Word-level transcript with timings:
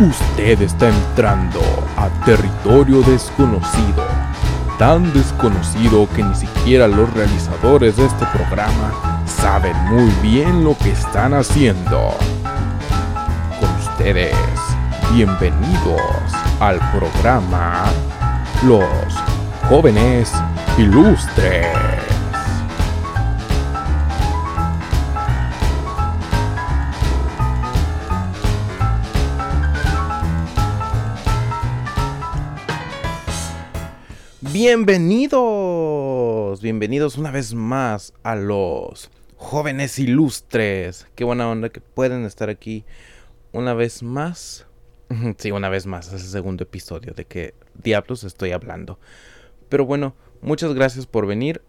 Usted 0.00 0.62
está 0.62 0.88
entrando 0.88 1.60
a 1.96 2.08
territorio 2.24 3.02
desconocido, 3.02 4.04
tan 4.78 5.12
desconocido 5.12 6.08
que 6.16 6.22
ni 6.22 6.34
siquiera 6.34 6.88
los 6.88 7.12
realizadores 7.12 7.96
de 7.96 8.06
este 8.06 8.24
programa 8.26 9.22
saben 9.26 9.76
muy 9.90 10.10
bien 10.22 10.64
lo 10.64 10.76
que 10.78 10.90
están 10.90 11.34
haciendo. 11.34 12.14
Con 13.60 13.70
ustedes, 13.76 14.34
bienvenidos 15.12 16.00
al 16.58 16.80
programa 16.90 17.84
Los 18.64 19.14
Jóvenes 19.68 20.32
Ilustres. 20.78 22.11
Bienvenidos, 34.64 36.62
bienvenidos 36.62 37.18
una 37.18 37.32
vez 37.32 37.52
más 37.52 38.14
a 38.22 38.36
los 38.36 39.10
jóvenes 39.34 39.98
ilustres. 39.98 41.08
Qué 41.16 41.24
buena 41.24 41.50
onda 41.50 41.70
que 41.70 41.80
pueden 41.80 42.24
estar 42.24 42.48
aquí 42.48 42.84
una 43.50 43.74
vez 43.74 44.04
más. 44.04 44.68
Sí, 45.38 45.50
una 45.50 45.68
vez 45.68 45.86
más, 45.86 46.12
es 46.12 46.22
el 46.22 46.28
segundo 46.28 46.62
episodio 46.62 47.12
de 47.12 47.24
que 47.24 47.54
diablos 47.74 48.22
estoy 48.22 48.52
hablando. 48.52 49.00
Pero 49.68 49.84
bueno, 49.84 50.14
muchas 50.42 50.74
gracias 50.74 51.06
por 51.06 51.26
venir. 51.26 51.60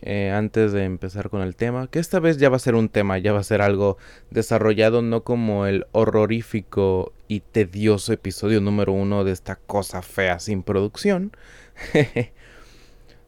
Eh, 0.00 0.30
antes 0.30 0.72
de 0.72 0.84
empezar 0.84 1.28
con 1.28 1.42
el 1.42 1.54
tema, 1.54 1.86
que 1.88 1.98
esta 1.98 2.18
vez 2.18 2.38
ya 2.38 2.48
va 2.48 2.56
a 2.56 2.60
ser 2.60 2.76
un 2.76 2.88
tema, 2.88 3.18
ya 3.18 3.34
va 3.34 3.40
a 3.40 3.44
ser 3.44 3.60
algo 3.60 3.98
desarrollado, 4.30 5.02
no 5.02 5.22
como 5.22 5.66
el 5.66 5.86
horrorífico 5.92 7.12
y 7.28 7.40
tedioso 7.40 8.14
episodio 8.14 8.62
número 8.62 8.92
uno 8.94 9.22
de 9.22 9.32
esta 9.32 9.56
cosa 9.56 10.00
fea 10.00 10.38
sin 10.40 10.62
producción. 10.62 11.30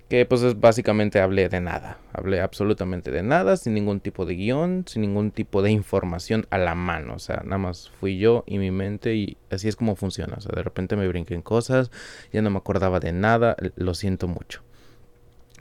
que 0.08 0.26
pues 0.26 0.42
es 0.42 0.60
básicamente 0.60 1.20
hablé 1.20 1.48
de 1.48 1.60
nada, 1.60 1.98
hablé 2.12 2.40
absolutamente 2.40 3.10
de 3.10 3.22
nada, 3.22 3.56
sin 3.56 3.74
ningún 3.74 4.00
tipo 4.00 4.26
de 4.26 4.34
guion, 4.34 4.84
sin 4.86 5.02
ningún 5.02 5.30
tipo 5.30 5.62
de 5.62 5.70
información 5.70 6.46
a 6.50 6.58
la 6.58 6.74
mano, 6.74 7.14
o 7.14 7.18
sea, 7.18 7.42
nada 7.44 7.58
más 7.58 7.90
fui 8.00 8.18
yo 8.18 8.44
y 8.46 8.58
mi 8.58 8.70
mente 8.70 9.14
y 9.14 9.36
así 9.50 9.68
es 9.68 9.76
como 9.76 9.96
funciona, 9.96 10.34
o 10.36 10.40
sea, 10.40 10.52
de 10.54 10.62
repente 10.62 10.96
me 10.96 11.08
brinqué 11.08 11.34
en 11.34 11.42
cosas, 11.42 11.90
ya 12.32 12.42
no 12.42 12.50
me 12.50 12.58
acordaba 12.58 13.00
de 13.00 13.12
nada, 13.12 13.56
lo 13.76 13.94
siento 13.94 14.28
mucho. 14.28 14.62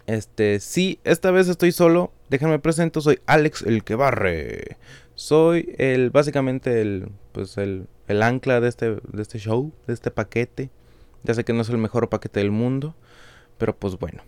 Este, 0.06 0.60
sí, 0.60 1.00
esta 1.06 1.32
vez 1.32 1.48
estoy 1.48 1.72
solo, 1.72 2.12
déjenme 2.30 2.60
presento, 2.60 3.00
soy 3.00 3.20
Alex 3.26 3.62
el 3.62 3.84
que 3.84 3.96
barre. 3.96 4.78
Soy 5.16 5.74
el, 5.78 6.10
básicamente 6.10 6.82
el, 6.82 7.10
pues 7.32 7.58
el, 7.58 7.88
el 8.08 8.22
ancla 8.22 8.60
de 8.60 8.68
este, 8.68 8.96
de 8.96 9.22
este 9.22 9.40
show, 9.40 9.72
de 9.88 9.94
este 9.94 10.12
paquete. 10.12 10.70
Ya 11.24 11.34
sé 11.34 11.44
que 11.44 11.54
no 11.54 11.62
es 11.62 11.70
el 11.70 11.78
mejor 11.78 12.10
paquete 12.10 12.40
del 12.40 12.52
mundo, 12.52 12.96
pero 13.58 13.76
pues 13.76 13.98
bueno. 13.98 14.24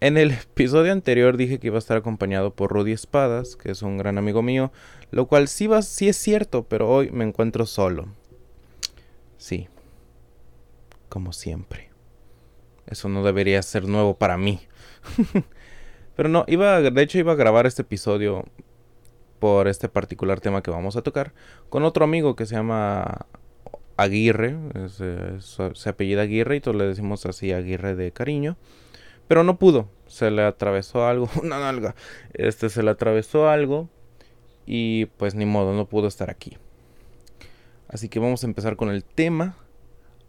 En 0.00 0.16
el 0.16 0.30
episodio 0.32 0.92
anterior 0.92 1.36
dije 1.36 1.58
que 1.58 1.68
iba 1.68 1.76
a 1.76 1.78
estar 1.78 1.96
acompañado 1.96 2.54
por 2.54 2.72
Rudy 2.72 2.92
Espadas, 2.92 3.56
que 3.56 3.70
es 3.70 3.82
un 3.82 3.98
gran 3.98 4.18
amigo 4.18 4.42
mío, 4.42 4.72
lo 5.10 5.26
cual 5.26 5.48
sí, 5.48 5.66
va, 5.66 5.82
sí 5.82 6.08
es 6.08 6.16
cierto, 6.16 6.64
pero 6.64 6.88
hoy 6.88 7.10
me 7.10 7.24
encuentro 7.24 7.66
solo. 7.66 8.08
Sí, 9.36 9.68
como 11.08 11.32
siempre. 11.32 11.90
Eso 12.86 13.08
no 13.08 13.22
debería 13.22 13.62
ser 13.62 13.86
nuevo 13.88 14.16
para 14.16 14.36
mí. 14.38 14.60
pero 16.16 16.28
no, 16.28 16.44
iba, 16.46 16.80
de 16.80 17.02
hecho 17.02 17.18
iba 17.18 17.32
a 17.32 17.36
grabar 17.36 17.66
este 17.66 17.82
episodio 17.82 18.44
por 19.38 19.66
este 19.66 19.88
particular 19.88 20.40
tema 20.40 20.62
que 20.62 20.70
vamos 20.70 20.94
a 20.94 21.02
tocar 21.02 21.32
con 21.68 21.82
otro 21.82 22.04
amigo 22.04 22.36
que 22.36 22.46
se 22.46 22.54
llama 22.54 23.26
Aguirre, 23.96 24.56
se 24.88 25.88
apellida 25.88 26.22
Aguirre 26.22 26.56
y 26.56 26.60
todos 26.60 26.76
le 26.76 26.84
decimos 26.84 27.26
así 27.26 27.52
Aguirre 27.52 27.94
de 27.94 28.12
cariño, 28.12 28.56
pero 29.28 29.44
no 29.44 29.58
pudo, 29.58 29.88
se 30.06 30.30
le 30.30 30.42
atravesó 30.42 31.06
algo, 31.06 31.28
una 31.42 31.58
nalga, 31.60 31.94
este 32.34 32.68
se 32.68 32.82
le 32.82 32.90
atravesó 32.90 33.48
algo 33.48 33.88
y 34.66 35.06
pues 35.16 35.34
ni 35.34 35.46
modo, 35.46 35.72
no 35.72 35.86
pudo 35.86 36.08
estar 36.08 36.30
aquí. 36.30 36.58
Así 37.88 38.08
que 38.08 38.18
vamos 38.18 38.42
a 38.42 38.46
empezar 38.46 38.76
con 38.76 38.90
el 38.90 39.04
tema. 39.04 39.56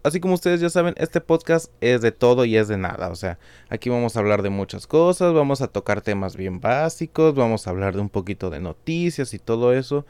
Así 0.03 0.19
como 0.19 0.33
ustedes 0.33 0.59
ya 0.59 0.69
saben, 0.69 0.95
este 0.97 1.21
podcast 1.21 1.71
es 1.79 2.01
de 2.01 2.11
todo 2.11 2.43
y 2.43 2.57
es 2.57 2.67
de 2.67 2.77
nada. 2.77 3.09
O 3.09 3.15
sea, 3.15 3.39
aquí 3.69 3.89
vamos 3.89 4.17
a 4.17 4.19
hablar 4.19 4.41
de 4.41 4.49
muchas 4.49 4.85
cosas, 4.85 5.33
vamos 5.33 5.61
a 5.61 5.69
tocar 5.69 6.01
temas 6.01 6.35
bien 6.35 6.59
básicos, 6.59 7.35
vamos 7.35 7.65
a 7.65 7.69
hablar 7.69 7.95
de 7.95 8.01
un 8.01 8.09
poquito 8.09 8.49
de 8.49 8.59
noticias 8.59 9.33
y 9.33 9.39
todo 9.39 9.73
eso. 9.73 10.05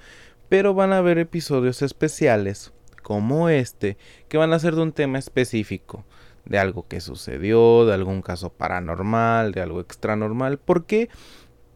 Pero 0.49 0.73
van 0.73 0.93
a 0.93 0.97
haber 0.97 1.19
episodios 1.19 1.83
especiales 1.83 2.73
como 3.03 3.49
este, 3.49 3.97
que 4.27 4.37
van 4.37 4.53
a 4.53 4.59
ser 4.59 4.75
de 4.75 4.81
un 4.81 4.91
tema 4.91 5.19
específico, 5.19 6.03
de 6.45 6.57
algo 6.57 6.87
que 6.87 7.01
sucedió, 7.01 7.85
de 7.85 7.93
algún 7.93 8.21
caso 8.21 8.49
paranormal, 8.49 9.51
de 9.51 9.61
algo 9.61 9.79
extranormal. 9.79 10.57
¿Por 10.57 10.85
qué? 10.85 11.09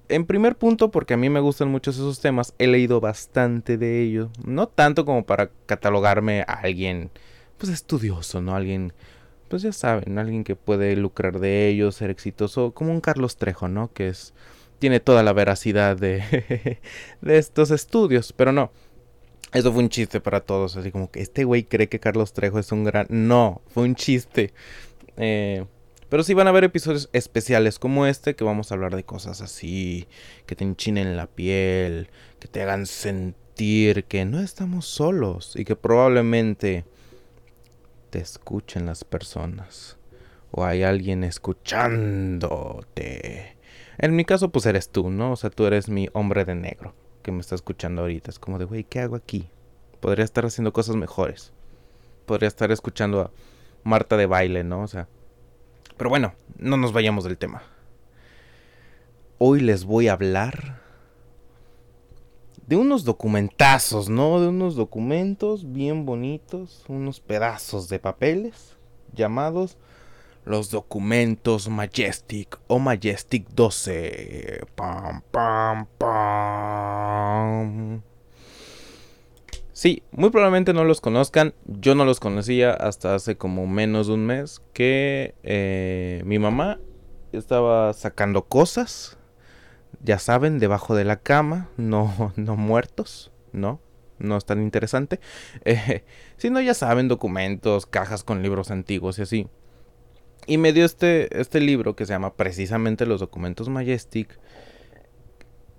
En 0.09 0.25
primer 0.25 0.55
punto, 0.55 0.89
porque 0.89 1.13
a 1.13 1.17
mí 1.17 1.29
me 1.29 1.41
gustan 1.41 1.69
mucho 1.69 1.91
esos 1.91 2.21
temas, 2.21 2.53
he 2.59 2.67
leído 2.67 3.01
bastante 3.01 3.77
de 3.77 4.01
ellos. 4.01 4.29
No 4.45 4.67
tanto 4.67 5.05
como 5.05 5.25
para 5.25 5.51
catalogarme 5.65 6.41
a 6.41 6.53
alguien, 6.53 7.11
pues 7.57 7.71
estudioso, 7.71 8.41
¿no? 8.41 8.55
Alguien, 8.55 8.94
pues 9.49 9.63
ya 9.63 9.73
saben, 9.73 10.17
alguien 10.17 10.44
que 10.44 10.55
puede 10.55 10.95
lucrar 10.95 11.39
de 11.39 11.67
ellos, 11.67 11.95
ser 11.95 12.09
exitoso, 12.09 12.71
como 12.71 12.91
un 12.91 13.01
Carlos 13.01 13.35
Trejo, 13.38 13.67
¿no? 13.67 13.91
Que 13.94 14.07
es, 14.07 14.33
tiene 14.79 14.99
toda 15.01 15.23
la 15.23 15.33
veracidad 15.33 15.97
de, 15.97 16.79
de 17.21 17.38
estos 17.38 17.71
estudios, 17.71 18.33
pero 18.33 18.53
no. 18.53 18.71
Eso 19.53 19.72
fue 19.72 19.81
un 19.81 19.90
chiste 19.90 20.20
para 20.20 20.42
todos, 20.42 20.75
así 20.75 20.92
como 20.92 21.09
que 21.09 21.22
este 21.22 21.46
güey 21.46 21.64
cree 21.64 21.88
que 21.88 22.00
Carlos 22.00 22.34
Trejo 22.34 22.59
es 22.59 22.72
un 22.72 22.84
gran... 22.84 23.08
No, 23.09 23.62
fue 23.70 23.84
un 23.84 23.96
chiste. 23.96 24.53
Eh, 25.16 25.66
pero 26.09 26.24
sí 26.24 26.34
van 26.34 26.48
a 26.48 26.50
haber 26.52 26.66
episodios 26.66 27.09
especiales 27.14 27.80
como 27.80 28.06
este 28.06 28.36
que 28.36 28.44
vamos 28.44 28.72
a 28.72 28.75
hablar 28.75 28.96
de 28.96 29.03
cosas 29.03 29.42
así, 29.42 30.08
que 30.46 30.56
te 30.56 30.64
enchinen 30.64 31.18
la 31.18 31.25
piel, 31.28 32.09
que 32.40 32.48
te 32.48 32.62
hagan 32.62 32.86
sentir 32.86 34.03
que 34.06 34.25
no 34.25 34.40
estamos 34.40 34.86
solos 34.86 35.56
y 35.56 35.66
que 35.66 35.75
probablemente 35.75 36.86
te 38.09 38.19
escuchen 38.19 38.86
las 38.86 39.04
personas 39.04 39.98
o 40.52 40.64
hay 40.64 40.84
alguien 40.84 41.24
escuchándote. 41.24 43.58
En 43.98 44.16
mi 44.16 44.24
caso 44.24 44.50
pues 44.50 44.66
eres 44.66 44.90
tú, 44.90 45.09
¿no? 45.09 45.31
O 45.31 45.36
sea, 45.36 45.50
tú 45.50 45.66
eres 45.66 45.90
mi 45.90 46.08
hombre 46.14 46.46
de 46.46 46.56
negro 46.56 46.94
que 47.27 47.33
me 47.33 47.41
está 47.41 47.55
escuchando 47.55 48.03
ahorita. 48.03 48.31
Es 48.31 48.39
como 48.39 48.57
de, 48.57 48.63
güey, 48.63 48.85
¿qué 48.85 49.01
hago 49.01 49.17
aquí? 49.17 49.49
Podría 49.99 50.23
estar 50.23 50.45
haciendo 50.45 50.71
cosas 50.71 50.95
mejores. 50.95 51.51
Podría 52.25 52.47
estar 52.47 52.71
escuchando 52.71 53.19
a 53.19 53.31
Marta 53.83 54.15
de 54.15 54.27
baile, 54.27 54.63
¿no? 54.63 54.83
O 54.83 54.88
sea. 54.88 55.09
Pero 55.97 56.09
bueno, 56.09 56.35
no 56.57 56.77
nos 56.77 56.93
vayamos 56.93 57.25
del 57.25 57.38
tema. 57.38 57.63
Hoy 59.39 59.59
les 59.59 59.83
voy 59.83 60.07
a 60.07 60.13
hablar 60.13 60.79
de 62.65 62.77
unos 62.77 63.03
documentazos, 63.03 64.07
¿no? 64.07 64.39
De 64.39 64.47
unos 64.47 64.77
documentos 64.77 65.73
bien 65.73 66.05
bonitos, 66.05 66.85
unos 66.88 67.19
pedazos 67.19 67.89
de 67.89 67.99
papeles 67.99 68.77
llamados 69.13 69.77
los 70.47 70.72
documentos 70.72 71.69
Majestic 71.69 72.58
o 72.68 72.80
Majestic 72.80 73.50
12. 73.50 74.66
Pam, 74.75 75.22
pam, 75.30 75.88
pam. 75.97 78.02
Sí, 79.74 80.03
muy 80.12 80.30
probablemente 80.30 80.74
no 80.74 80.86
los 80.86 81.02
conozcan. 81.02 81.53
Yo 81.66 81.96
no 81.96 82.06
los 82.06 82.22
conocía 82.22 82.72
hasta 82.72 83.13
hace 83.13 83.36
como 83.36 83.68
menos 83.68 84.07
de 84.07 84.13
un 84.13 84.25
mes 84.25 84.62
que 84.74 85.36
eh, 85.44 86.22
mi 86.25 86.40
mamá 86.40 86.80
estaba 87.34 87.91
sacando 87.94 88.46
cosas. 88.46 89.18
Ya 90.02 90.18
saben, 90.18 90.60
debajo 90.60 90.95
de 90.95 91.04
la 91.04 91.18
cama, 91.18 91.69
no, 91.75 92.31
no 92.38 92.56
muertos, 92.56 93.33
¿no? 93.51 93.81
No 94.18 94.38
es 94.38 94.45
tan 94.45 94.62
interesante. 94.62 95.19
Eh, 95.66 96.06
sino 96.38 96.62
ya 96.62 96.74
saben, 96.74 97.10
documentos, 97.10 97.86
cajas 97.86 98.24
con 98.24 98.42
libros 98.42 98.71
antiguos 98.71 99.19
y 99.19 99.24
así. 99.24 99.50
Y 100.47 100.57
me 100.57 100.71
dio 100.71 100.85
este, 100.85 101.39
este 101.39 101.59
libro 101.59 101.95
que 101.95 102.05
se 102.05 102.13
llama 102.13 102.33
precisamente 102.33 103.05
Los 103.05 103.19
documentos 103.19 103.67
Majestic, 103.67 104.39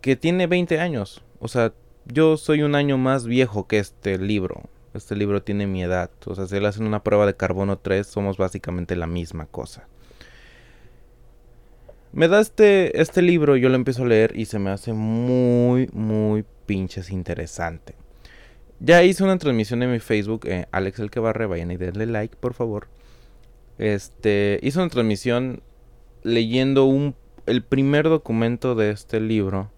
que 0.02 0.14
tiene 0.14 0.46
20 0.46 0.78
años. 0.78 1.24
O 1.40 1.48
sea, 1.48 1.72
yo 2.04 2.36
soy 2.36 2.62
un 2.62 2.74
año 2.74 2.98
más 2.98 3.26
viejo 3.26 3.66
que 3.66 3.78
este 3.78 4.18
libro. 4.18 4.64
Este 4.92 5.16
libro 5.16 5.42
tiene 5.42 5.66
mi 5.66 5.82
edad. 5.82 6.10
O 6.26 6.34
sea, 6.34 6.46
si 6.46 6.60
le 6.60 6.68
hacen 6.68 6.86
una 6.86 7.02
prueba 7.02 7.24
de 7.24 7.34
carbono 7.34 7.78
3, 7.78 8.06
somos 8.06 8.36
básicamente 8.36 8.94
la 8.94 9.06
misma 9.06 9.46
cosa. 9.46 9.88
Me 12.12 12.28
da 12.28 12.40
este, 12.40 13.00
este 13.00 13.22
libro, 13.22 13.56
yo 13.56 13.70
lo 13.70 13.74
empiezo 13.74 14.02
a 14.02 14.06
leer 14.06 14.32
y 14.36 14.46
se 14.46 14.58
me 14.58 14.70
hace 14.70 14.92
muy, 14.92 15.88
muy 15.92 16.44
pinches 16.66 17.10
interesante. 17.10 17.94
Ya 18.80 19.02
hice 19.02 19.24
una 19.24 19.38
transmisión 19.38 19.82
en 19.82 19.92
mi 19.92 19.98
Facebook, 19.98 20.42
eh, 20.46 20.66
Alex 20.72 20.98
el 21.00 21.10
que 21.10 21.20
vayan 21.20 21.70
y 21.70 21.76
denle 21.76 22.06
like, 22.06 22.36
por 22.36 22.54
favor. 22.54 22.88
Este, 23.78 24.58
hizo 24.62 24.80
una 24.80 24.90
transmisión 24.90 25.62
leyendo 26.22 26.84
un, 26.84 27.14
el 27.46 27.62
primer 27.62 28.08
documento 28.08 28.74
de 28.74 28.90
este 28.90 29.20
libro, 29.20 29.70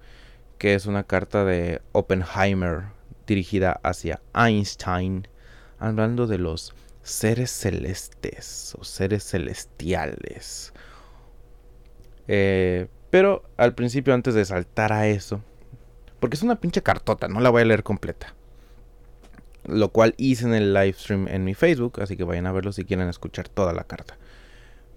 que 0.58 0.74
es 0.74 0.86
una 0.86 1.04
carta 1.04 1.44
de 1.44 1.82
Oppenheimer 1.92 2.84
dirigida 3.26 3.78
hacia 3.82 4.20
Einstein, 4.34 5.28
hablando 5.78 6.26
de 6.26 6.38
los 6.38 6.74
seres 7.02 7.50
celestes 7.50 8.74
o 8.78 8.84
seres 8.84 9.24
celestiales. 9.24 10.72
Eh, 12.28 12.88
pero 13.10 13.42
al 13.56 13.74
principio, 13.74 14.14
antes 14.14 14.34
de 14.34 14.44
saltar 14.44 14.92
a 14.92 15.08
eso, 15.08 15.42
porque 16.20 16.36
es 16.36 16.42
una 16.42 16.60
pinche 16.60 16.82
cartota, 16.82 17.28
no 17.28 17.40
la 17.40 17.50
voy 17.50 17.62
a 17.62 17.66
leer 17.66 17.82
completa. 17.82 18.34
Lo 19.64 19.90
cual 19.90 20.14
hice 20.16 20.46
en 20.46 20.54
el 20.54 20.72
live 20.72 20.94
stream 20.94 21.28
en 21.28 21.44
mi 21.44 21.54
Facebook, 21.54 22.00
así 22.00 22.16
que 22.16 22.24
vayan 22.24 22.46
a 22.46 22.52
verlo 22.52 22.72
si 22.72 22.84
quieren 22.84 23.08
escuchar 23.08 23.48
toda 23.48 23.72
la 23.72 23.84
carta. 23.84 24.16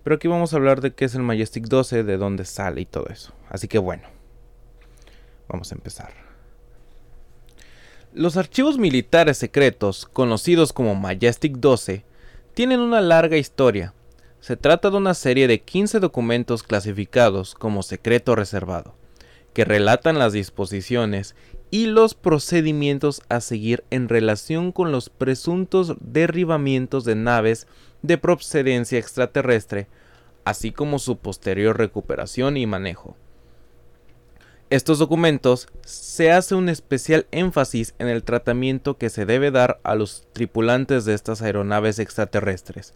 Pero 0.04 0.18
aquí 0.18 0.28
vamos 0.28 0.54
a 0.54 0.58
hablar 0.58 0.82
de 0.82 0.94
qué 0.94 1.06
es 1.06 1.16
el 1.16 1.22
Majestic 1.24 1.66
12, 1.66 2.04
de 2.04 2.18
dónde 2.18 2.46
sale 2.46 2.82
y 2.82 2.86
todo 2.86 3.08
eso. 3.08 3.34
Así 3.50 3.68
que 3.68 3.78
bueno, 3.78 4.04
vamos 5.48 5.72
a 5.72 5.76
empezar. 5.76 6.12
Los 8.14 8.38
archivos 8.38 8.78
militares 8.78 9.38
secretos, 9.38 10.06
conocidos 10.06 10.72
como 10.72 10.94
Majestic 10.94 11.58
12, 11.58 12.06
tienen 12.54 12.80
una 12.80 13.02
larga 13.02 13.38
historia. 13.38 13.94
Se 14.40 14.58
trata 14.58 14.92
de 14.92 14.98
una 14.98 15.14
serie 15.14 15.48
de 15.48 15.62
15 15.62 16.00
documentos 16.00 16.64
clasificados 16.64 17.56
como 17.56 17.82
secreto 17.82 18.36
reservado, 18.36 18.94
que 19.54 19.66
relatan 19.66 20.20
las 20.20 20.34
disposiciones 20.34 21.36
y 21.72 21.88
los 21.88 22.14
procedimientos 22.14 23.22
a 23.30 23.42
seguir 23.42 23.84
en 23.90 24.10
relación 24.10 24.72
con 24.72 24.92
los 24.92 25.10
presuntos 25.10 25.96
derribamientos 26.02 27.06
de 27.06 27.16
naves 27.16 27.68
de 28.02 28.18
procedencia 28.18 29.00
extraterrestre, 29.00 29.88
así 30.46 30.72
como 30.72 31.00
su 31.00 31.18
posterior 31.18 31.78
recuperación 31.78 32.58
y 32.58 32.68
manejo. 32.68 33.16
Estos 34.70 34.98
documentos 34.98 35.68
se 35.86 36.32
hace 36.32 36.56
un 36.56 36.68
especial 36.68 37.28
énfasis 37.32 37.94
en 38.00 38.08
el 38.08 38.24
tratamiento 38.24 38.98
que 38.98 39.10
se 39.10 39.26
debe 39.26 39.52
dar 39.52 39.80
a 39.84 39.94
los 39.96 40.28
tripulantes 40.34 41.06
de 41.06 41.14
estas 41.14 41.42
aeronaves 41.42 42.00
extraterrestres, 42.00 42.94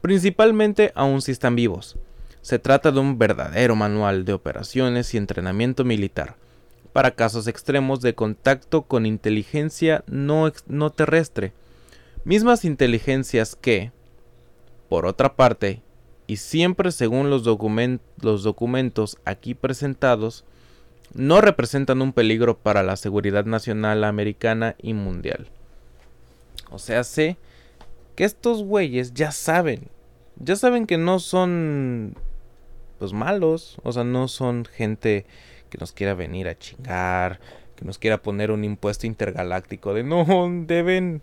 principalmente 0.00 0.92
aún 0.94 1.20
si 1.20 1.32
están 1.32 1.54
vivos. 1.54 1.96
Se 2.42 2.58
trata 2.58 2.90
de 2.92 3.00
un 3.00 3.18
verdadero 3.18 3.76
manual 3.76 4.24
de 4.24 4.32
operaciones 4.32 5.12
y 5.14 5.16
entrenamiento 5.16 5.84
militar, 5.84 6.36
para 6.92 7.12
casos 7.12 7.46
extremos 7.46 8.00
de 8.00 8.14
contacto 8.14 8.82
con 8.82 9.06
inteligencia 9.06 10.04
no, 10.06 10.50
no 10.66 10.90
terrestre, 10.90 11.52
mismas 12.24 12.64
inteligencias 12.64 13.56
que, 13.56 13.92
por 14.88 15.06
otra 15.06 15.36
parte, 15.36 15.82
y 16.26 16.36
siempre 16.36 16.92
según 16.92 17.30
los, 17.30 17.44
los 17.44 18.42
documentos 18.42 19.18
aquí 19.24 19.54
presentados, 19.54 20.44
no 21.14 21.40
representan 21.40 22.02
un 22.02 22.12
peligro 22.12 22.58
para 22.58 22.82
la 22.82 22.96
seguridad 22.96 23.44
nacional 23.44 24.04
americana 24.04 24.76
y 24.78 24.94
mundial. 24.94 25.48
O 26.70 26.78
sea, 26.78 27.02
sé 27.04 27.38
que 28.14 28.24
estos 28.24 28.62
güeyes 28.62 29.14
ya 29.14 29.32
saben, 29.32 29.88
ya 30.36 30.56
saben 30.56 30.86
que 30.86 30.98
no 30.98 31.18
son 31.18 32.14
pues 32.98 33.12
malos, 33.12 33.78
o 33.84 33.92
sea, 33.92 34.04
no 34.04 34.28
son 34.28 34.64
gente 34.64 35.24
que 35.70 35.78
nos 35.78 35.92
quiera 35.92 36.14
venir 36.14 36.48
a 36.48 36.58
chingar, 36.58 37.40
que 37.76 37.84
nos 37.84 37.98
quiera 37.98 38.22
poner 38.22 38.50
un 38.50 38.64
impuesto 38.64 39.06
intergaláctico 39.06 39.94
de 39.94 40.02
no, 40.02 40.26
deben 40.66 41.22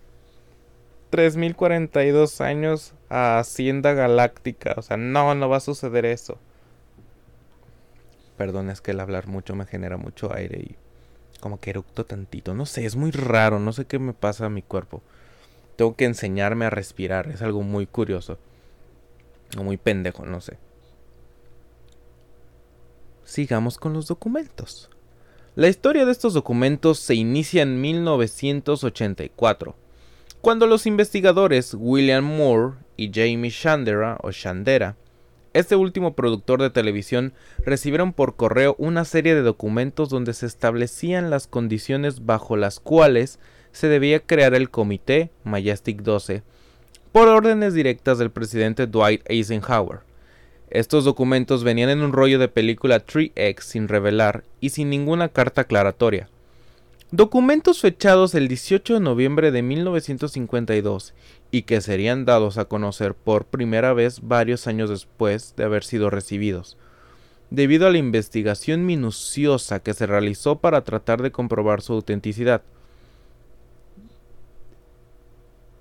3042 1.10 2.40
años 2.40 2.94
a 3.08 3.38
Hacienda 3.38 3.92
Galáctica. 3.92 4.74
O 4.76 4.82
sea, 4.82 4.96
no, 4.96 5.34
no 5.34 5.48
va 5.48 5.58
a 5.58 5.60
suceder 5.60 6.06
eso. 6.06 6.38
Perdón, 8.36 8.70
es 8.70 8.80
que 8.80 8.90
el 8.92 9.00
hablar 9.00 9.26
mucho 9.26 9.54
me 9.54 9.66
genera 9.66 9.96
mucho 9.96 10.34
aire 10.34 10.60
y 10.60 10.76
como 11.40 11.60
que 11.60 11.70
eructo 11.70 12.06
tantito. 12.06 12.54
No 12.54 12.66
sé, 12.66 12.86
es 12.86 12.96
muy 12.96 13.10
raro, 13.10 13.58
no 13.58 13.72
sé 13.72 13.84
qué 13.84 13.98
me 13.98 14.12
pasa 14.12 14.46
a 14.46 14.50
mi 14.50 14.62
cuerpo. 14.62 15.02
Tengo 15.76 15.94
que 15.94 16.06
enseñarme 16.06 16.64
a 16.64 16.70
respirar, 16.70 17.28
es 17.28 17.42
algo 17.42 17.62
muy 17.62 17.86
curioso. 17.86 18.38
O 19.58 19.62
muy 19.62 19.76
pendejo, 19.76 20.24
no 20.24 20.40
sé 20.40 20.58
sigamos 23.26 23.76
con 23.76 23.92
los 23.92 24.06
documentos. 24.06 24.88
La 25.54 25.68
historia 25.68 26.06
de 26.06 26.12
estos 26.12 26.32
documentos 26.32 26.98
se 26.98 27.14
inicia 27.14 27.62
en 27.62 27.80
1984, 27.80 29.76
cuando 30.40 30.66
los 30.66 30.86
investigadores 30.86 31.74
William 31.76 32.24
Moore 32.24 32.76
y 32.96 33.10
Jamie 33.12 33.50
Chandera 33.50 34.16
o 34.22 34.30
Chandera, 34.30 34.96
este 35.54 35.74
último 35.74 36.14
productor 36.14 36.62
de 36.62 36.70
televisión, 36.70 37.32
recibieron 37.64 38.12
por 38.12 38.36
correo 38.36 38.76
una 38.78 39.04
serie 39.04 39.34
de 39.34 39.42
documentos 39.42 40.08
donde 40.08 40.34
se 40.34 40.46
establecían 40.46 41.30
las 41.30 41.46
condiciones 41.46 42.26
bajo 42.26 42.56
las 42.56 42.78
cuales 42.78 43.40
se 43.72 43.88
debía 43.88 44.20
crear 44.20 44.54
el 44.54 44.70
comité 44.70 45.32
Majestic 45.42 46.02
12 46.02 46.42
por 47.10 47.28
órdenes 47.28 47.74
directas 47.74 48.18
del 48.18 48.30
presidente 48.30 48.86
Dwight 48.86 49.22
Eisenhower. 49.24 50.05
Estos 50.70 51.04
documentos 51.04 51.62
venían 51.62 51.90
en 51.90 52.02
un 52.02 52.12
rollo 52.12 52.38
de 52.38 52.48
película 52.48 53.04
3X 53.04 53.60
sin 53.60 53.88
revelar 53.88 54.42
y 54.60 54.70
sin 54.70 54.90
ninguna 54.90 55.28
carta 55.28 55.62
aclaratoria. 55.62 56.28
Documentos 57.12 57.80
fechados 57.80 58.34
el 58.34 58.48
18 58.48 58.94
de 58.94 59.00
noviembre 59.00 59.52
de 59.52 59.62
1952 59.62 61.14
y 61.52 61.62
que 61.62 61.80
serían 61.80 62.24
dados 62.24 62.58
a 62.58 62.64
conocer 62.64 63.14
por 63.14 63.44
primera 63.44 63.92
vez 63.92 64.22
varios 64.22 64.66
años 64.66 64.90
después 64.90 65.54
de 65.56 65.62
haber 65.62 65.84
sido 65.84 66.10
recibidos, 66.10 66.76
debido 67.50 67.86
a 67.86 67.90
la 67.92 67.98
investigación 67.98 68.84
minuciosa 68.86 69.78
que 69.78 69.94
se 69.94 70.06
realizó 70.06 70.58
para 70.58 70.82
tratar 70.82 71.22
de 71.22 71.30
comprobar 71.30 71.80
su 71.80 71.92
autenticidad. 71.92 72.62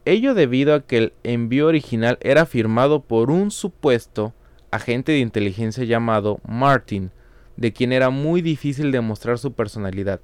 Ello 0.06 0.36
debido 0.36 0.76
a 0.76 0.82
que 0.82 0.98
el 1.00 1.14
envío 1.24 1.66
original 1.66 2.20
era 2.22 2.46
firmado 2.46 3.02
por 3.02 3.32
un 3.32 3.50
supuesto 3.50 4.36
agente 4.76 5.14
de 5.14 5.20
inteligencia 5.20 5.84
llamado 5.84 6.40
Martin, 6.48 7.12
de 7.58 7.74
quien 7.74 7.94
era 7.94 8.10
muy 8.10 8.42
difícil 8.42 8.92
demostrar 8.92 9.38
su 9.40 9.54
personalidad, 9.54 10.20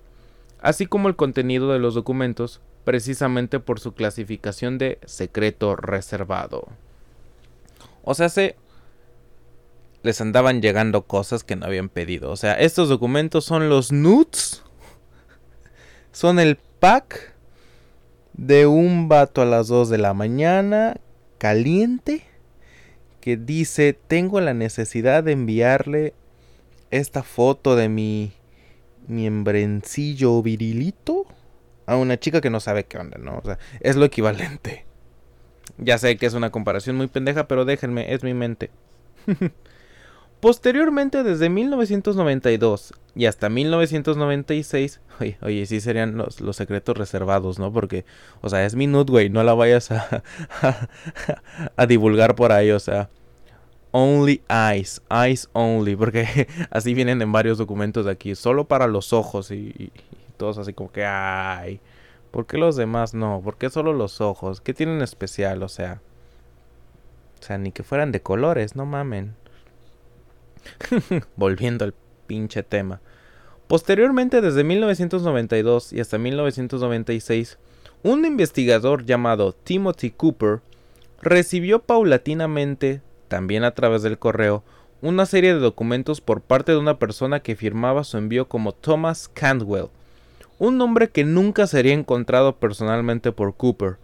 así 0.62 0.86
como 0.86 1.08
el 1.08 1.16
contenido 1.16 1.72
de 1.72 1.80
los 1.80 1.96
documentos, 1.96 2.62
precisamente 2.84 3.60
por 3.60 3.80
su 3.80 3.94
clasificación 3.94 4.78
de 4.78 5.00
secreto 5.06 5.76
reservado. 5.76 6.68
O 8.04 8.14
sea, 8.14 8.30
se 8.30 8.56
les 10.04 10.20
andaban 10.20 10.62
llegando 10.62 11.04
cosas 11.04 11.44
que 11.44 11.56
no 11.56 11.66
habían 11.68 11.90
pedido. 11.90 12.32
O 12.32 12.36
sea, 12.36 12.54
estos 12.54 12.90
documentos 12.90 13.46
son 13.46 13.70
los 13.70 13.92
nudes. 13.92 14.64
Son 16.12 16.40
el 16.40 16.58
pack 16.80 17.34
de 18.34 18.66
un 18.66 19.08
vato 19.08 19.42
a 19.42 19.46
las 19.46 19.68
2 19.68 19.90
de 19.90 19.98
la 19.98 20.14
mañana, 20.14 20.98
caliente, 21.38 22.26
que 23.22 23.38
dice, 23.38 23.94
tengo 23.94 24.42
la 24.42 24.54
necesidad 24.54 25.24
de 25.24 25.32
enviarle 25.32 26.14
esta 26.90 27.24
foto 27.24 27.76
de 27.76 27.88
mi 27.88 28.34
miembrencillo 29.08 30.42
virilito 30.42 31.26
a 31.86 31.96
una 31.96 32.20
chica 32.20 32.42
que 32.42 32.50
no 32.50 32.60
sabe 32.60 32.86
qué 32.86 32.98
onda, 32.98 33.18
¿no? 33.18 33.38
O 33.38 33.42
sea, 33.46 33.60
es 33.80 33.96
lo 33.96 34.06
equivalente. 34.06 34.86
Ya 35.78 35.98
sé 35.98 36.18
que 36.18 36.26
es 36.26 36.34
una 36.34 36.52
comparación 36.52 36.98
muy 36.98 37.08
pendeja, 37.08 37.48
pero 37.48 37.66
déjenme, 37.66 38.14
es 38.14 38.24
mi 38.24 38.34
mente. 38.34 38.72
Posteriormente, 40.42 41.22
desde 41.22 41.50
1992 41.50 42.94
y 43.14 43.28
hasta 43.28 43.48
1996, 43.48 45.00
oye, 45.20 45.38
oye 45.44 45.66
sí 45.68 45.80
serían 45.80 46.18
los, 46.18 46.42
los, 46.42 46.56
secretos 46.56 46.98
reservados, 46.98 47.60
¿no? 47.60 47.72
Porque, 47.72 48.06
o 48.42 48.50
sea, 48.50 48.66
es 48.66 48.74
mi 48.74 48.88
nude, 48.88 49.12
güey, 49.12 49.30
no 49.30 49.44
la 49.44 49.54
vayas 49.54 49.92
a, 49.92 50.24
a, 51.78 51.86
divulgar 51.86 52.34
por 52.34 52.52
ahí, 52.52 52.72
o 52.72 52.80
sea, 52.80 53.12
only 53.92 54.42
eyes, 54.50 55.04
eyes 55.12 55.48
only, 55.54 55.96
porque 55.96 56.48
así 56.72 56.96
vienen 56.96 57.22
en 57.22 57.32
varios 57.32 57.60
documentos 57.60 58.06
de 58.06 58.12
aquí, 58.12 58.34
solo 58.34 58.68
para 58.68 58.88
los 58.88 59.14
ojos 59.14 59.52
y, 59.52 59.76
y 59.78 59.92
todos 60.38 60.58
así 60.58 60.74
como 60.74 60.92
que, 60.92 61.06
ay, 61.06 61.80
¿por 62.32 62.48
qué 62.48 62.58
los 62.58 62.76
demás 62.76 63.14
no? 63.14 63.42
¿Por 63.44 63.58
qué 63.58 63.70
solo 63.70 63.94
los 63.94 64.22
ojos? 64.22 64.60
¿Qué 64.60 64.74
tienen 64.74 65.04
especial? 65.04 65.62
O 65.62 65.70
sea, 65.70 66.02
o 67.40 67.44
sea, 67.44 67.60
ni 67.60 67.72
que 67.72 67.84
fueran 67.84 68.12
de 68.12 68.24
colores, 68.24 68.76
no 68.76 68.88
mamen. 68.88 69.36
Volviendo 71.36 71.86
al 71.86 71.94
pinche 72.28 72.64
tema. 72.64 73.02
Posteriormente, 73.68 74.42
desde 74.42 74.64
1992 74.64 75.94
y 75.94 76.02
hasta 76.02 76.18
1996, 76.18 77.58
un 78.04 78.26
investigador 78.26 79.06
llamado 79.06 79.54
Timothy 79.54 80.12
Cooper 80.12 80.60
recibió 81.22 81.80
paulatinamente, 81.80 83.02
también 83.28 83.64
a 83.64 83.72
través 83.72 84.02
del 84.02 84.18
correo, 84.18 84.64
una 85.02 85.26
serie 85.26 85.54
de 85.54 85.60
documentos 85.60 86.22
por 86.22 86.42
parte 86.42 86.72
de 86.72 86.78
una 86.78 87.00
persona 87.00 87.42
que 87.42 87.56
firmaba 87.56 88.04
su 88.04 88.18
envío 88.18 88.48
como 88.48 88.72
Thomas 88.72 89.30
Cantwell, 89.34 89.90
un 90.60 90.78
nombre 90.78 91.10
que 91.10 91.24
nunca 91.24 91.66
sería 91.66 91.94
encontrado 91.94 92.58
personalmente 92.58 93.32
por 93.32 93.56
Cooper, 93.56 93.98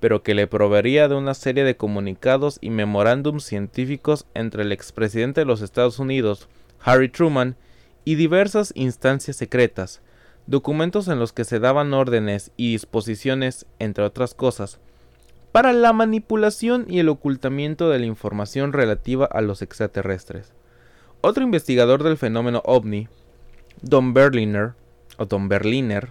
pero 0.00 0.22
que 0.22 0.34
le 0.34 0.46
proveería 0.46 1.08
de 1.08 1.14
una 1.14 1.34
serie 1.34 1.64
de 1.64 1.76
comunicados 1.76 2.58
y 2.60 2.70
memorándums 2.70 3.44
científicos 3.44 4.26
entre 4.34 4.62
el 4.62 4.72
expresidente 4.72 5.40
de 5.40 5.46
los 5.46 5.60
Estados 5.62 5.98
Unidos, 5.98 6.48
Harry 6.80 7.08
Truman, 7.08 7.56
y 8.04 8.14
diversas 8.14 8.72
instancias 8.74 9.36
secretas, 9.36 10.00
documentos 10.46 11.08
en 11.08 11.18
los 11.18 11.32
que 11.32 11.44
se 11.44 11.58
daban 11.58 11.92
órdenes 11.92 12.52
y 12.56 12.72
disposiciones, 12.72 13.66
entre 13.78 14.04
otras 14.04 14.34
cosas, 14.34 14.80
para 15.52 15.72
la 15.72 15.92
manipulación 15.92 16.86
y 16.88 17.00
el 17.00 17.08
ocultamiento 17.08 17.90
de 17.90 17.98
la 17.98 18.06
información 18.06 18.72
relativa 18.72 19.26
a 19.26 19.40
los 19.40 19.60
extraterrestres. 19.60 20.52
Otro 21.20 21.42
investigador 21.42 22.02
del 22.02 22.16
fenómeno 22.16 22.62
ovni, 22.64 23.08
Don 23.82 24.14
Berliner, 24.14 24.72
o 25.18 25.26
Don 25.26 25.48
Berliner, 25.48 26.10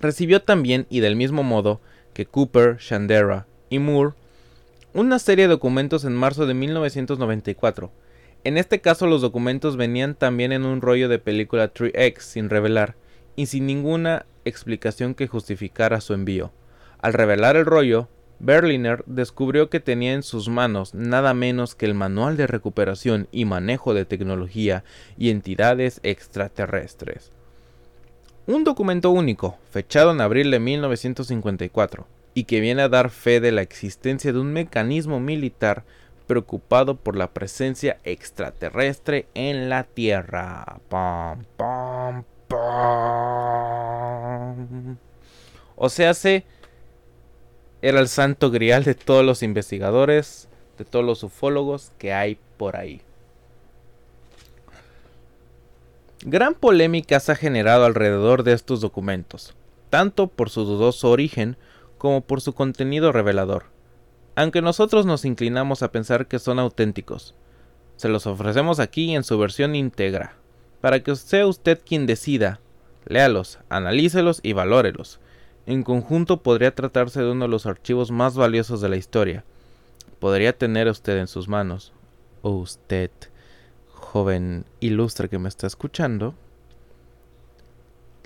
recibió 0.00 0.42
también 0.42 0.86
y 0.88 1.00
del 1.00 1.16
mismo 1.16 1.42
modo 1.42 1.80
que 2.14 2.24
Cooper, 2.24 2.78
Shandera 2.78 3.46
y 3.68 3.78
Moore 3.78 4.14
una 4.94 5.18
serie 5.18 5.46
de 5.46 5.50
documentos 5.50 6.04
en 6.04 6.14
marzo 6.14 6.46
de 6.46 6.54
1994. 6.54 7.90
En 8.44 8.56
este 8.56 8.80
caso 8.80 9.08
los 9.08 9.22
documentos 9.22 9.76
venían 9.76 10.14
también 10.14 10.52
en 10.52 10.64
un 10.64 10.80
rollo 10.80 11.08
de 11.08 11.18
película 11.18 11.74
3X 11.74 12.20
sin 12.20 12.48
revelar 12.48 12.94
y 13.34 13.46
sin 13.46 13.66
ninguna 13.66 14.24
explicación 14.44 15.14
que 15.14 15.26
justificara 15.26 16.00
su 16.00 16.14
envío. 16.14 16.52
Al 17.00 17.12
revelar 17.12 17.56
el 17.56 17.66
rollo, 17.66 18.08
Berliner 18.38 19.02
descubrió 19.06 19.68
que 19.68 19.80
tenía 19.80 20.12
en 20.12 20.22
sus 20.22 20.48
manos 20.48 20.94
nada 20.94 21.34
menos 21.34 21.74
que 21.74 21.86
el 21.86 21.94
Manual 21.94 22.36
de 22.36 22.46
Recuperación 22.46 23.26
y 23.32 23.46
Manejo 23.46 23.94
de 23.94 24.04
Tecnología 24.04 24.84
y 25.18 25.30
Entidades 25.30 25.98
Extraterrestres. 26.04 27.32
Un 28.46 28.62
documento 28.62 29.10
único, 29.10 29.56
fechado 29.70 30.10
en 30.10 30.20
abril 30.20 30.50
de 30.50 30.58
1954, 30.58 32.06
y 32.34 32.44
que 32.44 32.60
viene 32.60 32.82
a 32.82 32.90
dar 32.90 33.08
fe 33.08 33.40
de 33.40 33.52
la 33.52 33.62
existencia 33.62 34.34
de 34.34 34.38
un 34.38 34.52
mecanismo 34.52 35.18
militar 35.18 35.84
preocupado 36.26 36.96
por 36.96 37.16
la 37.16 37.32
presencia 37.32 37.98
extraterrestre 38.04 39.28
en 39.32 39.70
la 39.70 39.84
Tierra. 39.84 40.78
O 45.76 45.88
sea, 45.88 46.12
se 46.12 46.44
era 47.80 47.98
el 47.98 48.08
santo 48.08 48.50
grial 48.50 48.84
de 48.84 48.94
todos 48.94 49.24
los 49.24 49.42
investigadores, 49.42 50.48
de 50.76 50.84
todos 50.84 51.04
los 51.04 51.22
ufólogos 51.22 51.92
que 51.96 52.12
hay 52.12 52.38
por 52.58 52.76
ahí. 52.76 53.00
Gran 56.26 56.54
polémica 56.54 57.20
se 57.20 57.32
ha 57.32 57.34
generado 57.34 57.84
alrededor 57.84 58.44
de 58.44 58.54
estos 58.54 58.80
documentos, 58.80 59.54
tanto 59.90 60.26
por 60.26 60.48
su 60.48 60.64
dudoso 60.64 61.10
origen 61.10 61.58
como 61.98 62.22
por 62.22 62.40
su 62.40 62.54
contenido 62.54 63.12
revelador, 63.12 63.64
aunque 64.34 64.62
nosotros 64.62 65.04
nos 65.04 65.26
inclinamos 65.26 65.82
a 65.82 65.92
pensar 65.92 66.26
que 66.26 66.38
son 66.38 66.58
auténticos. 66.58 67.34
Se 67.96 68.08
los 68.08 68.26
ofrecemos 68.26 68.80
aquí 68.80 69.14
en 69.14 69.22
su 69.22 69.38
versión 69.38 69.74
íntegra, 69.74 70.34
para 70.80 71.02
que 71.02 71.14
sea 71.14 71.46
usted 71.46 71.78
quien 71.84 72.06
decida. 72.06 72.58
Léalos, 73.04 73.58
analícelos 73.68 74.40
y 74.42 74.54
valórelos. 74.54 75.20
En 75.66 75.82
conjunto 75.82 76.42
podría 76.42 76.74
tratarse 76.74 77.20
de 77.20 77.32
uno 77.32 77.44
de 77.44 77.50
los 77.50 77.66
archivos 77.66 78.10
más 78.10 78.34
valiosos 78.34 78.80
de 78.80 78.88
la 78.88 78.96
historia. 78.96 79.44
Podría 80.20 80.56
tener 80.56 80.88
usted 80.88 81.18
en 81.18 81.26
sus 81.26 81.48
manos, 81.48 81.92
o 82.40 82.52
usted, 82.52 83.10
joven 84.14 84.64
ilustre 84.78 85.28
que 85.28 85.38
me 85.38 85.50
está 85.50 85.66
escuchando, 85.66 86.34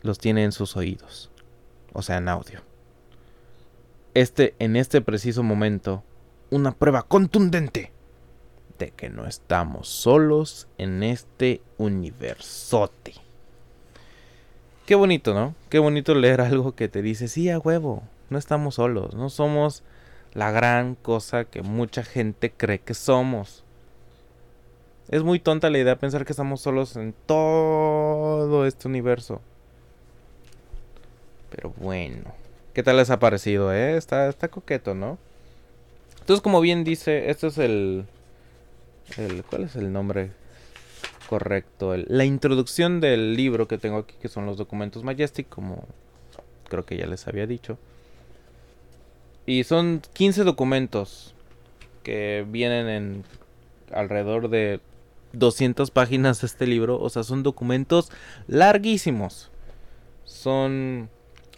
los 0.03 0.19
tiene 0.19 0.45
en 0.45 0.53
sus 0.53 0.77
oídos, 0.77 1.31
o 1.93 2.03
sea, 2.03 2.19
en 2.19 2.29
audio 2.29 2.69
este 4.21 4.55
en 4.59 4.75
este 4.75 5.01
preciso 5.01 5.43
momento 5.45 6.03
una 6.51 6.73
prueba 6.73 7.03
contundente 7.03 7.93
de 8.79 8.91
que 8.91 9.11
no 9.11 9.27
estamos 9.27 9.89
solos 9.89 10.67
en 10.79 11.03
este 11.03 11.61
universote. 11.79 13.15
Qué 14.87 14.95
bonito, 14.95 15.35
¿no? 15.35 15.55
Qué 15.69 15.79
bonito 15.79 16.15
leer 16.15 16.41
algo 16.41 16.75
que 16.75 16.89
te 16.89 17.03
dice, 17.03 17.29
sí, 17.29 17.51
a 17.51 17.59
huevo, 17.59 18.03
no 18.31 18.39
estamos 18.39 18.77
solos, 18.77 19.15
no 19.15 19.31
somos 19.31 19.83
la 20.33 20.51
gran 20.51 20.95
cosa 20.95 21.45
que 21.45 21.63
mucha 21.63 22.03
gente 22.03 22.51
cree 22.51 22.79
que 22.79 22.95
somos. 22.95 23.65
Es 25.09 25.23
muy 25.23 25.39
tonta 25.39 25.71
la 25.71 25.79
idea 25.79 25.95
de 25.95 26.01
pensar 26.01 26.25
que 26.27 26.33
estamos 26.33 26.61
solos 26.61 26.97
en 26.97 27.15
todo 27.27 28.67
este 28.67 28.89
universo. 28.89 29.41
Pero 31.51 31.73
bueno. 31.79 32.35
¿Qué 32.75 32.83
tal 32.83 32.99
les 32.99 33.11
ha 33.11 33.19
parecido, 33.19 33.73
eh? 33.73 33.97
Está, 33.97 34.29
está 34.29 34.49
coqueto, 34.49 34.95
¿no? 34.95 35.19
Entonces, 36.21 36.43
como 36.43 36.61
bien 36.61 36.85
dice, 36.85 37.31
este 37.31 37.47
es 37.47 37.59
el, 37.59 38.05
el 39.17 39.43
¿Cuál 39.45 39.65
es 39.65 39.77
el 39.77 39.93
nombre 39.93 40.31
correcto? 41.29 41.97
la 41.97 42.25
introducción 42.25 43.01
del 43.01 43.35
libro 43.35 43.67
que 43.67 43.79
tengo 43.79 43.99
aquí, 43.99 44.15
que 44.21 44.29
son 44.29 44.45
los 44.45 44.57
documentos 44.59 45.05
Majestic, 45.05 45.49
como 45.49 45.87
creo 46.69 46.85
que 46.85 46.99
ya 46.99 47.07
les 47.07 47.27
había 47.27 47.47
dicho. 47.47 47.79
Y 49.47 49.65
son 49.65 50.03
15 50.13 50.45
documentos 50.45 51.35
que 52.03 52.45
vienen 52.47 52.89
en 52.89 53.25
alrededor 53.91 54.51
de 54.51 54.81
200 55.33 55.91
páginas 55.91 56.41
de 56.41 56.47
este 56.47 56.67
libro. 56.67 57.01
O 57.01 57.09
sea, 57.11 57.23
son 57.23 57.43
documentos 57.43 58.11
larguísimos. 58.47 59.51
Son 60.25 61.09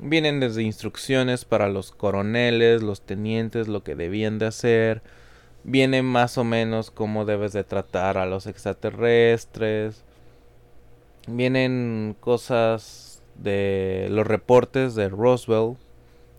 Vienen 0.03 0.41
desde 0.41 0.63
instrucciones 0.63 1.45
para 1.45 1.69
los 1.69 1.93
coroneles, 1.93 2.83
los 2.83 3.03
tenientes, 3.03 3.69
lo 3.69 3.83
que 3.83 3.95
debían 3.95 4.39
de 4.39 4.47
hacer. 4.47 5.03
Viene 5.63 6.03
más 6.03 6.39
o 6.39 6.45
menos 6.45 6.91
cómo 6.91 7.27
debes 7.27 7.53
de 7.53 7.65
tratar 7.65 8.17
a 8.17 8.25
los 8.25 8.47
extraterrestres. 8.47 10.03
Vienen 11.29 12.17
cosas 12.19 13.23
de 13.35 14.09
los 14.11 14.27
reportes 14.27 14.95
de 14.95 15.11
Roswell 15.11 15.77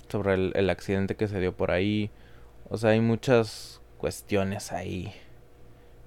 sobre 0.10 0.34
el, 0.34 0.54
el 0.56 0.72
accidente 0.72 1.16
que 1.16 1.28
se 1.28 1.40
dio 1.40 1.56
por 1.56 1.70
ahí. 1.70 2.10
O 2.68 2.78
sea, 2.78 2.92
hay 2.92 3.00
muchas 3.00 3.80
cuestiones 4.00 4.72
ahí 4.72 5.14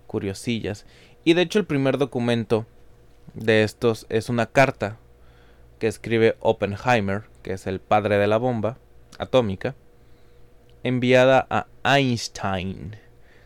curiosillas. 0.08 0.86
Y 1.24 1.34
de 1.34 1.42
hecho 1.42 1.58
el 1.58 1.64
primer 1.64 1.98
documento 1.98 2.66
de 3.34 3.62
estos 3.62 4.06
es 4.08 4.28
una 4.28 4.46
carta 4.46 4.98
que 5.78 5.86
escribe 5.86 6.36
Oppenheimer 6.40 7.24
que 7.42 7.52
es 7.52 7.66
el 7.66 7.78
padre 7.78 8.18
de 8.18 8.26
la 8.26 8.38
bomba 8.38 8.78
atómica, 9.18 9.74
enviada 10.82 11.46
a 11.50 11.66
Einstein, 11.84 12.96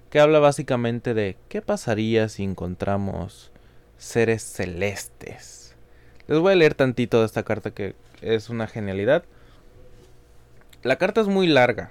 que 0.09 0.21
habla 0.21 0.39
básicamente 0.39 1.15
de 1.15 1.37
qué 1.49 1.61
pasaría 1.61 2.29
si 2.29 2.45
encontramos 2.45 3.51
seres 3.99 4.43
celestes. 4.43 5.75
Les 6.29 6.39
voy 6.39 6.53
a 6.53 6.57
leer 6.57 6.75
tantito 6.75 7.21
de 7.21 7.27
esta 7.27 7.43
carta 7.43 7.73
que 7.73 7.97
es 8.23 8.49
una 8.51 8.67
genialidad. 8.67 9.25
La 10.83 10.97
carta 10.97 11.21
es 11.21 11.27
muy 11.27 11.47
larga. 11.47 11.91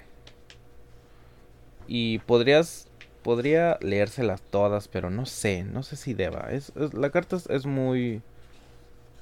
Y 1.86 2.20
podrías. 2.20 2.87
Podría 3.28 3.76
leérselas 3.82 4.40
todas, 4.40 4.88
pero 4.88 5.10
no 5.10 5.26
sé. 5.26 5.62
No 5.62 5.82
sé 5.82 5.96
si 5.96 6.14
deba. 6.14 6.48
Es, 6.50 6.72
la 6.94 7.10
carta 7.10 7.36
es 7.50 7.66
muy. 7.66 8.22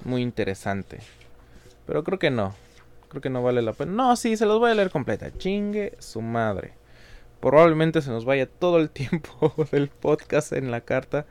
Muy 0.05 0.21
interesante. 0.21 0.99
Pero 1.85 2.05
creo 2.05 2.17
que 2.17 2.31
no. 2.31 2.55
Creo 3.09 3.21
que 3.21 3.29
no 3.29 3.43
vale 3.43 3.61
la 3.61 3.73
pena. 3.73 3.91
No, 3.91 4.15
sí, 4.15 4.37
se 4.37 4.45
los 4.45 4.59
voy 4.59 4.71
a 4.71 4.75
leer 4.75 4.91
completa. 4.91 5.37
Chingue 5.37 5.97
su 5.99 6.21
madre. 6.21 6.71
Probablemente 7.41 8.01
se 8.01 8.09
nos 8.09 8.23
vaya 8.23 8.47
todo 8.47 8.77
el 8.77 8.89
tiempo 8.91 9.53
del 9.73 9.89
podcast 9.89 10.53
en 10.53 10.71
la 10.71 10.79
carta. 10.79 11.25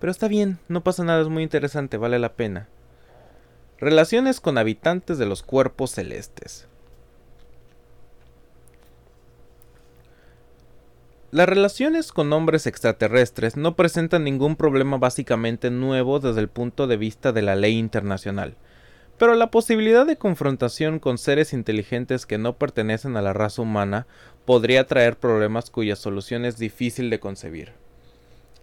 Pero 0.00 0.10
está 0.10 0.26
bien, 0.26 0.58
no 0.66 0.82
pasa 0.82 1.04
nada, 1.04 1.22
es 1.22 1.28
muy 1.28 1.44
interesante, 1.44 1.98
vale 1.98 2.18
la 2.18 2.32
pena. 2.32 2.66
Relaciones 3.78 4.40
con 4.40 4.58
habitantes 4.58 5.18
de 5.18 5.26
los 5.26 5.44
cuerpos 5.44 5.92
celestes. 5.92 6.66
Las 11.34 11.48
relaciones 11.48 12.12
con 12.12 12.32
hombres 12.32 12.64
extraterrestres 12.68 13.56
no 13.56 13.74
presentan 13.74 14.22
ningún 14.22 14.54
problema 14.54 14.98
básicamente 14.98 15.68
nuevo 15.68 16.20
desde 16.20 16.40
el 16.40 16.46
punto 16.46 16.86
de 16.86 16.96
vista 16.96 17.32
de 17.32 17.42
la 17.42 17.56
ley 17.56 17.76
internacional. 17.76 18.54
Pero 19.18 19.34
la 19.34 19.50
posibilidad 19.50 20.06
de 20.06 20.14
confrontación 20.14 21.00
con 21.00 21.18
seres 21.18 21.52
inteligentes 21.52 22.24
que 22.24 22.38
no 22.38 22.56
pertenecen 22.56 23.16
a 23.16 23.20
la 23.20 23.32
raza 23.32 23.62
humana 23.62 24.06
podría 24.44 24.86
traer 24.86 25.16
problemas 25.16 25.70
cuya 25.70 25.96
solución 25.96 26.44
es 26.44 26.56
difícil 26.56 27.10
de 27.10 27.18
concebir. 27.18 27.72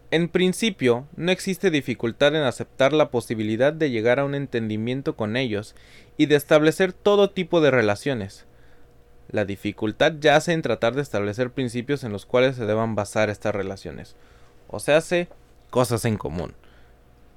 En 0.09 0.29
principio, 0.29 1.07
no 1.17 1.33
existe 1.33 1.71
dificultad 1.71 2.33
en 2.37 2.43
aceptar 2.43 2.93
la 2.93 3.11
posibilidad 3.11 3.73
de 3.73 3.89
llegar 3.91 4.17
a 4.17 4.23
un 4.23 4.33
entendimiento 4.33 5.17
con 5.17 5.35
ellos 5.35 5.75
y 6.15 6.27
de 6.27 6.37
establecer 6.37 6.93
todo 6.93 7.31
tipo 7.31 7.59
de 7.59 7.69
relaciones. 7.69 8.45
La 9.31 9.45
dificultad 9.45 10.13
yace 10.19 10.51
en 10.51 10.61
tratar 10.61 10.93
de 10.93 11.01
establecer 11.01 11.51
principios 11.51 12.03
en 12.03 12.11
los 12.11 12.25
cuales 12.25 12.57
se 12.57 12.65
deban 12.65 12.95
basar 12.95 13.29
estas 13.29 13.55
relaciones, 13.55 14.15
o 14.67 14.79
se 14.79 14.93
hace 14.93 15.29
cosas 15.69 16.03
en 16.05 16.17
común. 16.17 16.53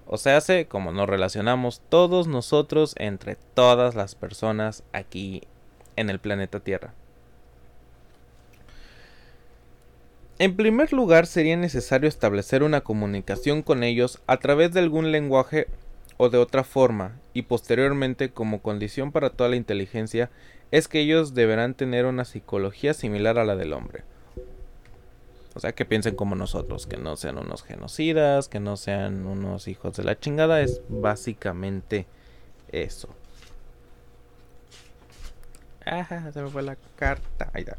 O 0.06 0.18
se 0.18 0.32
hace 0.32 0.66
como 0.66 0.92
nos 0.92 1.08
relacionamos 1.08 1.80
todos 1.88 2.26
nosotros 2.26 2.94
entre 2.98 3.36
todas 3.54 3.94
las 3.94 4.14
personas 4.14 4.82
aquí 4.92 5.42
en 5.96 6.10
el 6.10 6.18
planeta 6.18 6.60
Tierra. 6.60 6.92
En 10.40 10.56
primer 10.56 10.92
lugar, 10.92 11.26
sería 11.26 11.56
necesario 11.56 12.08
establecer 12.08 12.64
una 12.64 12.80
comunicación 12.80 13.62
con 13.62 13.84
ellos 13.84 14.20
a 14.26 14.38
través 14.38 14.72
de 14.72 14.80
algún 14.80 15.12
lenguaje 15.12 15.68
o 16.16 16.28
de 16.28 16.38
otra 16.38 16.64
forma, 16.64 17.12
y 17.34 17.42
posteriormente, 17.42 18.30
como 18.30 18.60
condición 18.60 19.12
para 19.12 19.30
toda 19.30 19.48
la 19.48 19.56
inteligencia, 19.56 20.30
es 20.74 20.88
que 20.88 20.98
ellos 20.98 21.34
deberán 21.34 21.74
tener 21.74 22.04
una 22.04 22.24
psicología 22.24 22.94
similar 22.94 23.38
a 23.38 23.44
la 23.44 23.54
del 23.54 23.72
hombre. 23.72 24.02
O 25.54 25.60
sea, 25.60 25.70
que 25.70 25.84
piensen 25.84 26.16
como 26.16 26.34
nosotros, 26.34 26.88
que 26.88 26.96
no 26.96 27.14
sean 27.16 27.38
unos 27.38 27.62
genocidas, 27.62 28.48
que 28.48 28.58
no 28.58 28.76
sean 28.76 29.24
unos 29.24 29.68
hijos 29.68 29.96
de 29.96 30.02
la 30.02 30.18
chingada, 30.18 30.62
es 30.62 30.80
básicamente 30.88 32.06
eso. 32.72 33.08
Ajá, 35.86 36.32
se 36.32 36.42
me 36.42 36.50
fue 36.50 36.62
la 36.62 36.76
carta. 36.96 37.52
Ahí 37.54 37.62
está. 37.62 37.76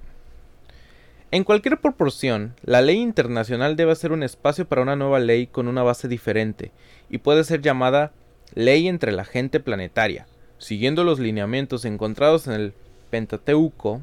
En 1.32 1.44
cualquier 1.44 1.82
proporción, 1.82 2.56
la 2.64 2.82
ley 2.82 3.02
internacional 3.02 3.76
debe 3.76 3.94
ser 3.98 4.14
un 4.14 4.24
espacio 4.24 4.70
para 4.70 4.84
una 4.84 4.96
nueva 4.96 5.20
ley 5.20 5.48
con 5.48 5.68
una 5.68 5.84
base 5.84 6.08
diferente, 6.08 6.72
y 7.10 7.18
puede 7.18 7.44
ser 7.44 7.62
llamada 7.62 8.14
ley 8.54 8.88
entre 8.88 9.12
la 9.12 9.26
gente 9.26 9.60
planetaria, 9.60 10.28
siguiendo 10.60 11.04
los 11.04 11.20
lineamientos 11.20 11.84
encontrados 11.84 12.48
en 12.48 12.54
el 12.54 12.74
Pentateuco. 13.16 14.02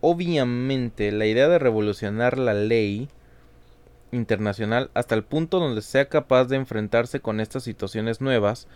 Obviamente, 0.00 1.10
la 1.10 1.26
idea 1.26 1.48
de 1.48 1.58
revolucionar 1.58 2.38
la 2.38 2.54
ley 2.54 3.08
internacional 4.12 4.88
hasta 4.94 5.16
el 5.16 5.24
punto 5.24 5.58
donde 5.58 5.82
sea 5.82 6.08
capaz 6.08 6.44
de 6.44 6.54
enfrentarse 6.54 7.18
con 7.18 7.40
estas 7.40 7.64
situaciones 7.64 8.20
nuevas, 8.20 8.68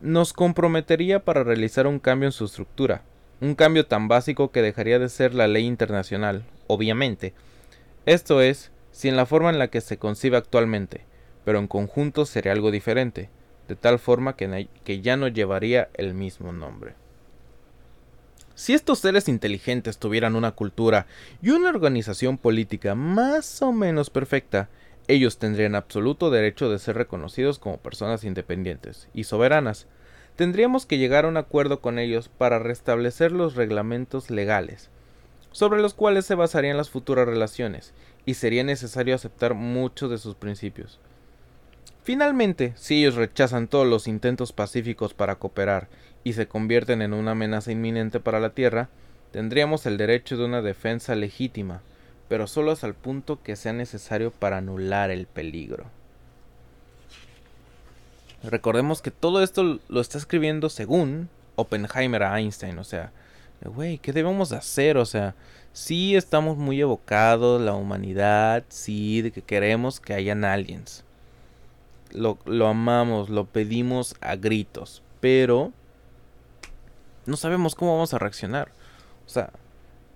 nos 0.00 0.32
comprometería 0.32 1.24
para 1.24 1.42
realizar 1.42 1.88
un 1.88 1.98
cambio 1.98 2.28
en 2.28 2.32
su 2.32 2.44
estructura, 2.44 3.02
un 3.40 3.56
cambio 3.56 3.84
tan 3.84 4.06
básico 4.06 4.52
que 4.52 4.62
dejaría 4.62 5.00
de 5.00 5.08
ser 5.08 5.34
la 5.34 5.48
ley 5.48 5.66
internacional, 5.66 6.44
obviamente. 6.68 7.34
Esto 8.06 8.40
es, 8.40 8.70
si 8.92 9.08
en 9.08 9.16
la 9.16 9.26
forma 9.26 9.50
en 9.50 9.58
la 9.58 9.70
que 9.72 9.80
se 9.80 9.98
concibe 9.98 10.36
actualmente, 10.36 11.00
pero 11.44 11.58
en 11.58 11.66
conjunto 11.66 12.26
sería 12.26 12.52
algo 12.52 12.70
diferente, 12.70 13.28
de 13.66 13.74
tal 13.74 13.98
forma 13.98 14.36
que 14.36 15.00
ya 15.00 15.16
no 15.16 15.26
llevaría 15.26 15.88
el 15.94 16.14
mismo 16.14 16.52
nombre. 16.52 16.94
Si 18.60 18.74
estos 18.74 18.98
seres 18.98 19.26
inteligentes 19.26 19.96
tuvieran 19.96 20.36
una 20.36 20.50
cultura 20.50 21.06
y 21.40 21.48
una 21.48 21.70
organización 21.70 22.36
política 22.36 22.94
más 22.94 23.62
o 23.62 23.72
menos 23.72 24.10
perfecta, 24.10 24.68
ellos 25.08 25.38
tendrían 25.38 25.74
absoluto 25.74 26.28
derecho 26.28 26.68
de 26.68 26.78
ser 26.78 26.96
reconocidos 26.96 27.58
como 27.58 27.78
personas 27.78 28.22
independientes 28.22 29.08
y 29.14 29.24
soberanas. 29.24 29.86
Tendríamos 30.36 30.84
que 30.84 30.98
llegar 30.98 31.24
a 31.24 31.28
un 31.28 31.38
acuerdo 31.38 31.80
con 31.80 31.98
ellos 31.98 32.28
para 32.28 32.58
restablecer 32.58 33.32
los 33.32 33.54
reglamentos 33.54 34.28
legales, 34.28 34.90
sobre 35.52 35.80
los 35.80 35.94
cuales 35.94 36.26
se 36.26 36.34
basarían 36.34 36.76
las 36.76 36.90
futuras 36.90 37.26
relaciones, 37.26 37.94
y 38.26 38.34
sería 38.34 38.62
necesario 38.62 39.14
aceptar 39.14 39.54
muchos 39.54 40.10
de 40.10 40.18
sus 40.18 40.34
principios. 40.34 41.00
Finalmente, 42.10 42.72
si 42.74 42.98
ellos 42.98 43.14
rechazan 43.14 43.68
todos 43.68 43.86
los 43.86 44.08
intentos 44.08 44.52
pacíficos 44.52 45.14
para 45.14 45.36
cooperar 45.36 45.86
y 46.24 46.32
se 46.32 46.48
convierten 46.48 47.02
en 47.02 47.14
una 47.14 47.30
amenaza 47.30 47.70
inminente 47.70 48.18
para 48.18 48.40
la 48.40 48.50
Tierra, 48.50 48.88
tendríamos 49.30 49.86
el 49.86 49.96
derecho 49.96 50.36
de 50.36 50.44
una 50.44 50.60
defensa 50.60 51.14
legítima, 51.14 51.82
pero 52.28 52.48
solo 52.48 52.72
hasta 52.72 52.88
el 52.88 52.94
punto 52.94 53.40
que 53.44 53.54
sea 53.54 53.72
necesario 53.72 54.32
para 54.32 54.56
anular 54.56 55.12
el 55.12 55.28
peligro. 55.28 55.84
Recordemos 58.42 59.02
que 59.02 59.12
todo 59.12 59.40
esto 59.40 59.78
lo 59.88 60.00
está 60.00 60.18
escribiendo 60.18 60.68
según 60.68 61.28
Oppenheimer 61.54 62.24
a 62.24 62.40
Einstein, 62.40 62.80
o 62.80 62.84
sea, 62.84 63.12
güey, 63.64 63.98
¿qué 63.98 64.12
debemos 64.12 64.50
hacer? 64.50 64.96
O 64.96 65.06
sea, 65.06 65.36
sí 65.72 66.16
estamos 66.16 66.56
muy 66.56 66.80
evocados, 66.80 67.60
la 67.60 67.74
humanidad, 67.74 68.64
sí, 68.68 69.22
de 69.22 69.30
que 69.30 69.42
queremos 69.42 70.00
que 70.00 70.14
hayan 70.14 70.44
aliens. 70.44 71.04
Lo, 72.12 72.66
amamos, 72.66 73.30
lo 73.30 73.44
pedimos 73.46 74.16
a 74.20 74.36
gritos, 74.36 75.02
pero 75.20 75.72
no 77.26 77.36
sabemos 77.36 77.74
cómo 77.74 77.94
vamos 77.94 78.14
a 78.14 78.18
reaccionar. 78.18 78.72
O 79.26 79.28
sea, 79.28 79.50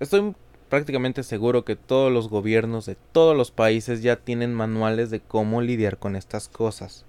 estoy 0.01 0.35
prácticamente 0.69 1.23
seguro 1.23 1.65
que 1.65 1.77
todos 1.77 2.13
los 2.13 2.29
gobiernos 2.29 2.87
de 2.87 2.97
todos 3.13 3.37
los 3.37 3.51
países 3.51 4.03
ya 4.03 4.17
tienen 4.17 4.55
manuales 4.55 5.11
de 5.11 5.21
cómo 5.21 5.61
lidiar 5.61 5.99
con 5.99 6.17
estas 6.17 6.49
cosas. 6.49 7.05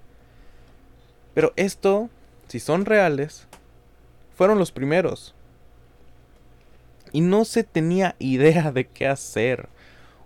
Pero 1.34 1.52
esto, 1.56 2.08
si 2.48 2.60
son 2.60 2.84
reales, 2.84 3.46
fueron 4.36 4.58
los 4.58 4.70
primeros. 4.70 5.34
Y 7.12 7.20
no 7.20 7.44
se 7.44 7.64
tenía 7.64 8.14
idea 8.18 8.72
de 8.72 8.86
qué 8.86 9.06
hacer. 9.06 9.68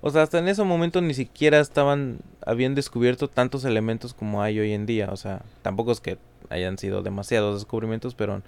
O 0.02 0.10
sea, 0.10 0.22
hasta 0.22 0.38
en 0.38 0.48
ese 0.48 0.64
momento 0.64 1.00
ni 1.00 1.14
siquiera 1.14 1.60
estaban, 1.60 2.18
habían 2.44 2.74
descubierto 2.74 3.28
tantos 3.28 3.64
elementos 3.64 4.14
como 4.14 4.42
hay 4.42 4.58
hoy 4.58 4.72
en 4.72 4.86
día. 4.86 5.08
O 5.12 5.16
sea, 5.16 5.42
tampoco 5.62 5.92
es 5.92 6.00
que 6.00 6.18
hayan 6.48 6.78
sido 6.78 7.02
demasiados 7.02 7.60
descubrimientos, 7.60 8.14
pero, 8.14 8.42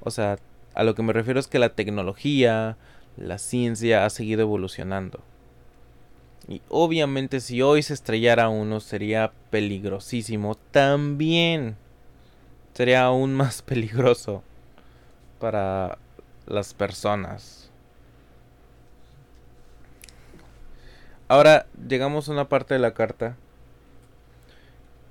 o 0.00 0.10
sea, 0.10 0.38
a 0.74 0.84
lo 0.84 0.94
que 0.94 1.02
me 1.02 1.12
refiero 1.12 1.40
es 1.40 1.46
que 1.46 1.58
la 1.58 1.70
tecnología, 1.70 2.76
la 3.16 3.38
ciencia 3.38 4.04
ha 4.04 4.10
seguido 4.10 4.42
evolucionando. 4.42 5.20
Y 6.48 6.62
obviamente 6.68 7.40
si 7.40 7.62
hoy 7.62 7.82
se 7.82 7.94
estrellara 7.94 8.48
uno 8.48 8.80
sería 8.80 9.32
peligrosísimo. 9.50 10.56
También 10.70 11.76
sería 12.74 13.04
aún 13.04 13.34
más 13.34 13.62
peligroso 13.62 14.42
para 15.38 15.98
las 16.46 16.74
personas. 16.74 17.59
Ahora 21.30 21.66
llegamos 21.88 22.28
a 22.28 22.32
una 22.32 22.48
parte 22.48 22.74
de 22.74 22.80
la 22.80 22.92
carta 22.92 23.36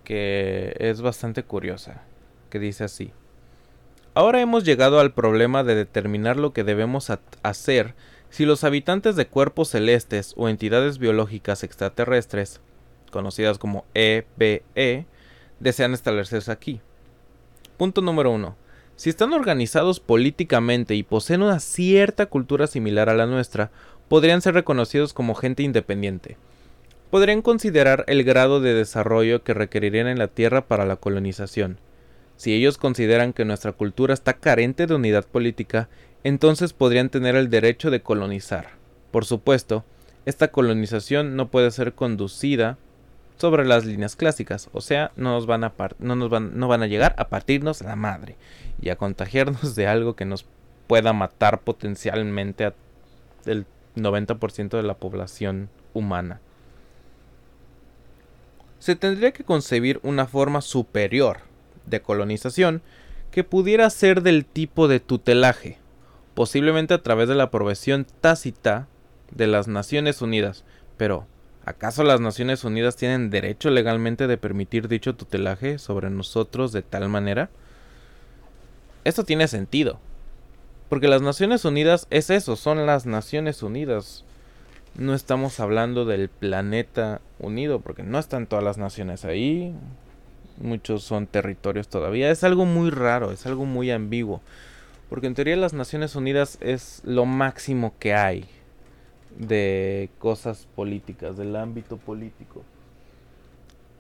que 0.04 0.76
es 0.78 1.02
bastante 1.02 1.44
curiosa, 1.44 2.02
que 2.50 2.60
dice 2.60 2.84
así. 2.84 3.14
Ahora 4.16 4.42
hemos 4.42 4.66
llegado 4.66 5.00
al 5.00 5.14
problema 5.14 5.64
de 5.64 5.76
determinar 5.76 6.36
lo 6.36 6.52
que 6.52 6.66
debemos 6.66 7.10
hacer 7.42 7.96
si 8.30 8.44
los 8.44 8.66
habitantes 8.66 9.16
de 9.16 9.28
cuerpos 9.28 9.70
celestes 9.70 10.34
o 10.36 10.50
entidades 10.50 10.98
biológicas 10.98 11.64
extraterrestres, 11.64 12.60
conocidas 13.12 13.58
como 13.58 13.86
EBE, 13.94 14.64
e, 14.76 15.06
desean 15.62 15.94
establecerse 15.94 16.52
aquí. 16.52 16.82
Punto 17.78 18.02
número 18.02 18.32
1. 18.32 18.58
Si 18.98 19.10
están 19.10 19.32
organizados 19.32 20.02
políticamente 20.02 20.96
y 20.96 21.04
poseen 21.04 21.44
una 21.44 21.62
cierta 21.62 22.26
cultura 22.26 22.68
similar 22.68 23.08
a 23.08 23.14
la 23.14 23.26
nuestra, 23.26 23.72
podrían 24.10 24.42
ser 24.42 24.56
reconocidos 24.56 25.14
como 25.14 25.36
gente 25.36 25.64
independiente. 25.64 26.36
Podrían 27.10 27.42
considerar 27.42 28.04
el 28.08 28.24
grado 28.24 28.60
de 28.60 28.74
desarrollo 28.74 29.44
que 29.44 29.54
requerirían 29.54 30.08
en 30.08 30.20
la 30.20 30.28
Tierra 30.28 30.68
para 30.68 30.86
la 30.86 30.98
colonización 30.98 31.80
si 32.40 32.54
ellos 32.54 32.78
consideran 32.78 33.34
que 33.34 33.44
nuestra 33.44 33.74
cultura 33.74 34.14
está 34.14 34.32
carente 34.36 34.88
de 34.88 34.96
unidad 34.96 35.26
política, 35.26 35.90
entonces 36.24 36.72
podrían 36.72 37.10
tener 37.10 37.36
el 37.36 37.50
derecho 37.50 37.92
de 37.92 38.02
colonizar. 38.02 38.70
Por 39.12 39.26
supuesto, 39.26 39.84
esta 40.26 40.48
colonización 40.48 41.36
no 41.36 41.50
puede 41.50 41.70
ser 41.72 41.96
conducida 41.96 42.78
sobre 43.36 43.66
las 43.66 43.84
líneas 43.84 44.16
clásicas, 44.16 44.70
o 44.72 44.80
sea, 44.80 45.12
no 45.18 45.34
nos 45.34 45.48
van 45.48 45.66
a, 45.66 45.74
no 46.00 46.16
nos 46.16 46.30
van, 46.30 46.58
no 46.58 46.70
van 46.70 46.82
a 46.82 46.88
llegar 46.88 47.14
a 47.18 47.28
partirnos 47.28 47.82
la 47.82 47.98
madre 47.98 48.38
y 48.82 48.88
a 48.88 48.96
contagiarnos 48.96 49.76
de 49.76 49.88
algo 49.88 50.16
que 50.16 50.24
nos 50.24 50.46
pueda 50.88 51.12
matar 51.12 51.60
potencialmente 51.60 52.64
al 52.64 53.66
90% 53.96 54.70
de 54.78 54.84
la 54.84 54.96
población 54.96 55.70
humana. 55.94 56.42
Se 58.80 58.96
tendría 58.96 59.32
que 59.32 59.44
concebir 59.44 60.00
una 60.04 60.26
forma 60.26 60.62
superior 60.62 61.40
de 61.86 62.02
colonización 62.02 62.82
que 63.32 63.44
pudiera 63.44 63.90
ser 63.90 64.22
del 64.22 64.46
tipo 64.46 64.88
de 64.88 65.00
tutelaje, 65.00 65.78
posiblemente 66.34 66.94
a 66.94 67.02
través 67.02 67.28
de 67.28 67.36
la 67.36 67.44
aprobación 67.44 68.06
tácita 68.22 68.88
de 69.32 69.48
las 69.48 69.68
Naciones 69.68 70.22
Unidas. 70.22 70.64
Pero, 70.98 71.28
¿acaso 71.66 72.04
las 72.04 72.22
Naciones 72.22 72.64
Unidas 72.64 72.96
tienen 72.96 73.30
derecho 73.30 73.70
legalmente 73.70 74.28
de 74.28 74.38
permitir 74.38 74.88
dicho 74.88 75.16
tutelaje 75.16 75.78
sobre 75.78 76.10
nosotros 76.10 76.72
de 76.72 76.82
tal 76.82 77.10
manera? 77.10 77.50
Esto 79.04 79.24
tiene 79.24 79.48
sentido. 79.48 80.00
Porque 80.90 81.08
las 81.08 81.22
Naciones 81.22 81.66
Unidas 81.66 82.08
es 82.10 82.30
eso, 82.30 82.56
son 82.56 82.86
las 82.86 83.06
Naciones 83.06 83.64
Unidas. 83.64 84.26
No 84.96 85.14
estamos 85.14 85.60
hablando 85.60 86.04
del 86.04 86.30
planeta 86.30 87.22
unido, 87.38 87.80
porque 87.80 88.04
no 88.04 88.20
están 88.20 88.48
todas 88.48 88.66
las 88.66 88.78
naciones 88.78 89.24
ahí 89.24 89.74
muchos 90.60 91.04
son 91.04 91.28
territorios 91.28 91.88
todavía. 91.88 92.30
Es 92.30 92.44
algo 92.44 92.66
muy 92.66 92.90
raro, 92.90 93.32
es 93.32 93.46
algo 93.46 93.66
muy 93.66 93.92
ambiguo. 93.92 94.42
Porque 95.10 95.28
en 95.28 95.36
teoría 95.36 95.56
las 95.56 95.74
Naciones 95.74 96.16
Unidas 96.16 96.58
es 96.62 97.02
lo 97.04 97.26
máximo 97.26 97.94
que 98.00 98.14
hay 98.14 98.46
de 99.38 100.10
cosas 100.20 100.68
políticas, 100.76 101.38
del 101.38 101.56
ámbito 101.56 101.98
político. 101.98 102.64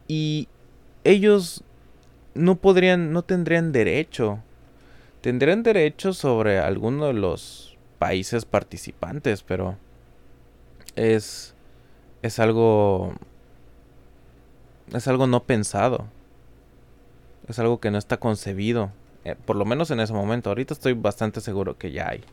Y 0.08 0.47
ellos 1.04 1.63
no 2.36 2.56
podrían, 2.56 3.12
no 3.12 3.23
tendrían 3.23 3.71
derecho. 3.71 4.39
Tendrían 5.22 5.64
derecho 5.64 6.14
sobre 6.14 6.60
alguno 6.60 7.08
de 7.08 7.14
los 7.14 7.78
países 7.98 8.46
participantes, 8.46 9.44
pero 9.44 9.78
es 10.96 11.54
es 12.22 12.40
algo 12.40 13.14
es 14.94 15.08
algo 15.08 15.28
no 15.28 15.44
pensado. 15.44 16.08
Es 17.48 17.60
algo 17.60 17.80
que 17.80 17.92
no 17.92 17.98
está 17.98 18.18
concebido. 18.18 18.92
Eh, 19.26 19.36
por 19.46 19.56
lo 19.56 19.66
menos 19.66 19.92
en 19.92 20.00
ese 20.00 20.14
momento. 20.14 20.50
Ahorita 20.50 20.74
estoy 20.74 20.94
bastante 20.94 21.42
seguro 21.42 21.78
que 21.78 21.92
ya 21.92 22.10
hay. 22.10 22.24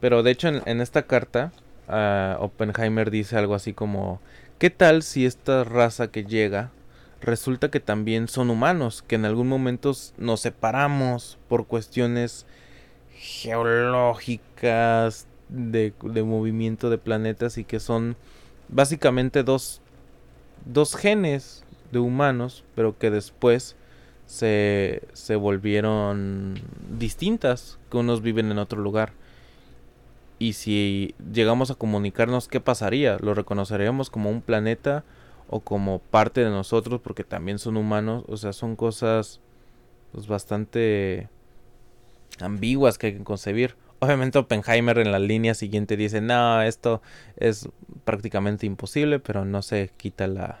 Pero 0.00 0.22
de 0.22 0.30
hecho 0.30 0.48
en, 0.48 0.80
esta 0.80 1.04
carta 1.04 1.52
uh, 1.88 2.42
Oppenheimer 2.42 3.10
dice 3.10 3.38
algo 3.38 3.54
así 3.54 3.72
como, 3.72 4.20
¿qué 4.58 4.70
tal 4.70 5.02
si 5.02 5.24
esta 5.24 5.64
raza 5.64 6.08
que 6.08 6.24
llega 6.24 6.70
resulta 7.24 7.70
que 7.70 7.80
también 7.80 8.28
son 8.28 8.50
humanos, 8.50 9.02
que 9.02 9.16
en 9.16 9.24
algún 9.24 9.48
momento 9.48 9.92
nos 10.18 10.40
separamos 10.40 11.38
por 11.48 11.66
cuestiones 11.66 12.46
geológicas, 13.16 15.26
de, 15.48 15.92
de 16.02 16.22
movimiento 16.22 16.90
de 16.90 16.98
planetas 16.98 17.58
y 17.58 17.64
que 17.64 17.80
son 17.80 18.16
básicamente 18.68 19.42
dos, 19.42 19.80
dos 20.64 20.96
genes 20.96 21.64
de 21.92 21.98
humanos, 21.98 22.64
pero 22.74 22.98
que 22.98 23.10
después 23.10 23.76
se, 24.26 25.02
se 25.12 25.36
volvieron 25.36 26.60
distintas, 26.98 27.78
que 27.90 27.98
unos 27.98 28.22
viven 28.22 28.50
en 28.50 28.58
otro 28.58 28.80
lugar. 28.80 29.12
Y 30.38 30.54
si 30.54 31.14
llegamos 31.32 31.70
a 31.70 31.76
comunicarnos, 31.76 32.48
¿qué 32.48 32.60
pasaría? 32.60 33.18
¿Lo 33.20 33.34
reconoceríamos 33.34 34.10
como 34.10 34.30
un 34.30 34.42
planeta 34.42 35.04
o 35.48 35.60
como 35.60 35.98
parte 35.98 36.42
de 36.42 36.50
nosotros 36.50 37.00
porque 37.02 37.24
también 37.24 37.58
son 37.58 37.76
humanos? 37.76 38.24
O 38.28 38.36
sea, 38.36 38.52
son 38.52 38.76
cosas 38.76 39.40
pues, 40.12 40.26
bastante 40.26 41.28
ambiguas 42.40 42.98
que 42.98 43.08
hay 43.08 43.18
que 43.18 43.24
concebir. 43.24 43.76
Obviamente 44.00 44.38
Oppenheimer 44.38 44.98
en 44.98 45.12
la 45.12 45.18
línea 45.18 45.54
siguiente 45.54 45.96
dice, 45.96 46.20
no, 46.20 46.62
esto 46.62 47.00
es 47.36 47.68
prácticamente 48.04 48.66
imposible, 48.66 49.18
pero 49.18 49.44
no 49.44 49.62
se 49.62 49.90
quita 49.96 50.26
la, 50.26 50.60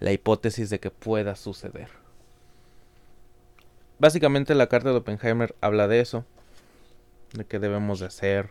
la 0.00 0.12
hipótesis 0.12 0.68
de 0.68 0.80
que 0.80 0.90
pueda 0.90 1.36
suceder. 1.36 1.88
Básicamente 3.98 4.54
la 4.54 4.66
carta 4.66 4.90
de 4.90 4.96
Oppenheimer 4.96 5.54
habla 5.60 5.86
de 5.86 6.00
eso, 6.00 6.24
de 7.34 7.44
que 7.44 7.60
debemos 7.60 8.00
de 8.00 8.06
hacer, 8.06 8.50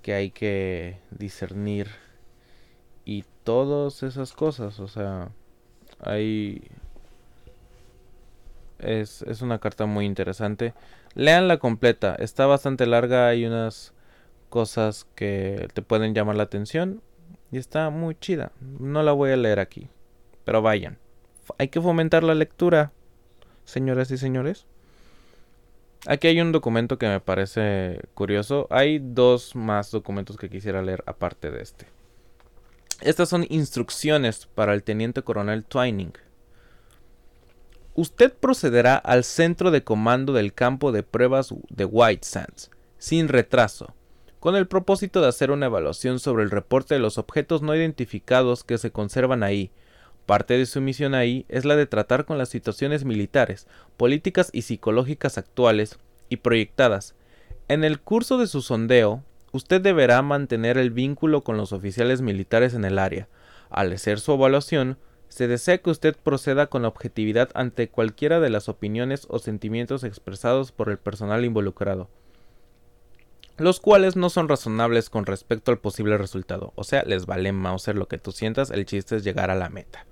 que 0.00 0.14
hay 0.14 0.30
que 0.30 0.98
discernir 1.10 1.88
y 3.04 3.24
todas 3.44 4.02
esas 4.02 4.32
cosas, 4.32 4.80
o 4.80 4.88
sea, 4.88 5.30
hay... 6.00 6.62
Es, 8.78 9.22
es 9.22 9.42
una 9.42 9.60
carta 9.60 9.86
muy 9.86 10.06
interesante. 10.06 10.74
Leanla 11.14 11.58
completa, 11.58 12.16
está 12.16 12.46
bastante 12.46 12.86
larga, 12.86 13.28
hay 13.28 13.46
unas 13.46 13.94
cosas 14.48 15.06
que 15.14 15.68
te 15.72 15.82
pueden 15.82 16.14
llamar 16.14 16.36
la 16.36 16.42
atención 16.42 17.00
y 17.52 17.58
está 17.58 17.90
muy 17.90 18.16
chida. 18.16 18.50
No 18.60 19.02
la 19.02 19.12
voy 19.12 19.30
a 19.30 19.36
leer 19.36 19.60
aquí, 19.60 19.88
pero 20.44 20.62
vayan. 20.62 20.98
Hay 21.58 21.68
que 21.68 21.80
fomentar 21.80 22.24
la 22.24 22.34
lectura, 22.34 22.92
señoras 23.64 24.10
y 24.10 24.18
señores. 24.18 24.66
Aquí 26.06 26.26
hay 26.26 26.40
un 26.40 26.50
documento 26.50 26.98
que 26.98 27.06
me 27.06 27.20
parece 27.20 28.00
curioso. 28.14 28.66
Hay 28.70 28.98
dos 28.98 29.54
más 29.54 29.90
documentos 29.92 30.36
que 30.36 30.50
quisiera 30.50 30.82
leer 30.82 31.04
aparte 31.06 31.50
de 31.50 31.62
este. 31.62 31.86
Estas 33.02 33.28
son 33.28 33.46
instrucciones 33.50 34.46
para 34.46 34.74
el 34.74 34.82
teniente 34.82 35.22
coronel 35.22 35.64
Twining 35.64 36.12
usted 37.94 38.32
procederá 38.32 38.96
al 38.96 39.24
centro 39.24 39.70
de 39.70 39.84
comando 39.84 40.32
del 40.32 40.54
campo 40.54 40.92
de 40.92 41.02
pruebas 41.02 41.54
de 41.68 41.84
White 41.84 42.26
Sands, 42.26 42.70
sin 42.98 43.28
retraso, 43.28 43.94
con 44.40 44.56
el 44.56 44.66
propósito 44.66 45.20
de 45.20 45.28
hacer 45.28 45.50
una 45.50 45.66
evaluación 45.66 46.18
sobre 46.18 46.42
el 46.42 46.50
reporte 46.50 46.94
de 46.94 47.00
los 47.00 47.18
objetos 47.18 47.62
no 47.62 47.74
identificados 47.74 48.64
que 48.64 48.78
se 48.78 48.90
conservan 48.90 49.42
ahí. 49.42 49.70
Parte 50.26 50.56
de 50.56 50.66
su 50.66 50.80
misión 50.80 51.14
ahí 51.14 51.44
es 51.48 51.64
la 51.64 51.76
de 51.76 51.86
tratar 51.86 52.24
con 52.24 52.38
las 52.38 52.48
situaciones 52.48 53.04
militares, 53.04 53.66
políticas 53.96 54.50
y 54.52 54.62
psicológicas 54.62 55.36
actuales 55.36 55.98
y 56.28 56.36
proyectadas. 56.36 57.14
En 57.68 57.84
el 57.84 58.00
curso 58.00 58.38
de 58.38 58.46
su 58.46 58.62
sondeo, 58.62 59.22
usted 59.52 59.80
deberá 59.80 60.20
mantener 60.22 60.78
el 60.78 60.90
vínculo 60.90 61.42
con 61.42 61.56
los 61.56 61.72
oficiales 61.72 62.20
militares 62.22 62.74
en 62.74 62.84
el 62.84 62.98
área. 62.98 63.28
Al 63.70 63.92
hacer 63.92 64.18
su 64.18 64.32
evaluación, 64.32 64.98
se 65.28 65.48
desea 65.48 65.78
que 65.78 65.90
usted 65.90 66.16
proceda 66.16 66.66
con 66.66 66.84
objetividad 66.84 67.50
ante 67.54 67.88
cualquiera 67.88 68.40
de 68.40 68.50
las 68.50 68.68
opiniones 68.68 69.26
o 69.30 69.38
sentimientos 69.38 70.04
expresados 70.04 70.72
por 70.72 70.90
el 70.90 70.98
personal 70.98 71.44
involucrado, 71.44 72.10
los 73.56 73.80
cuales 73.80 74.14
no 74.14 74.28
son 74.28 74.48
razonables 74.48 75.08
con 75.08 75.24
respecto 75.24 75.70
al 75.70 75.78
posible 75.78 76.18
resultado, 76.18 76.72
o 76.74 76.84
sea, 76.84 77.02
les 77.04 77.24
vale 77.24 77.50
Mauser 77.52 77.96
lo 77.96 78.08
que 78.08 78.18
tú 78.18 78.32
sientas, 78.32 78.70
el 78.70 78.84
chiste 78.84 79.16
es 79.16 79.24
llegar 79.24 79.50
a 79.50 79.54
la 79.54 79.70
meta. 79.70 80.04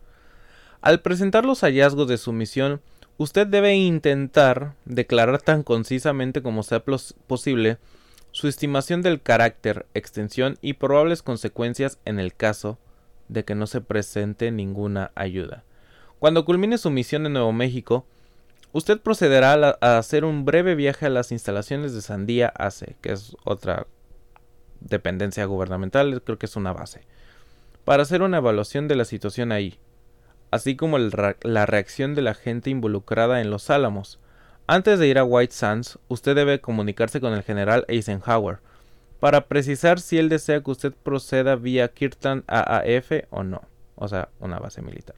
Al 0.80 1.00
presentar 1.00 1.44
los 1.44 1.60
hallazgos 1.60 2.08
de 2.08 2.16
su 2.16 2.32
misión, 2.32 2.80
usted 3.18 3.46
debe 3.46 3.74
intentar 3.74 4.72
declarar 4.86 5.42
tan 5.42 5.62
concisamente 5.62 6.40
como 6.40 6.62
sea 6.62 6.82
posible 7.26 7.76
su 8.32 8.48
estimación 8.48 9.02
del 9.02 9.20
carácter, 9.20 9.86
extensión 9.94 10.58
y 10.60 10.74
probables 10.74 11.22
consecuencias 11.22 11.98
en 12.04 12.20
el 12.20 12.34
caso 12.34 12.78
de 13.28 13.44
que 13.44 13.54
no 13.54 13.66
se 13.66 13.80
presente 13.80 14.50
ninguna 14.50 15.12
ayuda. 15.14 15.64
Cuando 16.18 16.44
culmine 16.44 16.78
su 16.78 16.90
misión 16.90 17.26
en 17.26 17.32
Nuevo 17.32 17.52
México, 17.52 18.06
usted 18.72 19.00
procederá 19.00 19.78
a, 19.80 19.98
hacer 19.98 20.24
un 20.24 20.44
breve 20.44 20.74
viaje 20.74 21.06
a 21.06 21.10
las 21.10 21.32
instalaciones 21.32 21.94
de 21.94 22.02
Sandía 22.02 22.48
ACE, 22.48 22.96
que 23.00 23.12
es 23.12 23.36
otra 23.44 23.86
dependencia 24.80 25.44
gubernamental, 25.44 26.22
creo 26.22 26.38
que 26.38 26.46
es 26.46 26.56
una 26.56 26.72
base, 26.72 27.02
para 27.84 28.02
hacer 28.02 28.22
una 28.22 28.38
evaluación 28.38 28.86
de 28.88 28.96
la 28.96 29.04
situación 29.04 29.52
ahí, 29.52 29.78
así 30.50 30.76
como 30.76 30.98
la 30.98 31.66
reacción 31.66 32.14
de 32.14 32.22
la 32.22 32.34
gente 32.34 32.70
involucrada 32.70 33.40
en 33.40 33.50
los 33.50 33.70
Álamos. 33.70 34.18
Antes 34.72 35.00
de 35.00 35.08
ir 35.08 35.18
a 35.18 35.24
White 35.24 35.52
Sands, 35.52 35.98
usted 36.06 36.36
debe 36.36 36.60
comunicarse 36.60 37.20
con 37.20 37.32
el 37.32 37.42
general 37.42 37.84
Eisenhower, 37.88 38.60
para 39.18 39.48
precisar 39.48 39.98
si 39.98 40.16
él 40.16 40.28
desea 40.28 40.62
que 40.62 40.70
usted 40.70 40.92
proceda 40.92 41.56
vía 41.56 41.88
Kirtan 41.88 42.44
AAF 42.46 43.10
o 43.30 43.42
no, 43.42 43.62
o 43.96 44.06
sea, 44.06 44.28
una 44.38 44.60
base 44.60 44.80
militar. 44.80 45.16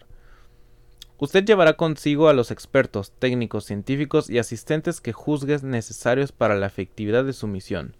Usted 1.18 1.44
llevará 1.44 1.74
consigo 1.74 2.30
a 2.30 2.32
los 2.32 2.50
expertos, 2.50 3.12
técnicos, 3.18 3.66
científicos 3.66 4.30
y 4.30 4.38
asistentes 4.38 5.02
que 5.02 5.12
juzgues 5.12 5.62
necesarios 5.62 6.32
para 6.32 6.56
la 6.56 6.64
efectividad 6.64 7.22
de 7.22 7.34
su 7.34 7.46
misión. 7.46 7.94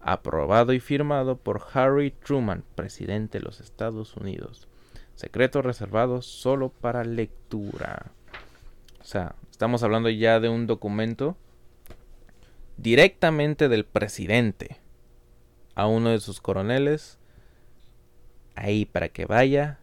Aprobado 0.00 0.72
y 0.72 0.78
firmado 0.78 1.36
por 1.36 1.62
Harry 1.74 2.12
Truman, 2.12 2.62
presidente 2.76 3.40
de 3.40 3.44
los 3.44 3.58
Estados 3.58 4.16
Unidos. 4.16 4.68
Secreto 5.16 5.62
reservado 5.62 6.22
solo 6.22 6.68
para 6.68 7.02
lectura. 7.02 8.12
O 9.00 9.04
sea, 9.04 9.34
estamos 9.52 9.82
hablando 9.82 10.08
ya 10.08 10.40
de 10.40 10.48
un 10.48 10.66
documento 10.66 11.36
directamente 12.78 13.68
del 13.68 13.84
presidente 13.84 14.78
a 15.74 15.86
uno 15.86 16.08
de 16.08 16.20
sus 16.20 16.40
coroneles 16.40 17.18
ahí 18.56 18.86
para 18.86 19.10
que 19.10 19.26
vaya 19.26 19.78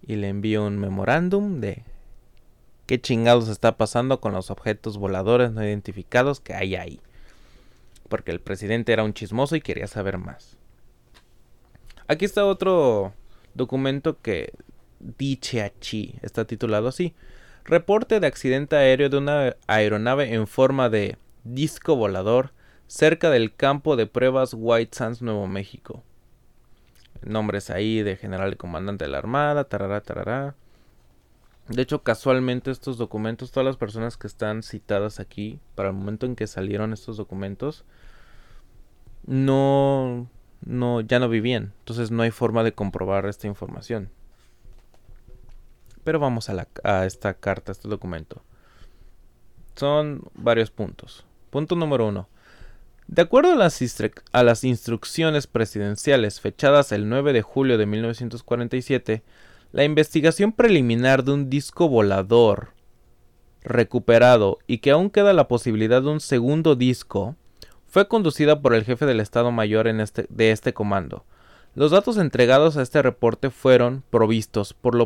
y 0.00 0.14
le 0.14 0.28
envíe 0.28 0.56
un 0.56 0.78
memorándum 0.78 1.60
de 1.60 1.82
qué 2.86 3.00
chingados 3.00 3.48
está 3.48 3.76
pasando 3.76 4.20
con 4.20 4.32
los 4.32 4.48
objetos 4.50 4.96
voladores 4.96 5.50
no 5.50 5.62
identificados 5.62 6.40
que 6.40 6.54
hay 6.54 6.76
ahí. 6.76 7.00
Porque 8.08 8.30
el 8.30 8.40
presidente 8.40 8.92
era 8.92 9.04
un 9.04 9.12
chismoso 9.12 9.56
y 9.56 9.60
quería 9.60 9.88
saber 9.88 10.18
más. 10.18 10.56
Aquí 12.06 12.24
está 12.24 12.46
otro 12.46 13.12
documento 13.54 14.20
que 14.20 14.52
dice 15.00 15.62
aquí, 15.62 16.14
está 16.22 16.44
titulado 16.46 16.88
así. 16.88 17.14
Reporte 17.64 18.20
de 18.20 18.26
accidente 18.26 18.76
aéreo 18.76 19.08
de 19.08 19.18
una 19.18 19.56
aeronave 19.66 20.34
en 20.34 20.46
forma 20.46 20.88
de 20.88 21.18
disco 21.44 21.94
volador 21.94 22.52
cerca 22.86 23.30
del 23.30 23.54
campo 23.54 23.96
de 23.96 24.06
pruebas 24.06 24.54
White 24.56 24.96
Sands, 24.96 25.22
Nuevo 25.22 25.46
México. 25.46 26.02
Nombres 27.22 27.70
ahí 27.70 28.02
de 28.02 28.16
general 28.16 28.54
y 28.54 28.56
comandante 28.56 29.04
de 29.04 29.10
la 29.10 29.18
Armada, 29.18 29.64
tarará, 29.64 30.00
tarará. 30.00 30.54
De 31.68 31.82
hecho, 31.82 32.02
casualmente 32.02 32.70
estos 32.70 32.98
documentos, 32.98 33.52
todas 33.52 33.66
las 33.66 33.76
personas 33.76 34.16
que 34.16 34.26
están 34.26 34.64
citadas 34.64 35.20
aquí, 35.20 35.60
para 35.76 35.90
el 35.90 35.94
momento 35.94 36.26
en 36.26 36.34
que 36.34 36.48
salieron 36.48 36.92
estos 36.92 37.16
documentos, 37.16 37.84
no, 39.26 40.28
no, 40.64 41.00
ya 41.02 41.20
no 41.20 41.28
vivían. 41.28 41.72
Entonces 41.80 42.10
no 42.10 42.22
hay 42.22 42.32
forma 42.32 42.64
de 42.64 42.72
comprobar 42.72 43.26
esta 43.26 43.46
información. 43.46 44.08
Pero 46.04 46.18
vamos 46.18 46.48
a, 46.50 47.06
esta 47.06 47.34
carta, 47.34 47.70
a 47.70 47.74
este 47.74 47.88
documento. 47.88 48.42
Son 49.76 50.22
varios 50.34 50.70
puntos. 50.70 51.24
Punto 51.50 51.76
número 51.76 52.08
uno. 52.08 52.28
De 53.06 53.22
acuerdo 53.22 53.52
a 53.52 54.42
las, 54.44 54.64
instrucciones 54.64 55.48
presidenciales 55.48 56.40
fechadas 56.40 56.92
el 56.92 57.08
9 57.08 57.32
de 57.32 57.42
julio 57.42 57.76
de 57.76 57.86
1947, 57.86 59.24
la 59.72 59.82
investigación 59.84 60.52
preliminar 60.52 61.24
de 61.24 61.32
un 61.32 61.50
disco 61.50 61.88
volador 61.88 62.72
recuperado 63.62 64.58
y 64.68 64.78
que 64.78 64.92
aún 64.92 65.10
queda 65.10 65.32
la 65.32 65.48
posibilidad 65.48 66.02
de 66.02 66.08
un 66.08 66.20
segundo 66.20 66.76
disco 66.76 67.34
fue 67.86 68.06
conducida 68.06 68.62
por 68.62 68.74
el 68.74 68.84
jefe 68.84 69.06
del 69.06 69.18
Estado 69.18 69.50
Mayor 69.50 69.88
este, 69.88 70.26
de 70.28 70.52
este 70.52 70.72
comando. 70.72 71.24
Los 71.74 71.90
datos 71.90 72.16
entregados 72.16 72.76
a 72.76 72.82
este 72.82 73.02
reporte 73.02 73.50
fueron 73.50 74.04
provistos 74.10 74.72
por, 74.72 74.96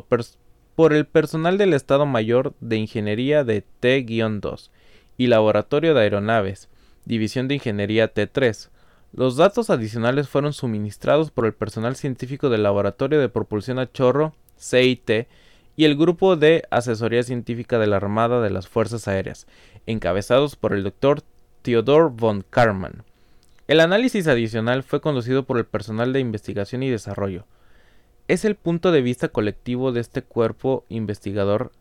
por 0.75 0.93
el 0.93 1.07
personal 1.07 1.59
del 1.59 1.73
Estado 1.73 2.07
Mayor 2.07 2.55
de 2.61 2.77
Ingeniería 2.77 3.45
de 3.45 3.63
T-2 3.81 4.71
y 5.17 5.29
Laboratorio 5.29 5.95
de 5.95 6.01
Aeronaves, 6.01 6.69
División 7.05 7.49
de 7.49 7.55
Ingeniería 7.55 8.13
T3, 8.13 8.71
Los 9.13 9.37
datos 9.37 9.71
adicionales 9.71 10.29
fueron 10.29 10.53
suministrados 10.53 11.31
por 11.31 11.47
el 11.47 11.55
personal 11.55 11.95
científico 11.95 12.49
del 12.49 12.65
Laboratorio 12.65 13.21
de 13.21 13.29
Propulsión 13.29 13.79
a 13.79 13.91
Chorro, 13.91 14.35
CIT, 14.59 15.29
y 15.77 15.85
el 15.85 15.97
Grupo 15.97 16.37
de 16.37 16.65
Asesoría 16.71 17.23
Científica 17.23 17.79
de 17.79 17.87
la 17.87 17.97
Armada 17.97 18.41
de 18.41 18.51
las 18.51 18.69
Fuerzas 18.69 19.07
Aéreas, 19.07 19.47
encabezados 19.87 20.57
por 20.57 20.73
el 20.73 20.85
Dr. 20.85 21.23
Theodor 21.63 22.11
von 22.11 22.45
Karman. 22.49 23.05
El 23.67 23.81
análisis 23.81 24.27
adicional 24.27 24.83
fue 24.83 25.01
conducido 25.01 25.45
por 25.45 25.59
el 25.59 25.65
personal 25.65 26.13
de 26.13 26.21
investigación 26.21 26.83
y 26.83 26.91
desarrollo. 26.91 27.47
Es 28.27 28.45
el 28.45 28.55
punto 28.55 28.91
de 28.93 29.03
vista 29.03 29.29
colectivo 29.29 29.93
de 29.93 30.01
este 30.01 30.23
cuerpo 30.23 30.85
investigador 30.89 31.73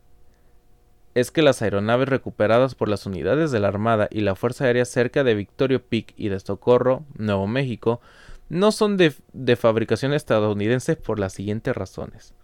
es 1.14 1.30
que 1.30 1.42
las 1.42 1.62
aeronaves 1.62 2.08
recuperadas 2.08 2.74
por 2.74 2.88
las 2.88 3.06
unidades 3.06 3.52
de 3.52 3.60
la 3.60 3.68
Armada 3.68 4.08
y 4.10 4.20
la 4.20 4.34
Fuerza 4.34 4.64
Aérea 4.64 4.84
cerca 4.84 5.22
de 5.22 5.34
Victorio 5.34 5.82
Peak 5.82 6.12
y 6.16 6.28
de 6.28 6.40
Socorro, 6.40 7.04
Nuevo 7.16 7.46
México, 7.46 8.00
no 8.48 8.72
son 8.72 8.96
de, 8.96 9.14
fabricación 9.56 10.12
estadounidense 10.12 10.96
por 10.96 11.18
las 11.18 11.32
siguientes 11.32 11.74
razones. 11.74 12.34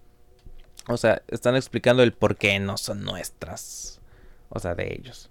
O 0.87 0.97
sea, 0.97 1.23
están 1.29 1.57
explicando 1.57 2.03
el 2.03 2.13
por 2.13 2.37
qué 2.37 2.59
no 2.59 2.77
son 2.77 3.03
nuestras. 3.03 4.01
O 4.49 4.61
sea, 4.61 4.75
de 4.75 4.95
ellos. 4.95 5.31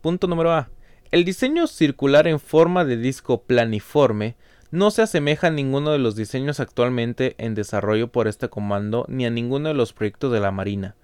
Punto 0.00 0.26
número 0.26 0.52
A. 0.52 0.70
El 1.10 1.24
diseño 1.24 1.66
circular 1.66 2.26
en 2.26 2.40
forma 2.40 2.84
de 2.84 2.96
disco 2.96 3.42
planiforme 3.42 4.36
no 4.72 4.90
se 4.90 5.02
asemeja 5.02 5.48
a 5.48 5.50
ninguno 5.50 5.92
de 5.92 5.98
los 5.98 6.16
diseños 6.16 6.58
actualmente 6.58 7.34
en 7.36 7.54
desarrollo 7.54 8.10
por 8.10 8.26
este 8.26 8.48
comando 8.48 9.04
ni 9.06 9.26
a 9.26 9.30
ninguno 9.30 9.68
de 9.68 9.74
los 9.74 9.92
proyectos 9.92 10.32
de 10.32 10.40
la 10.40 10.50
Marina. 10.50 10.96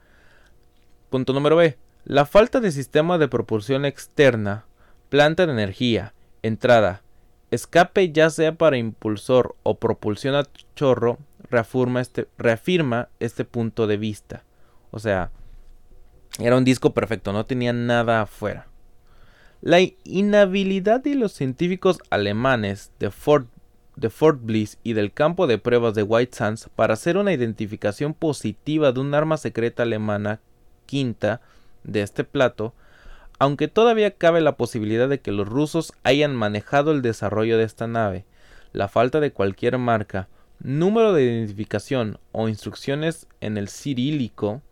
Punto 1.10 1.34
número 1.34 1.56
B. 1.56 1.76
La 2.04 2.24
falta 2.24 2.60
de 2.60 2.72
sistema 2.72 3.18
de 3.18 3.28
propulsión 3.28 3.84
externa, 3.84 4.64
planta 5.10 5.44
de 5.44 5.52
energía, 5.52 6.14
entrada, 6.42 7.02
escape 7.50 8.10
ya 8.10 8.30
sea 8.30 8.54
para 8.54 8.78
impulsor 8.78 9.54
o 9.62 9.78
propulsión 9.78 10.34
a 10.34 10.44
chorro, 10.74 11.18
reafirma 11.50 12.00
este, 12.00 12.26
este 13.20 13.44
punto 13.44 13.86
de 13.86 13.98
vista. 13.98 14.44
O 14.90 14.98
sea, 14.98 15.30
era 16.38 16.56
un 16.56 16.64
disco 16.64 16.94
perfecto, 16.94 17.34
no 17.34 17.44
tenía 17.44 17.74
nada 17.74 18.22
afuera. 18.22 18.68
La 19.60 19.80
inhabilidad 20.04 21.00
de 21.00 21.16
los 21.16 21.32
científicos 21.32 21.98
alemanes 22.08 22.92
de 22.98 23.10
Fort, 23.10 23.48
de 23.98 24.10
Fort 24.10 24.38
Bliss 24.42 24.78
y 24.84 24.92
del 24.92 25.12
campo 25.12 25.48
de 25.48 25.58
pruebas 25.58 25.94
de 25.94 26.04
White 26.04 26.36
Sands 26.36 26.70
para 26.76 26.94
hacer 26.94 27.16
una 27.16 27.32
identificación 27.32 28.14
positiva 28.14 28.92
de 28.92 29.00
un 29.00 29.12
arma 29.12 29.36
secreta 29.36 29.82
alemana 29.82 30.40
quinta 30.86 31.40
de 31.82 32.02
este 32.02 32.22
plato, 32.22 32.74
aunque 33.40 33.66
todavía 33.66 34.12
cabe 34.12 34.40
la 34.40 34.56
posibilidad 34.56 35.08
de 35.08 35.20
que 35.20 35.32
los 35.32 35.48
rusos 35.48 35.92
hayan 36.04 36.36
manejado 36.36 36.92
el 36.92 37.02
desarrollo 37.02 37.58
de 37.58 37.64
esta 37.64 37.88
nave, 37.88 38.24
la 38.72 38.86
falta 38.86 39.18
de 39.18 39.32
cualquier 39.32 39.78
marca, 39.78 40.28
número 40.60 41.12
de 41.12 41.24
identificación 41.24 42.18
o 42.30 42.48
instrucciones 42.48 43.26
en 43.40 43.58
el 43.58 43.68
cirílico 43.68 44.62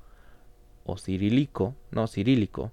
o 0.85 0.99
cirílico, 0.99 1.75
no 1.91 2.07
cirílico, 2.07 2.71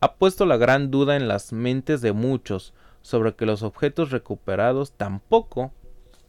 ha 0.00 0.14
puesto 0.14 0.46
la 0.46 0.56
gran 0.56 0.92
duda 0.92 1.16
en 1.16 1.26
las 1.26 1.52
mentes 1.52 2.00
de 2.00 2.12
muchos 2.12 2.74
sobre 3.02 3.34
que 3.34 3.46
los 3.46 3.64
objetos 3.64 4.10
recuperados 4.10 4.92
tampoco 4.92 5.72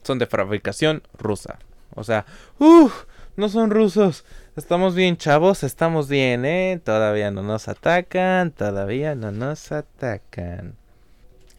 son 0.07 0.19
de 0.19 0.25
fabricación 0.25 1.03
rusa. 1.17 1.59
O 1.93 2.03
sea, 2.03 2.25
uff, 2.57 3.05
no 3.35 3.49
son 3.49 3.69
rusos. 3.69 4.25
Estamos 4.55 4.95
bien, 4.95 5.17
chavos, 5.17 5.63
estamos 5.63 6.09
bien, 6.09 6.45
¿eh? 6.45 6.81
Todavía 6.83 7.29
no 7.29 7.43
nos 7.43 7.67
atacan, 7.67 8.51
todavía 8.51 9.13
no 9.13 9.31
nos 9.31 9.71
atacan. 9.71 10.75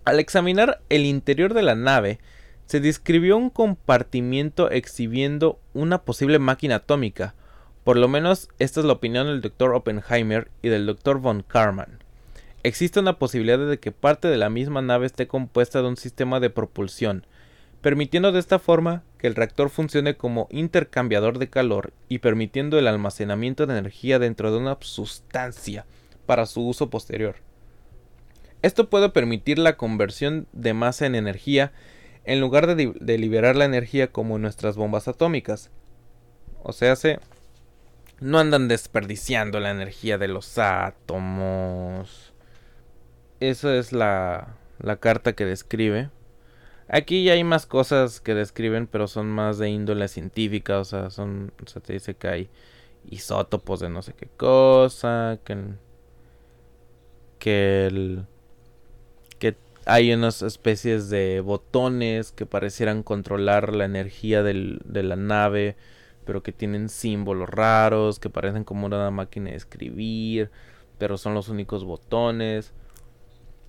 Al 0.04 0.18
examinar 0.18 0.80
el 0.88 1.04
interior 1.04 1.54
de 1.54 1.62
la 1.62 1.74
nave, 1.74 2.18
se 2.66 2.80
describió 2.80 3.36
un 3.36 3.50
compartimiento 3.50 4.70
exhibiendo 4.70 5.60
una 5.74 6.02
posible 6.02 6.38
máquina 6.38 6.76
atómica. 6.76 7.34
Por 7.84 7.96
lo 7.96 8.08
menos 8.08 8.48
esta 8.58 8.80
es 8.80 8.86
la 8.86 8.94
opinión 8.94 9.26
del 9.26 9.40
Dr. 9.40 9.74
Oppenheimer 9.74 10.50
y 10.62 10.68
del 10.68 10.86
Dr. 10.86 11.18
von 11.18 11.42
Karman. 11.42 11.98
Existe 12.62 13.00
una 13.00 13.18
posibilidad 13.18 13.58
de 13.58 13.78
que 13.78 13.92
parte 13.92 14.28
de 14.28 14.36
la 14.36 14.50
misma 14.50 14.82
nave 14.82 15.06
esté 15.06 15.28
compuesta 15.28 15.80
de 15.80 15.88
un 15.88 15.96
sistema 15.96 16.40
de 16.40 16.50
propulsión, 16.50 17.24
permitiendo 17.80 18.32
de 18.32 18.40
esta 18.40 18.58
forma 18.58 19.02
que 19.18 19.26
el 19.26 19.34
reactor 19.34 19.70
funcione 19.70 20.16
como 20.16 20.48
intercambiador 20.50 21.38
de 21.38 21.48
calor 21.48 21.92
y 22.08 22.18
permitiendo 22.18 22.78
el 22.78 22.86
almacenamiento 22.86 23.66
de 23.66 23.78
energía 23.78 24.18
dentro 24.18 24.50
de 24.50 24.58
una 24.58 24.76
sustancia 24.80 25.86
para 26.26 26.46
su 26.46 26.66
uso 26.66 26.90
posterior. 26.90 27.36
Esto 28.62 28.90
puede 28.90 29.08
permitir 29.08 29.58
la 29.58 29.76
conversión 29.76 30.46
de 30.52 30.74
masa 30.74 31.06
en 31.06 31.14
energía 31.14 31.72
en 32.24 32.40
lugar 32.40 32.74
de, 32.74 33.18
liberar 33.18 33.56
la 33.56 33.64
energía 33.64 34.08
como 34.12 34.38
nuestras 34.38 34.76
bombas 34.76 35.08
atómicas. 35.08 35.70
O 36.62 36.72
sea, 36.72 36.96
se 36.96 37.20
no 38.20 38.38
andan 38.38 38.68
desperdiciando 38.68 39.60
la 39.60 39.70
energía 39.70 40.18
de 40.18 40.28
los 40.28 40.58
átomos 40.58 42.34
esa 43.40 43.76
es 43.76 43.92
la, 43.92 44.56
la 44.80 44.96
carta 44.96 45.34
que 45.34 45.44
describe. 45.44 46.10
Aquí 46.88 47.24
ya 47.24 47.34
hay 47.34 47.44
más 47.44 47.66
cosas 47.66 48.20
que 48.20 48.34
describen, 48.34 48.86
pero 48.86 49.08
son 49.08 49.28
más 49.30 49.58
de 49.58 49.68
índole 49.70 50.08
científica, 50.08 50.78
o 50.80 50.84
sea, 50.84 51.10
son, 51.10 51.52
o 51.64 51.68
sea, 51.68 51.82
te 51.82 51.92
dice 51.94 52.14
que 52.14 52.28
hay 52.28 52.50
isótopos 53.10 53.80
de 53.80 53.90
no 53.90 54.02
sé 54.02 54.14
qué 54.14 54.28
cosa, 54.36 55.38
que, 55.44 55.56
que, 57.38 57.86
el, 57.86 58.26
que 59.38 59.56
hay 59.86 60.12
unas 60.12 60.42
especies 60.42 61.08
de 61.10 61.40
botones 61.40 62.32
que 62.32 62.46
parecieran 62.46 63.02
controlar 63.02 63.74
la 63.74 63.84
energía 63.84 64.42
de 64.42 65.02
la 65.02 65.16
nave, 65.16 65.76
pero 66.24 66.42
que 66.42 66.52
tienen 66.52 66.88
símbolos 66.88 67.48
raros, 67.48 68.18
que 68.18 68.30
parecen 68.30 68.64
como 68.64 68.86
una 68.86 69.10
máquina 69.10 69.50
de 69.50 69.56
escribir, 69.56 70.50
pero 70.98 71.16
son 71.18 71.34
los 71.34 71.48
únicos 71.48 71.84
botones. 71.84 72.72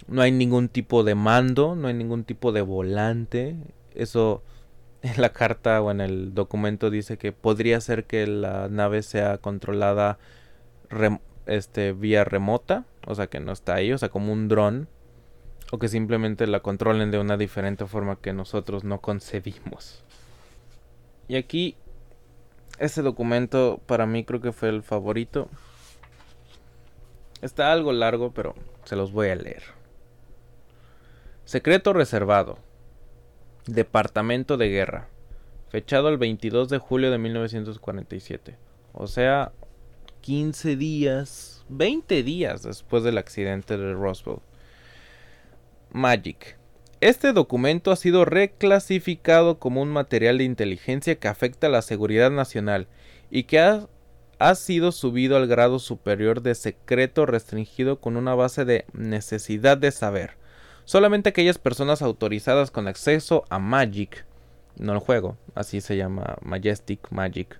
No 0.10 0.22
hay 0.22 0.32
ningún 0.32 0.70
tipo 0.70 1.04
de 1.04 1.16
mando, 1.16 1.76
no 1.76 1.88
hay 1.88 1.94
ningún 1.94 2.24
tipo 2.24 2.52
de 2.52 2.62
volante. 2.62 3.56
Eso 3.94 4.44
en 5.02 5.22
la 5.22 5.30
carta 5.30 5.82
o 5.82 5.92
en 5.92 6.02
el 6.02 6.34
documento 6.34 6.90
dice 6.90 7.18
que 7.18 7.32
podría 7.32 7.80
ser 7.82 8.06
que 8.06 8.28
la 8.28 8.68
nave 8.70 9.04
sea 9.04 9.38
controlada 9.38 10.18
este, 11.46 11.94
vía 11.94 12.24
remota, 12.24 12.86
o 13.06 13.16
sea 13.16 13.28
que 13.28 13.40
no 13.40 13.52
está 13.52 13.76
ahí, 13.76 13.92
o 13.92 13.98
sea 13.98 14.10
como 14.10 14.34
un 14.34 14.48
dron, 14.48 14.88
o 15.72 15.80
que 15.80 15.88
simplemente 15.88 16.48
la 16.48 16.62
controlen 16.62 17.12
de 17.12 17.20
una 17.20 17.38
diferente 17.38 17.86
forma 17.86 18.18
que 18.18 18.34
nosotros 18.34 18.84
no 18.84 19.00
concebimos. 19.02 20.04
Y 21.28 21.36
aquí, 21.36 21.76
este 22.80 23.02
documento 23.04 23.80
para 23.86 24.06
mí 24.06 24.24
creo 24.24 24.42
que 24.42 24.52
fue 24.52 24.70
el 24.70 24.82
favorito. 24.82 25.48
Está 27.42 27.72
algo 27.72 27.94
largo, 27.94 28.32
pero 28.32 28.56
se 28.84 28.96
los 28.96 29.12
voy 29.12 29.30
a 29.30 29.36
leer. 29.36 29.79
Secreto 31.50 31.94
reservado. 31.94 32.60
Departamento 33.66 34.56
de 34.56 34.70
Guerra. 34.70 35.10
Fechado 35.70 36.10
el 36.10 36.20
22 36.20 36.70
de 36.70 36.78
julio 36.78 37.10
de 37.10 37.18
1947. 37.18 38.56
O 38.94 39.08
sea, 39.08 39.52
15 40.22 40.76
días, 40.76 41.66
20 41.70 42.22
días 42.22 42.62
después 42.62 43.02
del 43.02 43.18
accidente 43.18 43.80
de 43.80 43.94
Roswell. 43.94 44.42
Magic. 45.92 46.60
Este 47.02 47.34
documento 47.34 47.92
ha 47.92 47.96
sido 47.96 48.26
reclasificado 48.26 49.58
como 49.58 49.82
un 49.82 49.90
material 49.90 50.38
de 50.38 50.44
inteligencia 50.44 51.16
que 51.16 51.30
afecta 51.30 51.66
a 51.66 51.72
la 51.72 51.82
seguridad 51.82 52.30
nacional 52.30 52.88
y 53.32 53.46
que 53.46 53.60
ha, 53.60 53.88
ha, 54.38 54.54
sido 54.54 54.92
subido 54.92 55.36
al 55.36 55.48
grado 55.48 55.80
superior 55.80 56.44
de 56.44 56.54
secreto 56.54 57.26
restringido 57.26 58.00
con 58.00 58.18
una 58.18 58.36
base 58.36 58.66
de 58.66 58.86
necesidad 58.94 59.80
de 59.80 59.90
saber 59.90 60.39
Solamente 60.90 61.30
aquellas 61.30 61.60
personas 61.60 62.02
autorizadas 62.02 62.72
con 62.72 62.88
acceso 62.88 63.46
a 63.52 63.60
Magic, 63.60 64.26
no 64.76 64.94
el 64.94 64.98
juego, 64.98 65.38
así 65.54 65.82
se 65.82 65.96
llama 65.96 66.38
Majestic 66.42 67.12
Magic, 67.12 67.60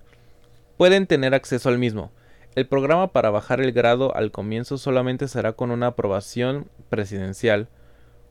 pueden 0.76 1.06
tener 1.06 1.32
acceso 1.32 1.68
al 1.68 1.78
mismo. 1.78 2.10
El 2.56 2.66
programa 2.66 3.12
para 3.12 3.30
bajar 3.30 3.60
el 3.60 3.70
grado 3.70 4.16
al 4.16 4.32
comienzo 4.32 4.78
solamente 4.78 5.28
será 5.28 5.52
con 5.52 5.70
una 5.70 5.86
aprobación 5.86 6.66
presidencial, 6.88 7.68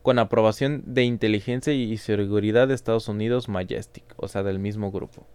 con 0.02 0.20
aprobación 0.20 0.84
de 0.86 1.06
inteligencia 1.06 1.72
y 1.72 1.96
seguridad 1.96 2.68
de 2.68 2.74
Estados 2.74 3.08
Unidos 3.08 3.48
Majestic, 3.48 4.04
o 4.18 4.28
sea, 4.28 4.44
del 4.44 4.60
mismo 4.60 4.92
grupo. 4.92 5.26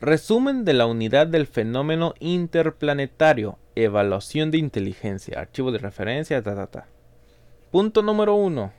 Resumen 0.00 0.64
de 0.64 0.72
la 0.72 0.86
unidad 0.86 1.28
del 1.28 1.46
fenómeno 1.46 2.14
interplanetario, 2.18 3.60
evaluación 3.76 4.50
de 4.50 4.58
inteligencia, 4.58 5.38
archivo 5.38 5.70
de 5.70 5.78
referencia, 5.78 6.42
ta 6.42 6.56
ta 6.56 6.66
ta. 6.66 6.95
Punto 7.72 8.00
número 8.00 8.36
1. 8.36 8.72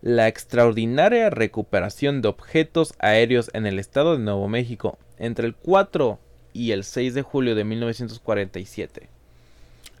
La 0.00 0.28
extraordinaria 0.28 1.28
recuperación 1.28 2.22
de 2.22 2.28
objetos 2.28 2.94
aéreos 2.98 3.50
en 3.52 3.66
el 3.66 3.78
estado 3.78 4.16
de 4.16 4.24
Nuevo 4.24 4.48
México 4.48 4.98
entre 5.18 5.46
el 5.46 5.54
4 5.54 6.18
y 6.54 6.70
el 6.72 6.84
6 6.84 7.12
de 7.12 7.20
julio 7.20 7.54
de 7.54 7.64
1947. 7.64 9.10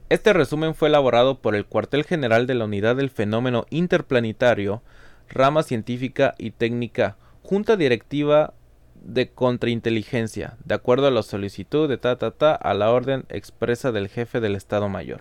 Este 0.08 0.32
resumen 0.32 0.74
fue 0.74 0.88
elaborado 0.88 1.38
por 1.40 1.54
el 1.54 1.66
cuartel 1.66 2.04
general 2.04 2.46
de 2.46 2.54
la 2.54 2.64
Unidad 2.64 2.96
del 2.96 3.10
Fenómeno 3.10 3.66
Interplanetario, 3.68 4.80
rama 5.28 5.62
científica 5.62 6.34
y 6.38 6.52
técnica, 6.52 7.18
junta 7.42 7.76
directiva 7.76 8.54
de 8.94 9.28
contrainteligencia, 9.28 10.56
de 10.64 10.74
acuerdo 10.74 11.08
a 11.08 11.10
la 11.10 11.22
solicitud 11.22 11.90
de 11.90 11.98
ta 11.98 12.16
ta 12.16 12.30
ta 12.30 12.54
a 12.54 12.72
la 12.72 12.90
orden 12.90 13.26
expresa 13.28 13.92
del 13.92 14.08
jefe 14.08 14.40
del 14.40 14.56
Estado 14.56 14.88
Mayor. 14.88 15.20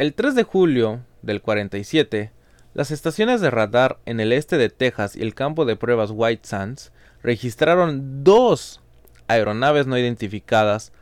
El 0.00 0.14
3 0.14 0.34
de 0.34 0.44
julio 0.44 1.04
del 1.20 1.42
47, 1.42 2.32
las 2.72 2.90
estaciones 2.90 3.42
de 3.42 3.50
radar 3.50 3.98
en 4.06 4.18
el 4.18 4.32
este 4.32 4.56
de 4.56 4.70
Texas 4.70 5.14
y 5.14 5.20
el 5.20 5.34
campo 5.34 5.66
de 5.66 5.76
pruebas 5.76 6.08
White 6.10 6.48
Sands 6.48 6.90
registraron 7.22 8.24
dos 8.24 8.80
aeronaves 9.28 9.86
no 9.86 9.98
identificadas 9.98 10.94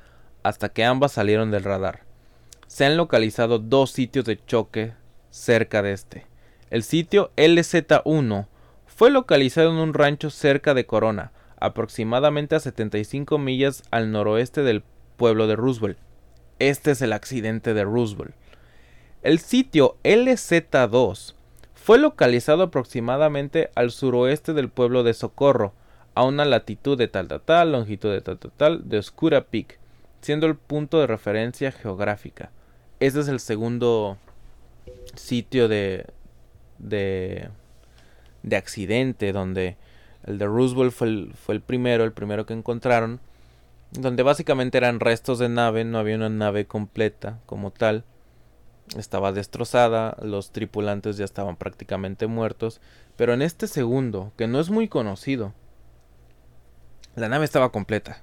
hasta 0.43 0.71
que 0.71 0.85
ambas 0.85 1.13
salieron 1.13 1.53
del 1.53 1.63
radar. 1.63 2.03
Se 2.67 2.87
han 2.87 2.97
localizado 2.97 3.61
dos 3.61 3.93
sitios 3.93 4.25
de 4.25 4.45
choque 4.45 4.95
cerca 5.31 5.81
de 5.81 5.93
este. 5.93 6.27
El 6.69 6.83
sitio 6.83 7.31
LZ-1 7.37 8.49
fue 8.89 9.13
localizado 9.13 9.71
en 9.71 9.77
un 9.77 9.95
rancho 9.95 10.29
cerca 10.29 10.75
de 10.75 10.87
Corona, 10.87 11.31
aproximadamente 11.61 12.57
a 12.57 12.59
75 12.59 13.39
millas 13.39 13.85
al 13.93 14.11
noroeste 14.11 14.65
del 14.65 14.83
pueblo 15.17 15.47
de 15.47 15.55
Roosevelt. 15.55 15.99
Este 16.59 16.91
es 16.91 17.01
el 17.01 17.13
accidente 17.13 17.75
de 17.75 17.85
Roosevelt. 17.85 18.35
El 19.23 19.41
sitio 19.41 19.97
LZ-2 20.05 21.35
fue 21.75 21.99
localizado 21.99 22.63
aproximadamente 22.63 23.69
al 23.75 23.91
suroeste 23.91 24.53
del 24.53 24.69
pueblo 24.69 25.03
de 25.03 25.13
Socorro, 25.13 25.73
a 26.15 26.23
una 26.23 26.45
latitud 26.45 26.97
de 26.97 27.09
tal 27.09 27.27
tal 27.27 27.41
tal, 27.41 27.73
longitud 27.73 28.13
de 28.13 28.21
tal 28.21 28.39
tal 28.39 28.53
tal 28.57 28.89
de 28.89 28.99
Oscura 28.99 29.47
Peak, 29.47 29.81
siendo 30.21 30.47
el 30.47 30.55
punto 30.55 31.01
de 31.01 31.09
referencia 31.09 31.73
geográfica. 31.73 32.51
Este 33.01 33.19
es 33.19 33.27
el 33.27 33.41
segundo 33.41 34.19
sitio 35.17 35.67
de, 35.67 36.07
de, 36.79 37.49
de 38.45 38.57
accidente 38.57 39.33
donde 39.33 39.77
el 40.27 40.39
de 40.39 40.47
Roosevelt 40.47 40.93
fue 40.93 41.27
fue 41.35 41.57
el 41.57 41.61
primero, 41.61 42.05
el 42.05 42.13
primero 42.13 42.47
que 42.47 42.55
encontraron, 42.55 43.19
donde 43.91 44.23
básicamente 44.23 44.79
eran 44.79 45.01
restos 45.01 45.41
de 45.41 45.49
nave, 45.49 45.85
no 45.85 45.99
había 45.99 46.15
una 46.15 46.29
nave 46.29 46.67
completa 46.67 47.41
como 47.47 47.73
tal, 47.73 48.05
estaba 48.97 49.33
destrozada, 49.33 50.17
los 50.23 50.53
tripulantes 50.53 51.17
ya 51.17 51.25
estaban 51.25 51.57
prácticamente 51.57 52.27
muertos, 52.27 52.81
pero 53.17 53.35
en 53.35 53.43
este 53.43 53.67
segundo, 53.67 54.33
que 54.37 54.47
no 54.47 54.61
es 54.61 54.71
muy 54.71 54.89
conocido, 54.89 55.53
la 57.17 57.29
nave 57.29 57.45
estaba 57.45 57.71
completa 57.71 58.23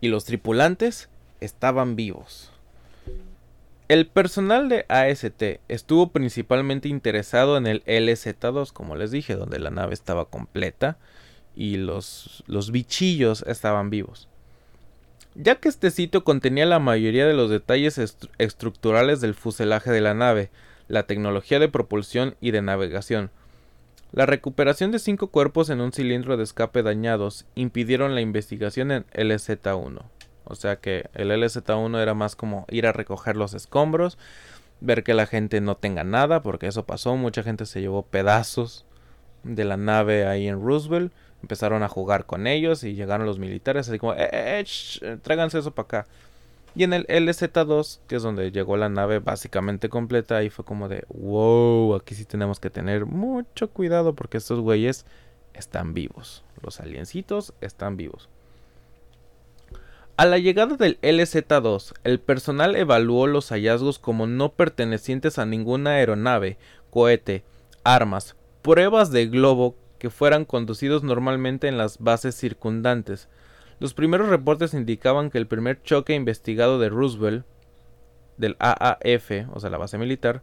y 0.00 0.08
los 0.08 0.24
tripulantes 0.24 1.08
estaban 1.40 1.96
vivos. 1.96 2.50
El 3.88 4.06
personal 4.06 4.68
de 4.70 4.86
AST 4.88 5.60
estuvo 5.68 6.12
principalmente 6.12 6.88
interesado 6.88 7.58
en 7.58 7.66
el 7.66 7.84
LZ-2, 7.84 8.72
como 8.72 8.96
les 8.96 9.10
dije, 9.10 9.34
donde 9.36 9.58
la 9.58 9.70
nave 9.70 9.92
estaba 9.92 10.24
completa 10.24 10.96
y 11.54 11.76
los, 11.76 12.42
los 12.46 12.70
bichillos 12.70 13.44
estaban 13.46 13.90
vivos. 13.90 14.28
Ya 15.34 15.54
que 15.54 15.68
este 15.68 15.90
sitio 15.90 16.24
contenía 16.24 16.66
la 16.66 16.78
mayoría 16.78 17.26
de 17.26 17.32
los 17.32 17.48
detalles 17.48 17.98
estructurales 18.38 19.20
del 19.20 19.34
fuselaje 19.34 19.90
de 19.90 20.02
la 20.02 20.12
nave, 20.12 20.50
la 20.88 21.04
tecnología 21.04 21.58
de 21.58 21.68
propulsión 21.70 22.36
y 22.40 22.50
de 22.50 22.60
navegación. 22.60 23.30
La 24.12 24.26
recuperación 24.26 24.90
de 24.90 24.98
cinco 24.98 25.28
cuerpos 25.28 25.70
en 25.70 25.80
un 25.80 25.92
cilindro 25.92 26.36
de 26.36 26.44
escape 26.44 26.82
dañados 26.82 27.46
impidieron 27.54 28.14
la 28.14 28.20
investigación 28.20 28.90
en 28.90 29.04
LZ-1. 29.14 30.02
O 30.44 30.54
sea 30.54 30.76
que 30.76 31.08
el 31.14 31.30
LZ1 31.30 31.98
era 31.98 32.12
más 32.12 32.36
como 32.36 32.66
ir 32.68 32.86
a 32.86 32.92
recoger 32.92 33.36
los 33.38 33.54
escombros, 33.54 34.18
ver 34.80 35.02
que 35.02 35.14
la 35.14 35.24
gente 35.24 35.62
no 35.62 35.76
tenga 35.76 36.04
nada, 36.04 36.42
porque 36.42 36.66
eso 36.66 36.84
pasó, 36.84 37.16
mucha 37.16 37.42
gente 37.42 37.64
se 37.64 37.80
llevó 37.80 38.02
pedazos 38.02 38.84
de 39.44 39.64
la 39.64 39.78
nave 39.78 40.26
ahí 40.26 40.46
en 40.46 40.62
Roosevelt, 40.62 41.10
empezaron 41.42 41.82
a 41.82 41.88
jugar 41.88 42.24
con 42.26 42.46
ellos 42.46 42.84
y 42.84 42.94
llegaron 42.94 43.26
los 43.26 43.38
militares 43.38 43.88
así 43.88 43.98
como, 43.98 44.14
eh, 44.14 44.28
eh, 44.32 44.64
eh 45.02 45.18
tráiganse 45.22 45.58
eso 45.58 45.72
para 45.72 45.84
acá. 45.84 46.06
Y 46.74 46.84
en 46.84 46.94
el 46.94 47.06
LZ2, 47.06 47.98
que 48.06 48.16
es 48.16 48.22
donde 48.22 48.50
llegó 48.50 48.78
la 48.78 48.88
nave 48.88 49.18
básicamente 49.18 49.90
completa, 49.90 50.38
ahí 50.38 50.48
fue 50.48 50.64
como 50.64 50.88
de, 50.88 51.04
wow, 51.08 51.94
aquí 51.96 52.14
sí 52.14 52.24
tenemos 52.24 52.60
que 52.60 52.70
tener 52.70 53.04
mucho 53.04 53.68
cuidado 53.68 54.14
porque 54.14 54.38
estos 54.38 54.60
güeyes 54.60 55.04
están 55.52 55.92
vivos. 55.92 56.44
Los 56.62 56.80
aliencitos 56.80 57.52
están 57.60 57.98
vivos. 57.98 58.30
A 60.16 60.24
la 60.24 60.38
llegada 60.38 60.76
del 60.76 60.98
LZ-2, 61.02 61.94
el 62.04 62.20
personal 62.20 62.76
evaluó 62.76 63.26
los 63.26 63.50
hallazgos 63.50 63.98
como 63.98 64.26
no 64.26 64.52
pertenecientes 64.52 65.38
a 65.38 65.46
ninguna 65.46 65.92
aeronave, 65.92 66.56
cohete, 66.90 67.44
armas, 67.84 68.36
pruebas 68.62 69.10
de 69.10 69.26
globo 69.26 69.74
que 70.02 70.10
fueran 70.10 70.44
conducidos 70.44 71.04
normalmente 71.04 71.68
en 71.68 71.78
las 71.78 71.98
bases 71.98 72.34
circundantes. 72.34 73.28
Los 73.78 73.94
primeros 73.94 74.30
reportes 74.30 74.74
indicaban 74.74 75.30
que 75.30 75.38
el 75.38 75.46
primer 75.46 75.80
choque 75.80 76.12
investigado 76.16 76.80
de 76.80 76.88
Roosevelt, 76.88 77.46
del 78.36 78.56
AAF, 78.58 79.30
o 79.52 79.60
sea, 79.60 79.70
la 79.70 79.78
base 79.78 79.98
militar, 79.98 80.42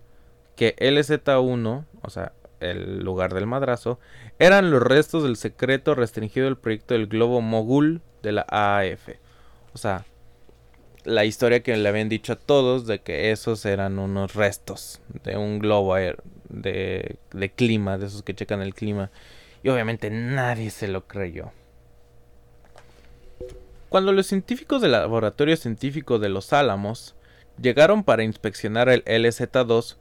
que 0.55 0.77
LZ-1, 0.77 1.85
o 2.01 2.09
sea, 2.09 2.31
el 2.61 2.99
lugar 3.03 3.33
del 3.33 3.47
madrazo, 3.47 3.99
eran 4.39 4.71
los 4.71 4.81
restos 4.81 5.23
del 5.23 5.35
secreto 5.35 5.93
restringido 5.93 6.45
del 6.45 6.55
proyecto 6.55 6.93
del 6.93 7.07
globo 7.07 7.41
Mogul 7.41 8.01
de 8.23 8.31
la 8.31 8.45
AAF. 8.47 9.09
O 9.73 9.77
sea, 9.77 10.05
la 11.03 11.25
historia 11.25 11.63
que 11.63 11.75
le 11.75 11.89
habían 11.89 12.07
dicho 12.07 12.31
a 12.31 12.37
todos 12.37 12.87
de 12.87 12.99
que 13.01 13.31
esos 13.31 13.65
eran 13.65 13.99
unos 13.99 14.35
restos 14.35 15.01
de 15.25 15.35
un 15.35 15.59
globo 15.59 15.95
de, 15.95 17.17
de 17.33 17.51
clima, 17.51 17.97
de 17.97 18.05
esos 18.05 18.23
que 18.23 18.33
checan 18.33 18.61
el 18.61 18.73
clima. 18.73 19.11
Y 19.63 19.69
obviamente 19.69 20.09
nadie 20.09 20.69
se 20.69 20.87
lo 20.87 21.07
creyó. 21.07 21.51
Cuando 23.89 24.13
los 24.13 24.27
científicos 24.27 24.81
del 24.81 24.91
Laboratorio 24.91 25.57
Científico 25.57 26.19
de 26.19 26.29
los 26.29 26.53
Álamos 26.53 27.15
llegaron 27.59 28.03
para 28.03 28.23
inspeccionar 28.23 28.87
el 28.87 29.03
LZ-2, 29.03 29.97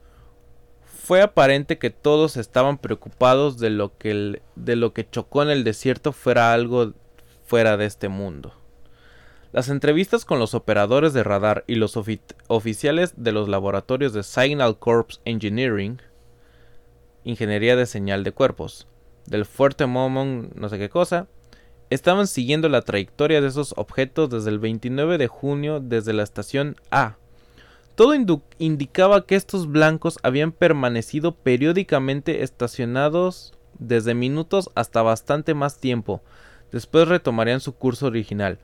fue 0.83 1.21
aparente 1.23 1.79
que 1.79 1.89
todos 1.89 2.37
estaban 2.37 2.77
preocupados 2.77 3.57
de 3.57 3.71
lo 3.71 3.97
que, 3.97 4.41
de 4.55 4.75
lo 4.75 4.93
que 4.93 5.09
chocó 5.09 5.41
en 5.41 5.49
el 5.49 5.63
desierto 5.63 6.13
fuera 6.13 6.53
algo 6.53 6.93
fuera 7.45 7.77
de 7.77 7.87
este 7.87 8.09
mundo. 8.09 8.53
Las 9.51 9.69
entrevistas 9.69 10.23
con 10.23 10.37
los 10.37 10.53
operadores 10.53 11.13
de 11.13 11.23
radar 11.23 11.63
y 11.65 11.75
los 11.75 11.97
oficiales 12.47 13.13
de 13.17 13.31
los 13.31 13.49
laboratorios 13.49 14.13
de 14.13 14.21
Signal 14.21 14.77
Corps 14.77 15.19
Engineering, 15.25 15.99
Ingeniería 17.23 17.75
de 17.75 17.87
Señal 17.87 18.23
de 18.23 18.31
Cuerpos, 18.31 18.87
del 19.29 19.45
Fuerte 19.45 19.85
Momon 19.85 20.51
no 20.55 20.69
sé 20.69 20.77
qué 20.77 20.89
cosa, 20.89 21.27
estaban 21.89 22.27
siguiendo 22.27 22.69
la 22.69 22.81
trayectoria 22.81 23.41
de 23.41 23.47
esos 23.47 23.73
objetos 23.77 24.29
desde 24.29 24.49
el 24.49 24.59
29 24.59 25.17
de 25.17 25.27
junio 25.27 25.79
desde 25.79 26.13
la 26.13 26.23
estación 26.23 26.75
A. 26.91 27.17
Todo 27.95 28.13
indicaba 28.59 29.25
que 29.25 29.35
estos 29.35 29.67
blancos 29.67 30.19
habían 30.23 30.51
permanecido 30.51 31.35
periódicamente 31.35 32.43
estacionados 32.43 33.53
desde 33.77 34.13
minutos 34.13 34.69
hasta 34.75 35.01
bastante 35.01 35.53
más 35.53 35.79
tiempo, 35.79 36.21
después 36.71 37.07
retomarían 37.07 37.59
su 37.59 37.73
curso 37.75 38.07
original 38.07 38.59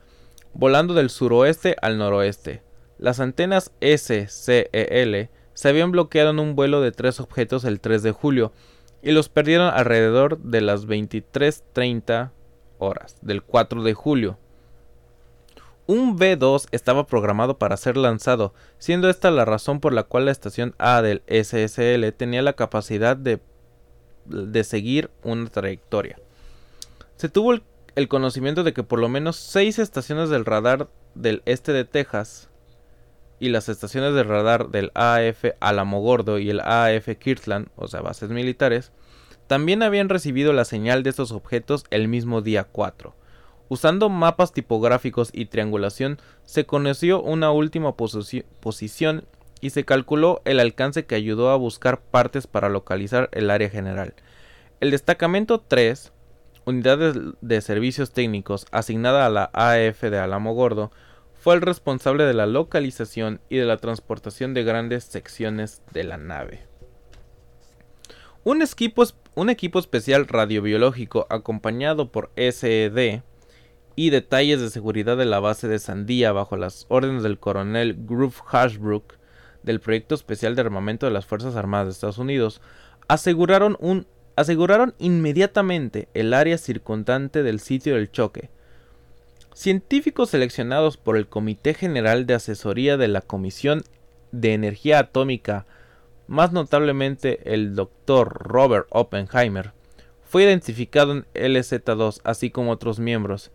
volando 0.56 0.94
del 0.94 1.10
suroeste 1.10 1.76
al 1.82 1.98
noroeste. 1.98 2.62
Las 2.98 3.20
antenas 3.20 3.72
SCEL 3.82 5.28
se 5.52 5.68
habían 5.68 5.92
bloqueado 5.92 6.30
en 6.30 6.38
un 6.38 6.56
vuelo 6.56 6.80
de 6.80 6.92
tres 6.92 7.20
objetos 7.20 7.64
el 7.64 7.80
3 7.80 8.02
de 8.02 8.12
julio 8.12 8.52
y 9.06 9.12
los 9.12 9.28
perdieron 9.28 9.72
alrededor 9.72 10.38
de 10.38 10.60
las 10.60 10.88
23.30 10.88 12.32
horas 12.78 13.16
del 13.22 13.42
4 13.42 13.84
de 13.84 13.94
julio. 13.94 14.36
Un 15.86 16.18
V2 16.18 16.66
estaba 16.72 17.06
programado 17.06 17.56
para 17.56 17.76
ser 17.76 17.96
lanzado, 17.96 18.52
siendo 18.78 19.08
esta 19.08 19.30
la 19.30 19.44
razón 19.44 19.78
por 19.78 19.92
la 19.92 20.02
cual 20.02 20.24
la 20.24 20.32
estación 20.32 20.74
A 20.78 21.02
del 21.02 21.22
SSL 21.28 22.12
tenía 22.16 22.42
la 22.42 22.54
capacidad 22.54 23.16
de, 23.16 23.38
de 24.24 24.64
seguir 24.64 25.10
una 25.22 25.48
trayectoria. 25.50 26.18
Se 27.14 27.28
tuvo 27.28 27.52
el 27.52 27.62
el 27.96 28.08
conocimiento 28.08 28.62
de 28.62 28.74
que 28.74 28.84
por 28.84 29.00
lo 29.00 29.08
menos 29.08 29.36
seis 29.36 29.78
estaciones 29.78 30.28
del 30.28 30.44
radar 30.44 30.88
del 31.14 31.42
este 31.46 31.72
de 31.72 31.86
Texas 31.86 32.50
y 33.38 33.48
las 33.48 33.68
estaciones 33.68 34.14
de 34.14 34.22
radar 34.22 34.68
del 34.68 34.90
AAF 34.94 35.44
Alamogordo 35.60 36.38
y 36.38 36.50
el 36.50 36.60
AAF 36.60 37.08
Kirtland, 37.18 37.68
o 37.76 37.88
sea, 37.88 38.00
bases 38.00 38.30
militares, 38.30 38.92
también 39.46 39.82
habían 39.82 40.08
recibido 40.08 40.52
la 40.52 40.64
señal 40.64 41.02
de 41.02 41.10
estos 41.10 41.32
objetos 41.32 41.84
el 41.90 42.08
mismo 42.08 42.42
día 42.42 42.64
4. 42.64 43.14
Usando 43.68 44.08
mapas 44.08 44.52
tipográficos 44.52 45.30
y 45.32 45.46
triangulación, 45.46 46.18
se 46.44 46.66
conoció 46.66 47.20
una 47.20 47.50
última 47.50 47.94
posición 47.96 49.24
y 49.60 49.70
se 49.70 49.84
calculó 49.84 50.40
el 50.44 50.60
alcance 50.60 51.06
que 51.06 51.14
ayudó 51.14 51.50
a 51.50 51.56
buscar 51.56 52.00
partes 52.00 52.46
para 52.46 52.68
localizar 52.68 53.28
el 53.32 53.50
área 53.50 53.68
general. 53.68 54.14
El 54.80 54.90
destacamento 54.90 55.60
3 55.60 56.12
unidad 56.66 57.14
de, 57.40 57.60
servicios 57.60 58.12
técnicos 58.12 58.66
asignada 58.72 59.24
a 59.24 59.30
la 59.30 59.44
AF 59.54 60.02
de 60.02 60.18
Alamogordo, 60.18 60.90
fue 61.46 61.54
el 61.54 61.60
responsable 61.60 62.24
de 62.24 62.34
la 62.34 62.46
localización 62.46 63.40
y 63.48 63.58
de 63.58 63.66
la 63.66 63.76
transportación 63.76 64.52
de 64.52 64.64
grandes 64.64 65.04
secciones 65.04 65.80
de 65.92 66.02
la 66.02 66.16
nave. 66.16 66.66
Un 68.42 68.62
equipo, 68.62 69.78
especial 69.78 70.26
radiobiológico 70.26 71.24
acompañado 71.30 72.10
por 72.10 72.32
SED 72.34 73.20
y 73.94 74.10
detalles 74.10 74.60
de 74.60 74.70
seguridad 74.70 75.16
de 75.16 75.24
la 75.24 75.38
base 75.38 75.68
de 75.68 75.78
Sandía 75.78 76.32
bajo 76.32 76.56
las 76.56 76.84
órdenes 76.88 77.22
del 77.22 77.38
coronel 77.38 77.94
Groove 77.96 78.42
Hashbrook 78.46 79.14
del 79.62 79.78
Proyecto 79.78 80.16
Especial 80.16 80.56
de 80.56 80.62
Armamento 80.62 81.06
de 81.06 81.12
las 81.12 81.26
Fuerzas 81.26 81.54
Armadas 81.54 81.86
de 81.86 81.92
Estados 81.92 82.18
Unidos 82.18 82.60
aseguraron, 83.06 83.76
un, 83.78 84.08
aseguraron 84.34 84.96
inmediatamente 84.98 86.08
el 86.12 86.34
área 86.34 86.58
circundante 86.58 87.44
del 87.44 87.60
sitio 87.60 87.94
del 87.94 88.10
choque. 88.10 88.50
Científicos 89.56 90.28
seleccionados 90.28 90.98
por 90.98 91.16
el 91.16 91.28
Comité 91.28 91.72
General 91.72 92.26
de 92.26 92.34
Asesoría 92.34 92.98
de 92.98 93.08
la 93.08 93.22
Comisión 93.22 93.84
de 94.30 94.52
Energía 94.52 94.98
Atómica, 94.98 95.64
más 96.26 96.52
notablemente 96.52 97.54
el 97.54 97.74
Dr. 97.74 98.28
Robert 98.34 98.86
Oppenheimer, 98.90 99.72
fue 100.22 100.42
identificado 100.42 101.12
en 101.12 101.24
LZ2 101.32 102.20
así 102.22 102.50
como 102.50 102.70
otros 102.70 102.98
miembros, 102.98 103.50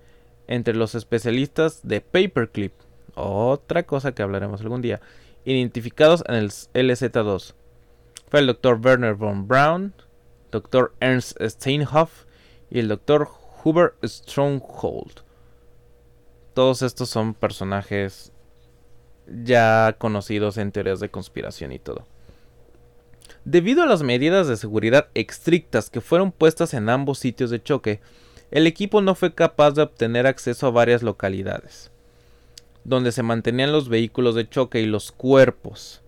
entre 0.47 0.73
los 0.73 0.95
especialistas 0.95 1.81
de 1.83 2.01
Paperclip, 2.01 2.73
otra 3.13 3.83
cosa 3.83 4.15
que 4.15 4.23
hablaremos 4.23 4.61
algún 4.61 4.81
día, 4.81 5.01
identificados 5.45 6.23
en 6.27 6.33
el 6.33 6.49
LZ2. 6.49 7.53
Fue 8.27 8.39
el 8.39 8.47
Dr. 8.47 8.79
Werner 8.83 9.13
von 9.13 9.47
Braun, 9.47 9.93
Dr. 10.49 10.95
Ernst 10.99 11.39
Steinhoff 11.39 12.23
y 12.71 12.79
el 12.79 12.87
Dr. 12.87 13.27
Hubert 13.63 14.03
Stronghold. 14.03 15.21
Todos 16.53 16.81
estos 16.81 17.09
son 17.09 17.33
personajes 17.33 18.31
ya 19.27 19.95
conocidos 19.97 20.57
en 20.57 20.71
teorías 20.71 20.99
de 20.99 21.09
conspiración 21.09 21.71
y 21.71 21.79
todo. 21.79 22.05
Debido 23.45 23.83
a 23.83 23.87
las 23.87 24.03
medidas 24.03 24.47
de 24.47 24.57
seguridad 24.57 25.07
estrictas 25.13 25.89
que 25.89 26.01
fueron 26.01 26.31
puestas 26.31 26.73
en 26.73 26.89
ambos 26.89 27.19
sitios 27.19 27.49
de 27.49 27.63
choque, 27.63 28.01
el 28.51 28.67
equipo 28.67 29.01
no 29.01 29.15
fue 29.15 29.33
capaz 29.33 29.71
de 29.71 29.81
obtener 29.81 30.27
acceso 30.27 30.67
a 30.67 30.71
varias 30.71 31.01
localidades, 31.03 31.89
donde 32.83 33.11
se 33.11 33.23
mantenían 33.23 33.71
los 33.71 33.87
vehículos 33.87 34.35
de 34.35 34.47
choque 34.47 34.81
y 34.81 34.85
los 34.85 35.11
cuerpos. 35.11 36.01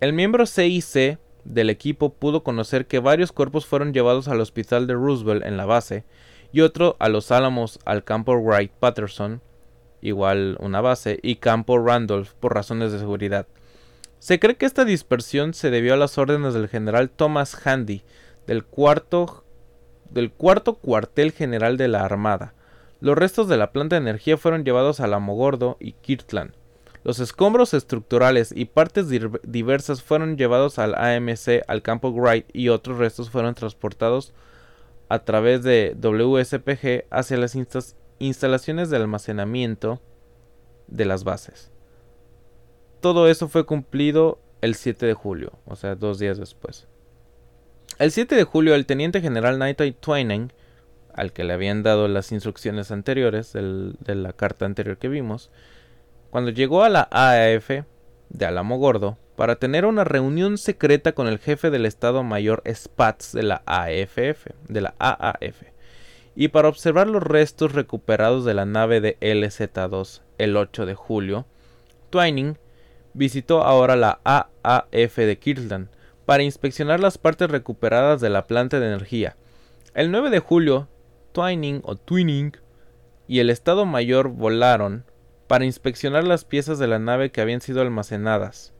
El 0.00 0.12
miembro 0.14 0.46
CIC 0.46 1.18
del 1.44 1.70
equipo 1.70 2.14
pudo 2.14 2.42
conocer 2.42 2.86
que 2.86 2.98
varios 2.98 3.30
cuerpos 3.30 3.66
fueron 3.66 3.92
llevados 3.92 4.26
al 4.28 4.40
hospital 4.40 4.86
de 4.86 4.94
Roosevelt 4.94 5.44
en 5.44 5.56
la 5.56 5.66
base 5.66 6.04
y 6.52 6.62
otro 6.62 6.96
a 6.98 7.08
los 7.08 7.30
Álamos 7.30 7.78
al 7.84 8.04
campo 8.04 8.34
Wright 8.36 8.72
Patterson, 8.72 9.40
igual 10.02 10.58
una 10.60 10.80
base, 10.82 11.18
y 11.22 11.36
campo 11.36 11.78
Randolph 11.78 12.32
por 12.38 12.54
razones 12.54 12.92
de 12.92 12.98
seguridad. 12.98 13.46
Se 14.18 14.38
cree 14.38 14.56
que 14.56 14.66
esta 14.66 14.84
dispersión 14.84 15.54
se 15.54 15.70
debió 15.70 15.94
a 15.94 15.96
las 15.96 16.18
órdenes 16.18 16.54
del 16.54 16.68
general 16.68 17.10
Thomas 17.10 17.66
Handy, 17.66 18.02
del 18.46 18.64
cuarto 18.64 19.44
del 20.10 20.30
cuarto 20.30 20.74
cuartel 20.74 21.32
general 21.32 21.76
de 21.78 21.88
la 21.88 22.04
Armada. 22.04 22.52
Los 23.00 23.16
restos 23.16 23.48
de 23.48 23.56
la 23.56 23.72
planta 23.72 23.96
de 23.96 24.02
energía 24.02 24.36
fueron 24.36 24.64
llevados 24.64 25.00
a 25.00 25.06
Lamogordo 25.06 25.76
y 25.80 25.92
Kirtland. 25.92 26.52
Los 27.02 27.18
escombros 27.18 27.74
estructurales 27.74 28.52
y 28.54 28.66
partes 28.66 29.08
diversas 29.08 30.02
fueron 30.02 30.36
llevados 30.36 30.78
al 30.78 30.94
AMC, 30.94 31.64
al 31.66 31.82
campo 31.82 32.10
Wright 32.12 32.46
y 32.52 32.68
otros 32.68 32.98
restos 32.98 33.30
fueron 33.30 33.54
transportados 33.54 34.32
a 35.08 35.18
través 35.20 35.64
de 35.64 35.96
WSPG 36.00 37.06
hacia 37.10 37.36
las 37.38 37.56
instalaciones 38.22 38.90
de 38.90 38.96
almacenamiento 38.96 40.00
de 40.86 41.04
las 41.04 41.24
bases. 41.24 41.70
Todo 43.00 43.28
eso 43.28 43.48
fue 43.48 43.66
cumplido 43.66 44.40
el 44.60 44.74
7 44.74 45.06
de 45.06 45.14
julio, 45.14 45.58
o 45.66 45.76
sea, 45.76 45.94
dos 45.96 46.18
días 46.18 46.38
después. 46.38 46.86
El 47.98 48.12
7 48.12 48.34
de 48.34 48.44
julio, 48.44 48.74
el 48.74 48.86
teniente 48.86 49.20
general 49.20 49.58
Nighty 49.58 49.92
Twining, 49.92 50.52
al 51.12 51.32
que 51.32 51.44
le 51.44 51.52
habían 51.52 51.82
dado 51.82 52.08
las 52.08 52.32
instrucciones 52.32 52.90
anteriores 52.90 53.52
de 53.52 54.14
la 54.14 54.32
carta 54.32 54.64
anterior 54.64 54.98
que 54.98 55.08
vimos, 55.08 55.50
cuando 56.30 56.50
llegó 56.50 56.84
a 56.84 56.88
la 56.88 57.08
AAF 57.10 57.84
de 58.30 58.46
Alamo 58.46 58.78
Gordo 58.78 59.18
para 59.36 59.56
tener 59.56 59.84
una 59.84 60.04
reunión 60.04 60.56
secreta 60.58 61.12
con 61.12 61.26
el 61.26 61.38
jefe 61.38 61.70
del 61.70 61.84
Estado 61.84 62.22
Mayor 62.22 62.62
Spatz 62.72 63.32
de 63.32 63.42
la 63.42 63.62
AFF, 63.66 64.46
de 64.68 64.80
la 64.80 64.94
AAF, 64.98 65.62
y 66.34 66.48
para 66.48 66.68
observar 66.68 67.08
los 67.08 67.22
restos 67.22 67.72
recuperados 67.72 68.44
de 68.44 68.54
la 68.54 68.64
nave 68.64 69.00
de 69.00 69.18
LZ2 69.20 70.22
el 70.38 70.56
8 70.56 70.86
de 70.86 70.94
julio, 70.94 71.46
Twining 72.10 72.58
visitó 73.14 73.62
ahora 73.62 73.96
la 73.96 74.20
AAF 74.24 75.16
de 75.16 75.38
Kirtland 75.38 75.88
para 76.24 76.42
inspeccionar 76.42 77.00
las 77.00 77.18
partes 77.18 77.50
recuperadas 77.50 78.20
de 78.20 78.30
la 78.30 78.46
planta 78.46 78.80
de 78.80 78.86
energía. 78.86 79.36
El 79.94 80.10
9 80.10 80.30
de 80.30 80.38
julio, 80.38 80.88
Twining 81.32 81.80
o 81.84 81.96
Twinning 81.96 82.56
y 83.28 83.40
el 83.40 83.50
Estado 83.50 83.84
Mayor 83.84 84.28
volaron 84.28 85.04
para 85.46 85.64
inspeccionar 85.66 86.24
las 86.24 86.44
piezas 86.44 86.78
de 86.78 86.86
la 86.86 86.98
nave 86.98 87.30
que 87.30 87.42
habían 87.42 87.60
sido 87.60 87.82
almacenadas. 87.82 88.71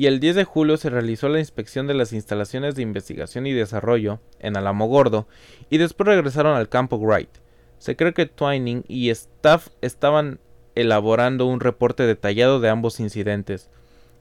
Y 0.00 0.06
el 0.06 0.18
10 0.18 0.34
de 0.34 0.44
julio 0.44 0.78
se 0.78 0.88
realizó 0.88 1.28
la 1.28 1.40
inspección 1.40 1.86
de 1.86 1.92
las 1.92 2.14
instalaciones 2.14 2.74
de 2.74 2.80
investigación 2.80 3.46
y 3.46 3.52
desarrollo 3.52 4.18
en 4.38 4.56
Alamogordo 4.56 5.28
y 5.68 5.76
después 5.76 6.06
regresaron 6.08 6.56
al 6.56 6.70
campo 6.70 6.96
Wright. 6.96 7.28
Se 7.76 7.96
cree 7.96 8.14
que 8.14 8.24
Twining 8.24 8.82
y 8.88 9.10
staff 9.10 9.68
estaban 9.82 10.40
elaborando 10.74 11.44
un 11.44 11.60
reporte 11.60 12.04
detallado 12.04 12.60
de 12.60 12.70
ambos 12.70 12.98
incidentes, 12.98 13.68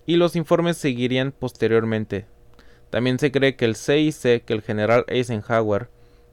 y 0.06 0.18
los 0.18 0.36
informes 0.36 0.76
seguirían 0.76 1.32
posteriormente, 1.32 2.26
también 2.90 3.18
se 3.18 3.32
cree 3.32 3.56
que 3.56 3.64
el 3.64 3.78
CIC, 3.78 4.44
que 4.44 4.54
el 4.54 4.62
general 4.62 5.06
Eisenhower, 5.08 5.88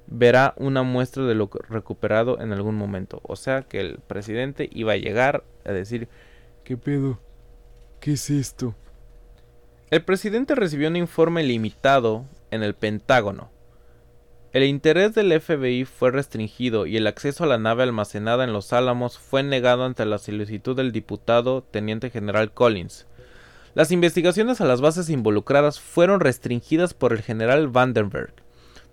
verá 0.08 0.54
una 0.56 0.82
muestra 0.82 1.22
de 1.22 1.36
lo 1.36 1.48
recuperado 1.68 2.40
en 2.40 2.52
algún 2.52 2.74
momento. 2.74 3.20
O 3.22 3.36
sea 3.36 3.62
que 3.62 3.78
el 3.78 4.00
presidente 4.00 4.68
iba 4.72 4.94
a 4.94 4.96
llegar 4.96 5.44
a 5.64 5.70
decir, 5.70 6.08
¿qué 6.64 6.76
pedo? 6.76 7.20
¿Qué 8.00 8.14
es 8.14 8.28
esto? 8.28 8.74
El 9.90 10.02
presidente 10.02 10.54
recibió 10.54 10.88
un 10.88 10.96
informe 10.96 11.42
limitado 11.42 12.24
en 12.50 12.62
el 12.62 12.74
Pentágono. 12.74 13.50
El 14.52 14.64
interés 14.64 15.14
del 15.14 15.38
FBI 15.40 15.84
fue 15.84 16.10
restringido 16.10 16.86
y 16.86 16.96
el 16.96 17.06
acceso 17.06 17.44
a 17.44 17.46
la 17.46 17.58
nave 17.58 17.82
almacenada 17.82 18.44
en 18.44 18.52
Los 18.52 18.72
Álamos 18.72 19.18
fue 19.18 19.42
negado 19.42 19.84
ante 19.84 20.04
la 20.06 20.18
solicitud 20.18 20.76
del 20.76 20.92
diputado 20.92 21.62
teniente 21.62 22.10
general 22.10 22.52
Collins, 22.52 23.06
las 23.76 23.92
investigaciones 23.92 24.62
a 24.62 24.64
las 24.64 24.80
bases 24.80 25.10
involucradas 25.10 25.80
fueron 25.80 26.20
restringidas 26.20 26.94
por 26.94 27.12
el 27.12 27.20
general 27.20 27.68
Vandenberg. 27.68 28.32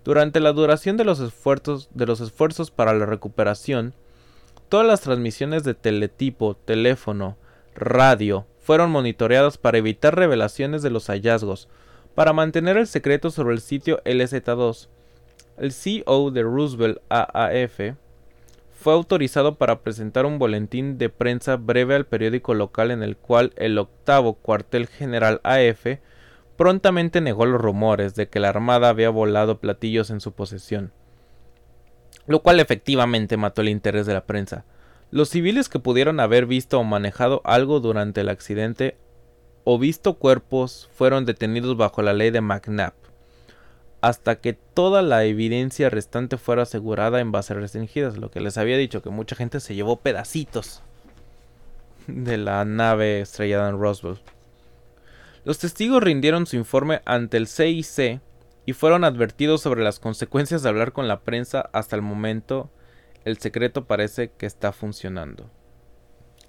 Durante 0.04 0.40
la 0.40 0.52
duración 0.52 0.98
de 0.98 1.04
los 1.04 1.20
esfuerzos, 1.20 2.70
para 2.70 2.92
la 2.92 3.06
recuperación, 3.06 3.94
todas 4.68 4.86
las 4.86 5.00
transmisiones 5.00 5.64
de 5.64 5.72
teletipo, 5.72 6.54
teléfono, 6.54 7.38
radio 7.74 8.46
fueron 8.64 8.90
monitoreadas 8.90 9.58
para 9.58 9.76
evitar 9.76 10.16
revelaciones 10.16 10.80
de 10.80 10.88
los 10.88 11.08
hallazgos, 11.08 11.68
para 12.14 12.32
mantener 12.32 12.78
el 12.78 12.86
secreto 12.86 13.30
sobre 13.30 13.54
el 13.54 13.60
sitio 13.60 14.02
LZ2. 14.04 14.88
El 15.58 15.72
CEO 15.72 16.30
de 16.30 16.42
Roosevelt 16.42 16.98
AAF 17.10 17.94
fue 18.72 18.94
autorizado 18.94 19.56
para 19.56 19.80
presentar 19.82 20.24
un 20.24 20.38
boletín 20.38 20.96
de 20.96 21.10
prensa 21.10 21.56
breve 21.56 21.94
al 21.94 22.06
periódico 22.06 22.54
local 22.54 22.90
en 22.90 23.02
el 23.02 23.18
cual 23.18 23.52
el 23.56 23.76
octavo 23.76 24.32
cuartel 24.32 24.86
general 24.86 25.42
AF 25.44 25.98
prontamente 26.56 27.20
negó 27.20 27.44
los 27.44 27.60
rumores 27.60 28.14
de 28.14 28.28
que 28.28 28.40
la 28.40 28.48
Armada 28.48 28.88
había 28.88 29.10
volado 29.10 29.58
platillos 29.58 30.08
en 30.08 30.20
su 30.20 30.32
posesión, 30.32 30.90
lo 32.26 32.40
cual 32.40 32.60
efectivamente 32.60 33.36
mató 33.36 33.60
el 33.60 33.68
interés 33.68 34.06
de 34.06 34.14
la 34.14 34.24
prensa. 34.24 34.64
Los 35.14 35.28
civiles 35.28 35.68
que 35.68 35.78
pudieron 35.78 36.18
haber 36.18 36.44
visto 36.44 36.80
o 36.80 36.82
manejado 36.82 37.40
algo 37.44 37.78
durante 37.78 38.22
el 38.22 38.28
accidente 38.28 38.96
o 39.62 39.78
visto 39.78 40.14
cuerpos 40.14 40.90
fueron 40.92 41.24
detenidos 41.24 41.76
bajo 41.76 42.02
la 42.02 42.12
ley 42.12 42.32
de 42.32 42.40
McNabb 42.40 42.94
hasta 44.00 44.40
que 44.40 44.54
toda 44.54 45.02
la 45.02 45.24
evidencia 45.24 45.88
restante 45.88 46.36
fuera 46.36 46.64
asegurada 46.64 47.20
en 47.20 47.30
bases 47.30 47.56
restringidas. 47.56 48.16
Lo 48.16 48.32
que 48.32 48.40
les 48.40 48.58
había 48.58 48.76
dicho, 48.76 49.02
que 49.02 49.10
mucha 49.10 49.36
gente 49.36 49.60
se 49.60 49.76
llevó 49.76 50.00
pedacitos 50.00 50.82
de 52.08 52.36
la 52.36 52.64
nave 52.64 53.20
estrellada 53.20 53.70
en 53.70 53.78
Roswell. 53.78 54.18
Los 55.44 55.60
testigos 55.60 56.02
rindieron 56.02 56.46
su 56.46 56.56
informe 56.56 57.02
ante 57.04 57.36
el 57.36 57.46
CIC 57.46 58.20
y 58.66 58.72
fueron 58.72 59.04
advertidos 59.04 59.60
sobre 59.60 59.84
las 59.84 60.00
consecuencias 60.00 60.64
de 60.64 60.70
hablar 60.70 60.90
con 60.90 61.06
la 61.06 61.20
prensa. 61.20 61.70
Hasta 61.72 61.94
el 61.94 62.02
momento, 62.02 62.68
el 63.24 63.38
secreto 63.38 63.86
parece 63.86 64.30
que 64.30 64.46
está 64.46 64.72
funcionando. 64.72 65.50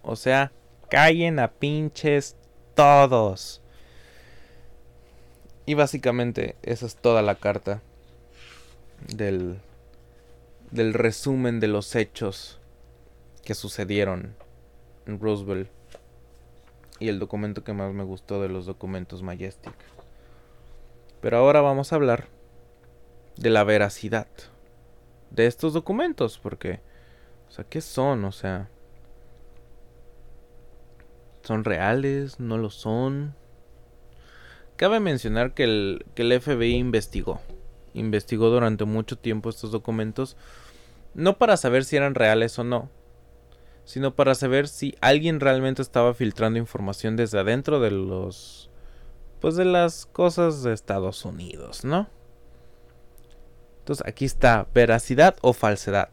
O 0.02 0.16
sea, 0.16 0.52
callen 0.90 1.40
a 1.40 1.52
pinches 1.52 2.36
todos. 2.74 3.62
Y 5.66 5.74
básicamente 5.74 6.56
esa 6.62 6.86
es 6.86 6.96
toda 6.96 7.22
la 7.22 7.36
carta 7.36 7.82
del, 9.16 9.60
del 10.72 10.94
resumen 10.94 11.60
de 11.60 11.68
los 11.68 11.96
hechos 11.96 12.60
que 13.44 13.56
sucedieron 13.56 14.36
en 15.08 15.20
Roosevelt 15.20 15.70
y 17.00 17.10
el 17.10 17.20
documento 17.20 17.64
que 17.64 17.74
más 17.74 17.94
me 17.94 18.04
gustó 18.04 18.42
de 18.42 18.50
los 18.50 18.66
documentos 18.66 19.24
Majestic. 19.24 19.74
Pero 21.22 21.38
ahora 21.38 21.62
vamos 21.62 21.92
a 21.92 21.96
hablar 21.96 22.28
de 23.38 23.50
la 23.50 23.64
veracidad 23.64 24.28
de 25.36 25.48
estos 25.48 25.74
documentos, 25.74 26.40
porque, 26.42 26.80
o 27.48 27.52
sea, 27.52 27.66
¿qué 27.66 27.82
son? 27.82 28.26
O 28.26 28.32
sea, 28.32 28.70
¿son 31.44 31.64
reales? 31.64 32.40
¿No 32.40 32.58
lo 32.58 32.70
son? 32.70 33.36
Cabe 34.76 35.00
mencionar 35.00 35.54
que 35.54 35.64
el, 35.64 36.06
que 36.16 36.24
el 36.24 36.42
FBI 36.42 36.76
investigó, 36.76 37.40
investigó 37.94 38.50
durante 38.50 38.86
mucho 38.86 39.18
tiempo 39.18 39.50
estos 39.50 39.72
documentos, 39.72 40.36
no 41.14 41.38
para 41.38 41.56
saber 41.56 41.86
si 41.86 41.96
eran 41.96 42.16
reales 42.16 42.60
o 42.60 42.64
no, 42.64 42.90
sino 43.86 44.16
para 44.16 44.36
saber 44.36 44.68
si 44.68 44.96
alguien 45.00 45.40
realmente 45.40 45.82
estaba 45.82 46.14
filtrando 46.14 46.60
información 46.60 47.16
desde 47.16 47.40
adentro 47.40 47.80
de 47.80 47.92
los 47.92 48.70
pues 49.40 49.56
de 49.56 49.66
las 49.66 50.08
cosas 50.08 50.64
de 50.64 50.74
Estados 50.74 51.24
Unidos, 51.24 51.86
¿no? 51.86 52.10
Entonces 53.86 54.04
aquí 54.08 54.26
está, 54.26 54.66
veracidad 54.74 55.36
o 55.42 55.54
falsedad. 55.54 56.10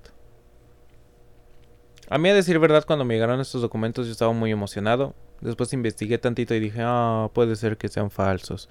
A 2.11 2.19
mí 2.19 2.29
a 2.29 2.35
decir 2.35 2.59
verdad, 2.59 2.85
cuando 2.87 3.07
me 3.07 3.15
llegaron 3.15 3.41
estos 3.41 3.63
documentos 3.63 4.05
yo 4.05 4.13
estaba 4.13 4.35
muy 4.35 4.51
emocionado. 4.51 5.15
Después 5.41 5.73
investigué 5.73 6.19
tantito 6.19 6.55
y 6.55 6.61
dije, 6.61 6.81
ah, 6.83 7.31
puede 7.33 7.57
ser 7.57 7.79
que 7.79 7.89
sean 7.89 8.11
falsos. 8.11 8.69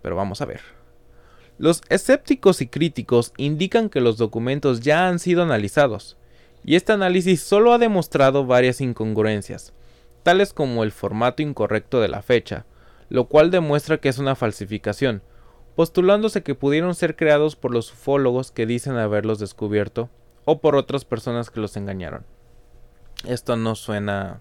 Pero 0.00 0.14
vamos 0.14 0.40
a 0.42 0.44
ver. 0.44 0.60
Los 1.58 1.82
escépticos 1.88 2.60
y 2.60 2.68
críticos 2.68 3.32
indican 3.36 3.88
que 3.88 4.00
los 4.00 4.16
documentos 4.16 4.80
ya 4.80 5.08
han 5.08 5.18
sido 5.18 5.42
analizados, 5.42 6.16
y 6.62 6.76
este 6.76 6.92
análisis 6.92 7.42
solo 7.42 7.72
ha 7.72 7.78
demostrado 7.78 8.46
varias 8.46 8.80
incongruencias, 8.80 9.72
tales 10.22 10.52
como 10.52 10.84
el 10.84 10.92
formato 10.92 11.42
incorrecto 11.42 12.00
de 12.00 12.06
la 12.06 12.22
fecha, 12.22 12.64
lo 13.08 13.26
cual 13.26 13.50
demuestra 13.50 13.98
que 13.98 14.08
es 14.08 14.18
una 14.18 14.36
falsificación, 14.36 15.20
postulándose 15.78 16.42
que 16.42 16.56
pudieron 16.56 16.96
ser 16.96 17.14
creados 17.14 17.54
por 17.54 17.72
los 17.72 17.92
ufólogos 17.92 18.50
que 18.50 18.66
dicen 18.66 18.96
haberlos 18.96 19.38
descubierto 19.38 20.10
o 20.44 20.60
por 20.60 20.74
otras 20.74 21.04
personas 21.04 21.50
que 21.50 21.60
los 21.60 21.76
engañaron. 21.76 22.26
Esto 23.28 23.56
no 23.56 23.76
suena 23.76 24.40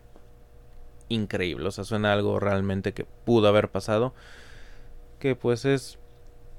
increíble, 1.09 1.67
o 1.67 1.71
sea, 1.71 1.83
suena 1.83 2.11
algo 2.11 2.39
realmente 2.39 2.95
que 2.95 3.05
pudo 3.05 3.47
haber 3.49 3.69
pasado, 3.69 4.15
que 5.19 5.35
pues 5.35 5.65
es 5.65 5.99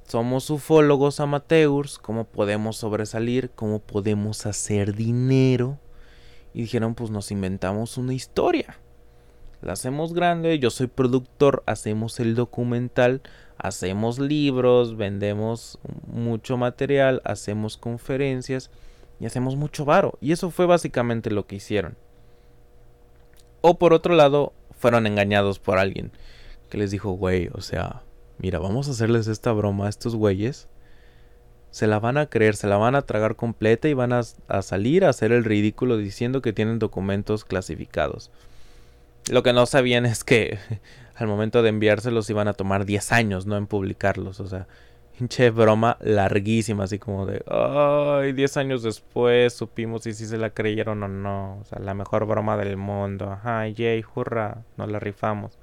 somos 0.06 0.48
ufólogos 0.48 1.18
amateurs, 1.18 1.98
¿cómo 1.98 2.22
podemos 2.22 2.76
sobresalir? 2.76 3.50
¿Cómo 3.50 3.80
podemos 3.80 4.46
hacer 4.46 4.94
dinero? 4.94 5.80
Y 6.54 6.60
dijeron, 6.60 6.94
pues 6.94 7.10
nos 7.10 7.32
inventamos 7.32 7.98
una 7.98 8.14
historia. 8.14 8.78
La 9.60 9.72
hacemos 9.72 10.14
grande, 10.14 10.58
yo 10.58 10.70
soy 10.70 10.86
productor, 10.86 11.62
hacemos 11.66 12.20
el 12.20 12.34
documental, 12.34 13.22
hacemos 13.56 14.18
libros, 14.18 14.96
vendemos 14.96 15.78
mucho 16.06 16.56
material, 16.56 17.20
hacemos 17.24 17.76
conferencias 17.76 18.70
y 19.20 19.26
hacemos 19.26 19.56
mucho 19.56 19.84
varo. 19.84 20.16
Y 20.20 20.32
eso 20.32 20.50
fue 20.50 20.66
básicamente 20.66 21.30
lo 21.30 21.46
que 21.46 21.56
hicieron. 21.56 21.96
O 23.60 23.78
por 23.78 23.92
otro 23.92 24.14
lado, 24.14 24.52
fueron 24.78 25.06
engañados 25.06 25.58
por 25.58 25.78
alguien 25.78 26.12
que 26.68 26.78
les 26.78 26.90
dijo, 26.90 27.10
güey, 27.12 27.48
o 27.52 27.60
sea, 27.60 28.02
mira, 28.38 28.58
vamos 28.58 28.88
a 28.88 28.92
hacerles 28.92 29.26
esta 29.26 29.52
broma 29.52 29.86
a 29.86 29.88
estos 29.88 30.14
güeyes. 30.14 30.68
Se 31.70 31.86
la 31.86 31.98
van 31.98 32.16
a 32.16 32.26
creer, 32.26 32.56
se 32.56 32.66
la 32.66 32.76
van 32.76 32.94
a 32.94 33.02
tragar 33.02 33.36
completa 33.36 33.88
y 33.88 33.94
van 33.94 34.12
a, 34.12 34.22
salir 34.62 35.04
a 35.04 35.10
hacer 35.10 35.32
el 35.32 35.44
ridículo 35.44 35.96
diciendo 35.96 36.40
que 36.40 36.52
tienen 36.52 36.78
documentos 36.78 37.44
clasificados. 37.44 38.30
Lo 39.30 39.42
que 39.42 39.52
no 39.52 39.66
sabían 39.66 40.06
es 40.06 40.24
que 40.24 40.58
al 41.16 41.26
momento 41.26 41.62
de 41.62 41.70
enviárselos 41.70 42.30
iban 42.30 42.48
a 42.48 42.54
tomar 42.54 42.84
10 42.84 43.12
años, 43.12 43.46
no 43.46 43.56
en 43.56 43.66
publicarlos. 43.66 44.40
O 44.40 44.46
sea, 44.46 44.66
pinche 45.18 45.50
broma 45.50 45.96
larguísima, 46.00 46.84
así 46.84 46.98
como 46.98 47.26
de, 47.26 47.42
ay, 47.48 48.32
10 48.32 48.56
años 48.56 48.82
después 48.82 49.52
supimos 49.52 50.04
si 50.04 50.14
sí 50.14 50.26
se 50.26 50.38
la 50.38 50.50
creyeron 50.50 51.02
o 51.02 51.08
no. 51.08 51.58
O 51.60 51.64
sea, 51.64 51.78
la 51.78 51.94
mejor 51.94 52.26
broma 52.26 52.56
del 52.56 52.76
mundo. 52.76 53.30
Ajá, 53.30 53.66
yay, 53.68 54.04
hurra, 54.14 54.64
nos 54.76 54.90
la 54.90 55.00
rifamos. 55.00 55.58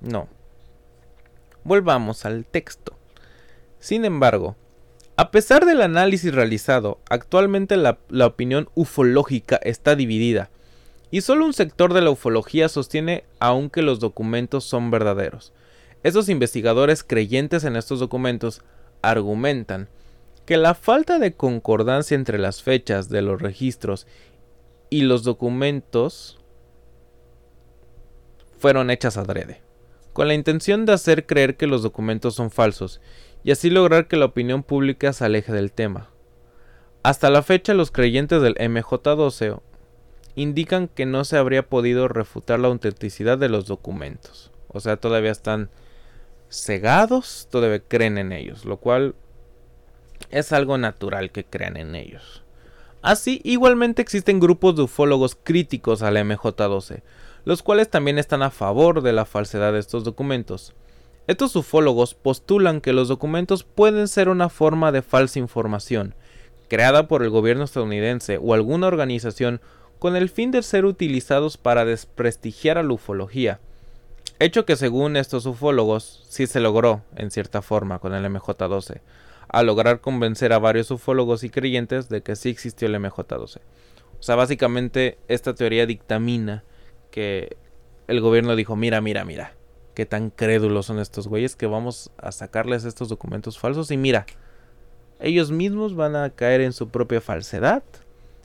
No, 0.00 0.28
Volvamos 1.64 2.26
al 2.26 2.44
texto. 2.44 2.94
Sin 3.78 4.04
embargo, 4.04 4.54
a 5.16 5.30
pesar 5.30 5.64
del 5.64 5.80
análisis 5.80 6.34
realizado, 6.34 7.00
actualmente 7.08 7.78
la, 7.78 7.98
opinión 8.26 8.68
ufológica 8.74 9.56
está 9.56 9.96
dividida, 9.96 10.50
y 11.14 11.20
solo 11.20 11.46
un 11.46 11.52
sector 11.52 11.94
de 11.94 12.00
la 12.00 12.10
ufología 12.10 12.68
sostiene 12.68 13.22
aún 13.38 13.70
que 13.70 13.82
los 13.82 14.00
documentos 14.00 14.64
son 14.64 14.90
verdaderos. 14.90 15.52
Esos 16.02 16.28
investigadores 16.28 17.04
creyentes 17.04 17.62
en 17.62 17.76
estos 17.76 18.00
documentos 18.00 18.62
argumentan 19.00 19.88
que 20.44 20.56
la 20.56 20.74
falta 20.74 21.20
de 21.20 21.34
concordancia 21.34 22.16
entre 22.16 22.40
las 22.40 22.64
fechas 22.64 23.10
de 23.10 23.22
los 23.22 23.40
registros 23.40 24.08
y 24.90 25.02
los 25.02 25.22
documentos 25.22 26.40
fueron 28.58 28.90
hechas 28.90 29.16
adrede 29.16 29.62
con 30.12 30.26
la 30.26 30.34
intención 30.34 30.84
de 30.84 30.94
hacer 30.94 31.26
creer 31.26 31.56
que 31.56 31.68
los 31.68 31.84
documentos 31.84 32.34
son 32.34 32.50
falsos 32.50 33.00
y 33.44 33.52
así 33.52 33.70
lograr 33.70 34.08
que 34.08 34.16
la 34.16 34.24
opinión 34.24 34.64
pública 34.64 35.12
se 35.12 35.24
aleje 35.24 35.52
del 35.52 35.70
tema. 35.70 36.10
Hasta 37.04 37.30
la 37.30 37.44
fecha 37.44 37.72
los 37.72 37.92
creyentes 37.92 38.42
del 38.42 38.56
MJ12 38.56 39.60
indican 40.36 40.88
que 40.88 41.06
no 41.06 41.24
se 41.24 41.36
habría 41.36 41.68
podido 41.68 42.08
refutar 42.08 42.60
la 42.60 42.68
autenticidad 42.68 43.38
de 43.38 43.48
los 43.48 43.66
documentos. 43.66 44.50
O 44.68 44.80
sea, 44.80 44.96
todavía 44.96 45.30
están 45.30 45.70
cegados, 46.50 47.48
todavía 47.50 47.80
creen 47.80 48.18
en 48.18 48.32
ellos, 48.32 48.64
lo 48.64 48.78
cual 48.78 49.14
es 50.30 50.52
algo 50.52 50.78
natural 50.78 51.30
que 51.30 51.44
crean 51.44 51.76
en 51.76 51.94
ellos. 51.94 52.42
Así, 53.02 53.40
igualmente 53.44 54.02
existen 54.02 54.40
grupos 54.40 54.76
de 54.76 54.82
ufólogos 54.82 55.36
críticos 55.40 56.02
al 56.02 56.16
MJ12, 56.16 57.02
los 57.44 57.62
cuales 57.62 57.90
también 57.90 58.18
están 58.18 58.42
a 58.42 58.50
favor 58.50 59.02
de 59.02 59.12
la 59.12 59.26
falsedad 59.26 59.74
de 59.74 59.78
estos 59.78 60.04
documentos. 60.04 60.72
Estos 61.26 61.54
ufólogos 61.54 62.14
postulan 62.14 62.80
que 62.80 62.92
los 62.92 63.08
documentos 63.08 63.62
pueden 63.62 64.08
ser 64.08 64.28
una 64.28 64.48
forma 64.48 64.90
de 64.90 65.02
falsa 65.02 65.38
información, 65.38 66.14
creada 66.68 67.06
por 67.06 67.22
el 67.22 67.30
gobierno 67.30 67.64
estadounidense 67.64 68.38
o 68.42 68.54
alguna 68.54 68.86
organización 68.86 69.60
con 69.98 70.16
el 70.16 70.28
fin 70.28 70.50
de 70.50 70.62
ser 70.62 70.84
utilizados 70.84 71.56
para 71.56 71.84
desprestigiar 71.84 72.78
a 72.78 72.82
la 72.82 72.92
ufología, 72.92 73.60
hecho 74.38 74.64
que 74.64 74.76
según 74.76 75.16
estos 75.16 75.46
ufólogos 75.46 76.24
sí 76.28 76.46
se 76.46 76.60
logró 76.60 77.02
en 77.16 77.30
cierta 77.30 77.62
forma 77.62 77.98
con 77.98 78.14
el 78.14 78.24
MJ12, 78.24 79.00
a 79.48 79.62
lograr 79.62 80.00
convencer 80.00 80.52
a 80.52 80.58
varios 80.58 80.90
ufólogos 80.90 81.44
y 81.44 81.50
creyentes 81.50 82.08
de 82.08 82.22
que 82.22 82.36
sí 82.36 82.50
existió 82.50 82.88
el 82.88 82.96
MJ12. 82.96 83.58
O 84.18 84.22
sea, 84.22 84.36
básicamente 84.36 85.18
esta 85.28 85.54
teoría 85.54 85.86
dictamina 85.86 86.64
que 87.10 87.56
el 88.08 88.20
gobierno 88.20 88.56
dijo, 88.56 88.76
mira, 88.76 89.00
mira, 89.00 89.24
mira, 89.24 89.54
qué 89.94 90.06
tan 90.06 90.30
crédulos 90.30 90.86
son 90.86 90.98
estos 90.98 91.28
güeyes 91.28 91.56
que 91.56 91.66
vamos 91.66 92.10
a 92.18 92.32
sacarles 92.32 92.84
estos 92.84 93.08
documentos 93.08 93.58
falsos 93.58 93.90
y 93.90 93.96
mira, 93.96 94.26
ellos 95.20 95.50
mismos 95.50 95.94
van 95.94 96.16
a 96.16 96.30
caer 96.30 96.60
en 96.60 96.72
su 96.72 96.88
propia 96.88 97.20
falsedad 97.20 97.82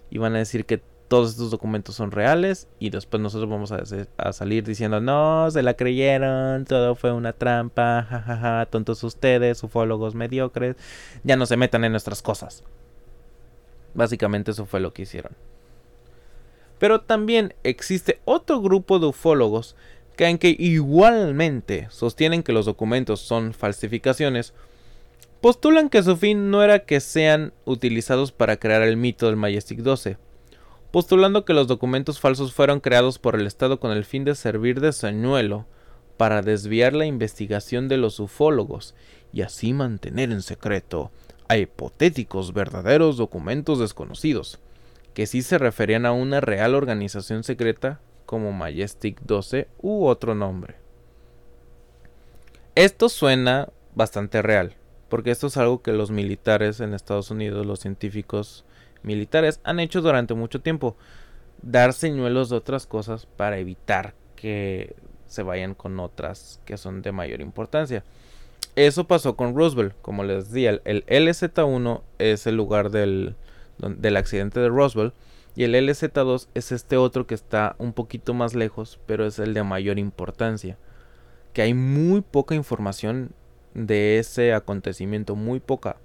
y 0.09 0.17
van 0.17 0.35
a 0.35 0.39
decir 0.39 0.65
que 0.65 0.81
todos 1.09 1.31
estos 1.31 1.49
documentos 1.51 1.95
son 1.95 2.11
reales 2.11 2.67
y 2.79 2.91
después 2.91 3.21
nosotros 3.21 3.49
vamos 3.49 3.71
a, 3.71 4.31
salir 4.31 4.63
diciendo 4.63 5.01
no, 5.01 5.49
se 5.49 5.63
la 5.63 5.73
creyeron, 5.73 6.65
todo 6.65 6.95
fue 6.95 7.11
una 7.11 7.33
trampa, 7.33 8.05
jajaja, 8.07 8.67
tontos 8.67 9.03
ustedes, 9.03 9.61
ufólogos 9.63 10.13
mediocres, 10.13 10.75
ya 11.23 11.35
no 11.35 11.47
se 11.47 11.57
metan 11.57 11.83
en 11.83 11.91
nuestras 11.91 12.21
cosas. 12.21 12.63
Básicamente 13.95 14.51
eso 14.51 14.67
fue 14.67 14.79
lo 14.79 14.93
que 14.93 15.01
hicieron. 15.01 15.33
Pero 16.77 17.01
también 17.01 17.55
existe 17.63 18.21
otro 18.23 18.61
grupo 18.61 18.99
de 18.99 19.07
ufólogos 19.07 19.75
que 20.15 20.27
aunque 20.27 20.55
igualmente 20.59 21.87
sostienen 21.89 22.43
que 22.43 22.53
los 22.53 22.67
documentos 22.67 23.19
son 23.19 23.53
falsificaciones, 23.53 24.53
postulan 25.41 25.89
que 25.89 26.03
su 26.03 26.15
fin 26.17 26.51
no 26.51 26.61
era 26.61 26.85
que 26.85 26.99
sean 26.99 27.51
utilizados 27.65 28.31
para 28.31 28.57
crear 28.57 28.83
el 28.83 28.95
mito 28.95 29.25
del 29.25 29.37
Majestic 29.37 29.79
12, 29.79 30.17
postulando 30.91 31.45
que 31.45 31.53
los 31.53 31.67
documentos 31.67 32.19
falsos 32.19 32.53
fueron 32.53 32.79
creados 32.79 33.19
por 33.19 33.35
el 33.35 33.45
Estado 33.45 33.79
con 33.79 33.91
el 33.91 34.05
fin 34.05 34.23
de 34.25 34.35
servir 34.35 34.81
de 34.81 34.91
señuelo 34.91 35.65
para 36.17 36.41
desviar 36.41 36.93
la 36.93 37.05
investigación 37.05 37.87
de 37.87 37.97
los 37.97 38.19
ufólogos 38.19 38.95
y 39.31 39.41
así 39.41 39.73
mantener 39.73 40.31
en 40.31 40.41
secreto 40.41 41.11
a 41.47 41.57
hipotéticos 41.57 42.53
verdaderos 42.53 43.17
documentos 43.17 43.79
desconocidos 43.79 44.59
que 45.13 45.27
sí 45.27 45.41
se 45.41 45.57
referían 45.57 46.05
a 46.05 46.11
una 46.11 46.39
real 46.39 46.75
organización 46.75 47.43
secreta 47.43 47.99
como 48.25 48.51
Majestic 48.51 49.19
12 49.21 49.67
u 49.81 50.05
otro 50.05 50.35
nombre. 50.35 50.75
Esto 52.75 53.09
suena 53.09 53.69
bastante 53.95 54.41
real, 54.41 54.75
porque 55.09 55.31
esto 55.31 55.47
es 55.47 55.57
algo 55.57 55.81
que 55.81 55.91
los 55.91 56.11
militares 56.11 56.79
en 56.79 56.93
Estados 56.93 57.31
Unidos, 57.31 57.65
los 57.65 57.79
científicos 57.79 58.63
militares, 59.03 59.59
han 59.63 59.79
hecho 59.79 60.01
durante 60.01 60.33
mucho 60.33 60.61
tiempo. 60.61 60.95
Dar 61.61 61.93
señuelos 61.93 62.49
de 62.49 62.55
otras 62.55 62.87
cosas 62.87 63.25
para 63.25 63.57
evitar 63.57 64.13
que 64.35 64.95
se 65.25 65.43
vayan 65.43 65.75
con 65.75 65.99
otras 65.99 66.61
que 66.65 66.77
son 66.77 67.01
de 67.01 67.11
mayor 67.11 67.41
importancia. 67.41 68.03
Eso 68.75 69.05
pasó 69.05 69.35
con 69.35 69.55
Roosevelt, 69.55 69.93
como 70.01 70.23
les 70.23 70.49
decía, 70.49 70.79
el, 70.85 71.05
LZ1 71.05 72.01
es 72.17 72.47
el 72.47 72.55
lugar 72.55 72.91
del, 72.91 73.35
del 73.77 74.17
accidente 74.17 74.59
de 74.59 74.69
Roswell 74.69 75.13
y 75.55 75.63
el 75.63 75.75
LZ2 75.75 76.47
es 76.53 76.71
este 76.71 76.95
otro 76.95 77.27
que 77.27 77.35
está 77.35 77.75
un 77.79 77.93
poquito 77.93 78.33
más 78.33 78.55
lejos, 78.55 78.99
pero 79.05 79.25
es 79.25 79.39
el 79.39 79.53
de 79.53 79.63
mayor 79.63 79.99
importancia. 79.99 80.77
Que 81.51 81.63
hay 81.63 81.73
muy 81.73 82.21
poca 82.21 82.55
información 82.55 83.31
de 83.73 84.19
ese 84.19 84.53
acontecimiento, 84.53 85.35
muy 85.35 85.59
poca. 85.59 85.97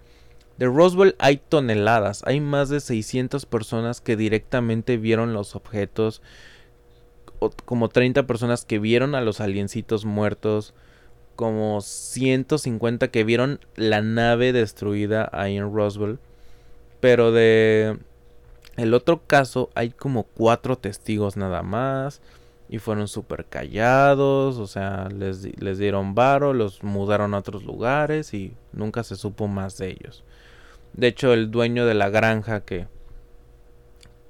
De 0.58 0.66
Roswell 0.66 1.16
hay 1.18 1.38
toneladas, 1.38 2.22
hay 2.26 2.40
más 2.40 2.68
de 2.68 2.80
600 2.80 3.44
personas 3.46 4.00
que 4.00 4.16
directamente 4.16 4.96
vieron 4.96 5.32
los 5.32 5.56
objetos, 5.56 6.22
como 7.64 7.88
30 7.88 8.26
personas 8.26 8.64
que 8.64 8.78
vieron 8.78 9.14
a 9.14 9.20
los 9.20 9.40
aliencitos 9.40 10.04
muertos, 10.04 10.74
como 11.34 11.80
150 11.80 13.08
que 13.08 13.24
vieron 13.24 13.60
la 13.74 14.00
nave 14.00 14.52
destruida 14.52 15.28
ahí 15.32 15.56
en 15.56 15.74
Roswell. 15.74 16.18
Pero 17.00 17.32
de 17.32 17.98
el 18.76 18.94
otro 18.94 19.22
caso 19.26 19.70
hay 19.74 19.90
como 19.90 20.24
cuatro 20.24 20.76
testigos 20.78 21.36
nada 21.36 21.62
más. 21.62 22.20
Y 22.68 22.78
fueron 22.78 23.08
súper 23.08 23.44
callados. 23.44 24.58
O 24.58 24.66
sea, 24.66 25.08
les, 25.10 25.60
les 25.60 25.78
dieron 25.78 26.14
varo, 26.14 26.54
los 26.54 26.82
mudaron 26.82 27.34
a 27.34 27.38
otros 27.38 27.64
lugares 27.64 28.32
y 28.34 28.54
nunca 28.72 29.04
se 29.04 29.16
supo 29.16 29.48
más 29.48 29.76
de 29.78 29.90
ellos. 29.90 30.24
De 30.94 31.08
hecho, 31.08 31.32
el 31.32 31.50
dueño 31.50 31.86
de 31.86 31.94
la 31.94 32.08
granja 32.08 32.60
que. 32.60 32.86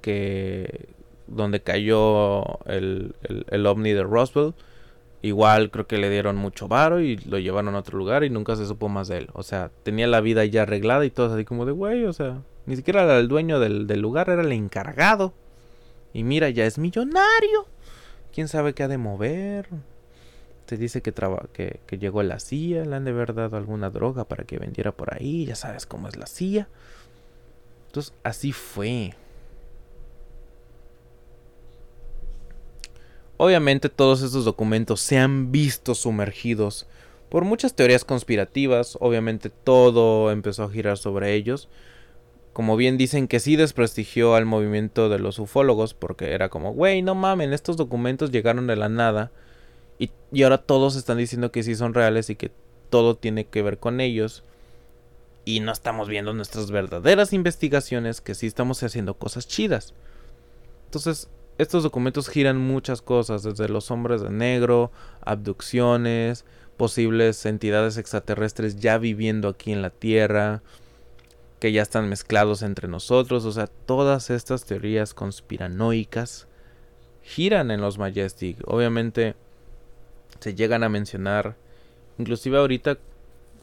que. 0.01 0.89
donde 1.27 1.61
cayó 1.61 2.63
el, 2.65 3.15
el, 3.23 3.65
ovni 3.65 3.93
de 3.93 4.03
Roswell. 4.03 4.53
Igual 5.21 5.71
creo 5.71 5.87
que 5.87 5.97
le 5.97 6.09
dieron 6.09 6.35
mucho 6.35 6.67
varo 6.67 6.99
y 7.01 7.17
lo 7.17 7.39
llevaron 7.39 7.73
a 7.73 7.79
otro 7.79 7.97
lugar 7.97 8.23
y 8.23 8.29
nunca 8.29 8.55
se 8.55 8.67
supo 8.67 8.89
más 8.89 9.07
de 9.07 9.19
él. 9.19 9.29
O 9.33 9.41
sea, 9.41 9.71
tenía 9.83 10.05
la 10.07 10.21
vida 10.21 10.45
ya 10.45 10.63
arreglada 10.63 11.03
y 11.05 11.09
todo 11.09 11.33
así 11.33 11.45
como 11.45 11.65
de 11.65 11.71
güey, 11.71 12.05
o 12.05 12.13
sea, 12.13 12.43
ni 12.67 12.75
siquiera 12.75 13.03
era 13.03 13.17
el 13.17 13.27
dueño 13.27 13.59
del, 13.59 13.87
del 13.87 14.01
lugar, 14.01 14.29
era 14.29 14.43
el 14.43 14.51
encargado. 14.51 15.33
Y 16.13 16.23
mira, 16.23 16.49
ya 16.49 16.65
es 16.65 16.77
millonario. 16.77 17.67
¿Quién 18.33 18.47
sabe 18.47 18.73
qué 18.73 18.83
ha 18.83 18.87
de 18.87 18.97
mover? 18.97 19.67
Se 20.67 20.77
dice 20.77 21.01
que, 21.01 21.13
que, 21.53 21.79
que, 21.85 21.97
llegó 21.97 22.23
la 22.23 22.39
CIA, 22.39 22.85
le 22.85 22.95
han 22.95 23.05
de 23.05 23.11
haber 23.11 23.33
dado 23.35 23.57
alguna 23.57 23.89
droga 23.89 24.25
para 24.25 24.45
que 24.45 24.57
vendiera 24.57 24.91
por 24.91 25.13
ahí, 25.13 25.45
ya 25.45 25.55
sabes 25.55 25.85
cómo 25.85 26.07
es 26.07 26.17
la 26.17 26.25
CIA. 26.25 26.67
Entonces, 27.87 28.13
así 28.23 28.51
fue. 28.51 29.13
Obviamente 33.37 33.89
todos 33.89 34.21
estos 34.21 34.45
documentos 34.45 35.01
se 35.01 35.17
han 35.17 35.51
visto 35.51 35.93
sumergidos 35.93 36.87
por 37.29 37.43
muchas 37.43 37.73
teorías 37.73 38.05
conspirativas, 38.05 38.97
obviamente 39.01 39.49
todo 39.49 40.31
empezó 40.31 40.63
a 40.63 40.69
girar 40.69 40.97
sobre 40.97 41.33
ellos. 41.33 41.67
Como 42.53 42.77
bien 42.77 42.97
dicen 42.97 43.27
que 43.27 43.41
sí 43.41 43.57
desprestigió 43.57 44.35
al 44.35 44.45
movimiento 44.45 45.09
de 45.09 45.19
los 45.19 45.39
ufólogos 45.39 45.93
porque 45.93 46.31
era 46.31 46.47
como, 46.47 46.71
güey, 46.71 47.01
no 47.01 47.13
mamen, 47.13 47.51
estos 47.51 47.75
documentos 47.75 48.31
llegaron 48.31 48.67
de 48.67 48.77
la 48.77 48.87
nada 48.87 49.31
y, 49.99 50.43
ahora 50.43 50.57
todos 50.57 50.95
están 50.95 51.17
diciendo 51.17 51.51
que 51.51 51.63
sí 51.63 51.75
son 51.75 51.93
reales 51.93 52.29
y 52.29 52.35
que 52.35 52.51
todo 52.89 53.15
tiene 53.15 53.45
que 53.45 53.61
ver 53.61 53.77
con 53.77 54.01
ellos. 54.01 54.43
Y 55.45 55.59
no 55.59 55.71
estamos 55.71 56.07
viendo 56.07 56.33
nuestras 56.33 56.71
verdaderas 56.71 57.31
investigaciones, 57.31 58.19
que 58.19 58.35
sí 58.35 58.47
estamos 58.47 58.81
haciendo 58.81 59.13
cosas 59.13 59.47
chidas. 59.47 59.93
Entonces, 60.85 61.29
estos 61.57 61.83
documentos 61.83 62.27
giran 62.27 62.57
muchas 62.57 63.01
cosas, 63.01 63.43
desde 63.43 63.69
los 63.69 63.91
hombres 63.91 64.21
de 64.21 64.31
negro, 64.31 64.91
abducciones, 65.21 66.45
posibles 66.77 67.45
entidades 67.45 67.97
extraterrestres 67.97 68.77
ya 68.77 68.97
viviendo 68.97 69.49
aquí 69.49 69.71
en 69.71 69.81
la 69.81 69.91
Tierra, 69.91 70.61
que 71.59 71.71
ya 71.71 71.81
están 71.81 72.09
mezclados 72.09 72.61
entre 72.63 72.87
nosotros, 72.87 73.45
o 73.45 73.51
sea, 73.51 73.67
todas 73.67 74.29
estas 74.29 74.65
teorías 74.65 75.13
conspiranoicas 75.13 76.47
giran 77.23 77.71
en 77.71 77.81
los 77.81 77.97
Majestic. 77.97 78.57
Obviamente 78.67 79.35
se 80.39 80.55
llegan 80.55 80.83
a 80.83 80.89
mencionar. 80.89 81.55
Inclusive 82.17 82.57
ahorita 82.57 82.97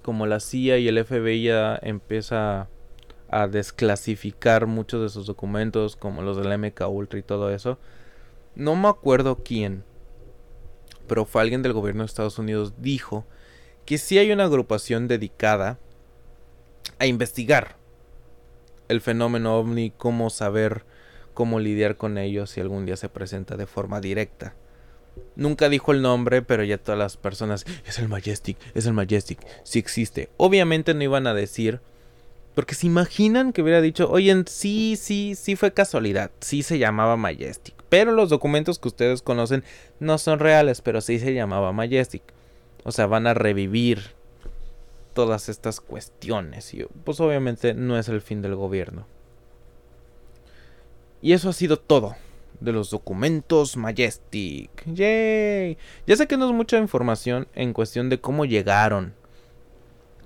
como 0.03 0.27
la 0.27 0.41
CIA 0.41 0.79
y 0.79 0.89
el 0.89 1.05
FBI 1.05 1.45
ya 1.45 1.79
empieza 1.81 2.68
a 3.31 3.47
desclasificar 3.47 4.66
muchos 4.66 5.01
de 5.01 5.09
sus 5.09 5.27
documentos 5.27 5.97
como 5.97 6.23
los 6.23 6.37
del 6.37 6.59
MK 6.59 6.89
Ultra 6.89 7.18
y 7.18 7.23
todo 7.23 7.51
eso. 7.51 7.79
No 8.55 8.77
me 8.77 8.89
acuerdo 8.89 9.43
quién, 9.43 9.85
pero 11.09 11.25
fue 11.25 11.43
alguien 11.43 11.62
del 11.62 11.73
gobierno 11.73 12.03
de 12.03 12.07
Estados 12.07 12.39
Unidos 12.39 12.75
dijo 12.79 13.25
que 13.87 13.99
sí 13.99 14.18
hay 14.18 14.33
una 14.33 14.45
agrupación 14.45 15.09
dedicada 15.09 15.79
a 16.99 17.07
investigar 17.07 17.77
el 18.89 19.01
fenómeno 19.01 19.57
ovni, 19.57 19.91
cómo 19.91 20.29
saber 20.29 20.85
cómo 21.33 21.61
lidiar 21.61 21.97
con 21.97 22.18
ellos 22.18 22.51
si 22.51 22.61
algún 22.61 22.85
día 22.85 22.97
se 22.97 23.09
presenta 23.09 23.57
de 23.57 23.66
forma 23.66 24.01
directa. 24.01 24.55
Nunca 25.35 25.69
dijo 25.69 25.93
el 25.93 26.03
nombre, 26.03 26.43
pero 26.43 26.63
ya 26.63 26.79
todas 26.79 26.99
las 26.99 27.17
personas, 27.17 27.65
es 27.87 27.99
el 27.99 28.09
Majestic, 28.09 28.59
es 28.75 28.87
el 28.87 28.93
Majestic, 28.93 29.39
sí 29.65 29.79
existe. 29.79 30.29
Obviamente 30.37 30.95
no 30.95 31.03
iban 31.03 31.27
a 31.27 31.35
decir, 31.35 31.81
porque 32.55 32.75
se 32.75 32.87
imaginan 32.87 33.53
que 33.53 33.63
hubiera 33.63 33.81
dicho, 33.81 34.11
oye, 34.11 34.45
sí, 34.47 34.97
sí, 35.01 35.35
sí 35.35 35.57
fue 35.57 35.73
casualidad, 35.73 36.31
sí 36.41 36.63
se 36.63 36.79
llamaba 36.79 37.17
Majestic. 37.17 37.75
Pero 37.89 38.13
los 38.13 38.29
documentos 38.29 38.79
que 38.79 38.89
ustedes 38.89 39.23
conocen 39.23 39.65
no 40.01 40.19
son 40.19 40.39
reales, 40.39 40.83
pero 40.83 41.01
sí 41.01 41.19
se 41.19 41.35
llamaba 41.35 41.73
Majestic. 41.73 42.23
O 42.85 42.93
sea, 42.93 43.07
van 43.07 43.27
a 43.27 43.35
revivir 43.35 44.01
todas 45.15 45.49
estas 45.49 45.81
cuestiones. 45.81 46.75
Y 46.75 46.85
pues 47.05 47.21
obviamente 47.21 47.75
no 47.75 47.99
es 47.99 48.09
el 48.09 48.21
fin 48.21 48.43
del 48.43 48.55
gobierno. 48.55 49.07
Y 51.21 51.33
eso 51.33 51.49
ha 51.49 51.53
sido 51.53 51.79
todo 51.79 52.17
de 52.63 52.73
los 52.73 52.91
documentos 52.91 53.77
Majestic. 53.77 54.71
¡Yay! 54.87 55.77
Ya 56.07 56.17
sé 56.17 56.27
que 56.27 56.37
no 56.37 56.47
es 56.47 56.53
mucha 56.53 56.79
información 56.79 57.49
en 57.55 57.73
cuestión 57.73 58.09
de 58.09 58.21
cómo 58.21 58.45
llegaron, 58.45 59.15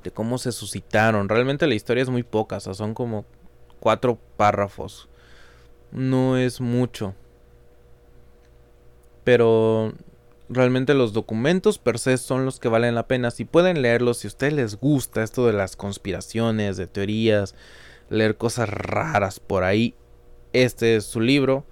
de 0.03 0.11
cómo 0.11 0.39
se 0.39 0.53
suscitaron. 0.53 1.29
Realmente 1.29 1.67
la 1.67 1.75
historia 1.75 2.03
es 2.03 2.11
muy 2.11 2.23
poca, 2.23 2.57
o 2.57 2.61
sea, 2.61 2.75
son 2.75 2.95
como 2.95 3.25
cuatro 3.81 4.19
párrafos. 4.37 5.09
No 5.93 6.37
es 6.37 6.61
mucho. 6.61 7.15
Pero 9.25 9.95
realmente 10.49 10.95
los 10.95 11.13
documentos 11.13 11.79
per 11.79 11.99
se 11.99 12.19
son 12.19 12.45
los 12.45 12.61
que 12.61 12.69
valen 12.69 12.95
la 12.95 13.09
pena. 13.09 13.31
Si 13.31 13.45
pueden 13.45 13.83
leerlos, 13.83 14.19
si 14.19 14.27
a 14.27 14.31
ustedes 14.31 14.53
les 14.53 14.77
gusta 14.77 15.23
esto 15.23 15.47
de 15.47 15.53
las 15.53 15.77
conspiraciones, 15.77 16.77
de 16.77 16.87
teorías, 16.87 17.55
leer 18.11 18.37
cosas 18.37 18.69
raras 18.69 19.41
por 19.41 19.65
ahí, 19.65 19.95
este 20.53 20.97
es 20.97 21.05
su 21.05 21.21
libro. 21.21 21.65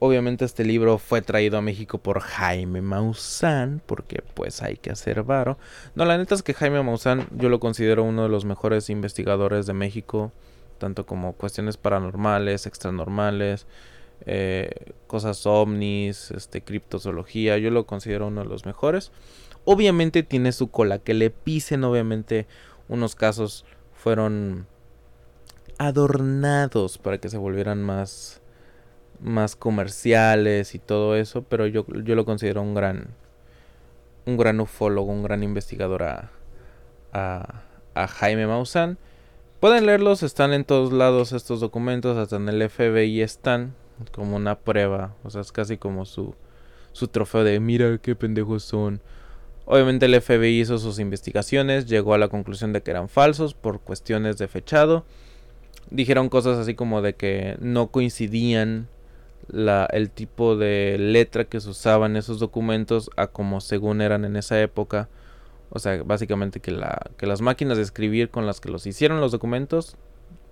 Obviamente 0.00 0.44
este 0.44 0.64
libro 0.64 0.98
fue 0.98 1.22
traído 1.22 1.58
a 1.58 1.62
México 1.62 1.98
por 1.98 2.20
Jaime 2.20 2.82
Maussan, 2.82 3.82
porque 3.84 4.22
pues 4.34 4.62
hay 4.62 4.76
que 4.76 4.90
hacer 4.90 5.24
varo. 5.24 5.58
No, 5.96 6.04
la 6.04 6.16
neta 6.16 6.36
es 6.36 6.42
que 6.42 6.54
Jaime 6.54 6.82
Maussan 6.82 7.26
yo 7.36 7.48
lo 7.48 7.58
considero 7.58 8.04
uno 8.04 8.22
de 8.22 8.28
los 8.28 8.44
mejores 8.44 8.90
investigadores 8.90 9.66
de 9.66 9.72
México, 9.72 10.30
tanto 10.78 11.04
como 11.04 11.32
cuestiones 11.32 11.76
paranormales, 11.76 12.66
extranormales, 12.66 13.66
eh, 14.26 14.92
cosas 15.08 15.46
ovnis, 15.46 16.30
este, 16.30 16.62
criptozoología, 16.62 17.58
yo 17.58 17.70
lo 17.70 17.86
considero 17.86 18.28
uno 18.28 18.42
de 18.42 18.48
los 18.48 18.66
mejores. 18.66 19.10
Obviamente 19.64 20.22
tiene 20.22 20.52
su 20.52 20.70
cola, 20.70 20.98
que 20.98 21.14
le 21.14 21.30
pisen, 21.30 21.82
obviamente 21.82 22.46
unos 22.88 23.16
casos 23.16 23.64
fueron 23.94 24.66
adornados 25.78 26.98
para 26.98 27.18
que 27.18 27.28
se 27.28 27.36
volvieran 27.36 27.82
más 27.82 28.40
más 29.20 29.56
comerciales 29.56 30.74
y 30.74 30.78
todo 30.78 31.16
eso, 31.16 31.42
pero 31.42 31.66
yo, 31.66 31.86
yo 32.04 32.14
lo 32.14 32.24
considero 32.24 32.62
un 32.62 32.74
gran 32.74 33.08
un 34.28 34.36
gran 34.36 34.60
ufólogo, 34.60 35.10
un 35.10 35.22
gran 35.22 35.42
investigador 35.42 36.02
a, 36.02 36.30
a, 37.12 38.06
Jaime 38.06 38.46
Maussan. 38.46 38.98
Pueden 39.58 39.86
leerlos, 39.86 40.22
están 40.22 40.52
en 40.52 40.64
todos 40.64 40.92
lados 40.92 41.32
estos 41.32 41.60
documentos, 41.60 42.16
hasta 42.16 42.36
en 42.36 42.48
el 42.48 42.68
FBI 42.68 43.22
están 43.22 43.74
como 44.12 44.36
una 44.36 44.58
prueba, 44.58 45.14
o 45.24 45.30
sea, 45.30 45.40
es 45.40 45.50
casi 45.50 45.78
como 45.78 46.04
su, 46.04 46.34
su 46.92 47.08
trofeo 47.08 47.42
de 47.42 47.58
mira 47.58 47.98
qué 47.98 48.14
pendejos 48.14 48.62
son. 48.62 49.00
Obviamente 49.64 50.06
el 50.06 50.20
FBI 50.20 50.60
hizo 50.60 50.78
sus 50.78 50.98
investigaciones, 50.98 51.86
llegó 51.86 52.12
a 52.14 52.18
la 52.18 52.28
conclusión 52.28 52.72
de 52.72 52.82
que 52.82 52.90
eran 52.90 53.08
falsos 53.08 53.54
por 53.54 53.80
cuestiones 53.80 54.36
de 54.36 54.46
fechado. 54.46 55.04
Dijeron 55.90 56.28
cosas 56.28 56.58
así 56.58 56.74
como 56.74 57.00
de 57.00 57.14
que 57.14 57.56
no 57.60 57.88
coincidían 57.88 58.88
la, 59.48 59.86
el 59.86 60.10
tipo 60.10 60.56
de 60.56 60.96
letra 60.98 61.44
que 61.44 61.60
se 61.60 61.70
usaba 61.70 62.06
en 62.06 62.16
esos 62.16 62.38
documentos 62.38 63.10
a 63.16 63.28
como 63.28 63.60
según 63.60 64.00
eran 64.00 64.24
en 64.24 64.36
esa 64.36 64.60
época. 64.60 65.08
O 65.70 65.78
sea, 65.78 66.02
básicamente 66.02 66.60
que, 66.60 66.70
la, 66.70 67.10
que 67.16 67.26
las 67.26 67.40
máquinas 67.40 67.76
de 67.76 67.82
escribir 67.82 68.30
con 68.30 68.46
las 68.46 68.60
que 68.60 68.70
los 68.70 68.86
hicieron 68.86 69.20
los 69.20 69.32
documentos 69.32 69.96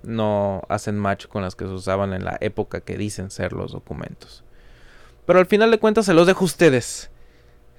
no 0.03 0.63
hacen 0.69 0.99
match 0.99 1.27
con 1.27 1.43
las 1.43 1.57
que 1.57 1.65
se 1.65 1.71
usaban 1.71 2.13
en 2.13 2.25
la 2.25 2.37
época 2.41 2.81
que 2.81 2.99
dicen 2.99 3.31
ser 3.31 3.53
los 3.53 3.73
documentos. 3.73 4.45
Pero 5.25 5.39
al 5.39 5.47
final 5.47 5.71
de 5.71 5.79
cuentas 5.79 6.07
se 6.07 6.15
los 6.15 6.27
dejo 6.27 6.43
a 6.43 6.45
ustedes, 6.45 7.11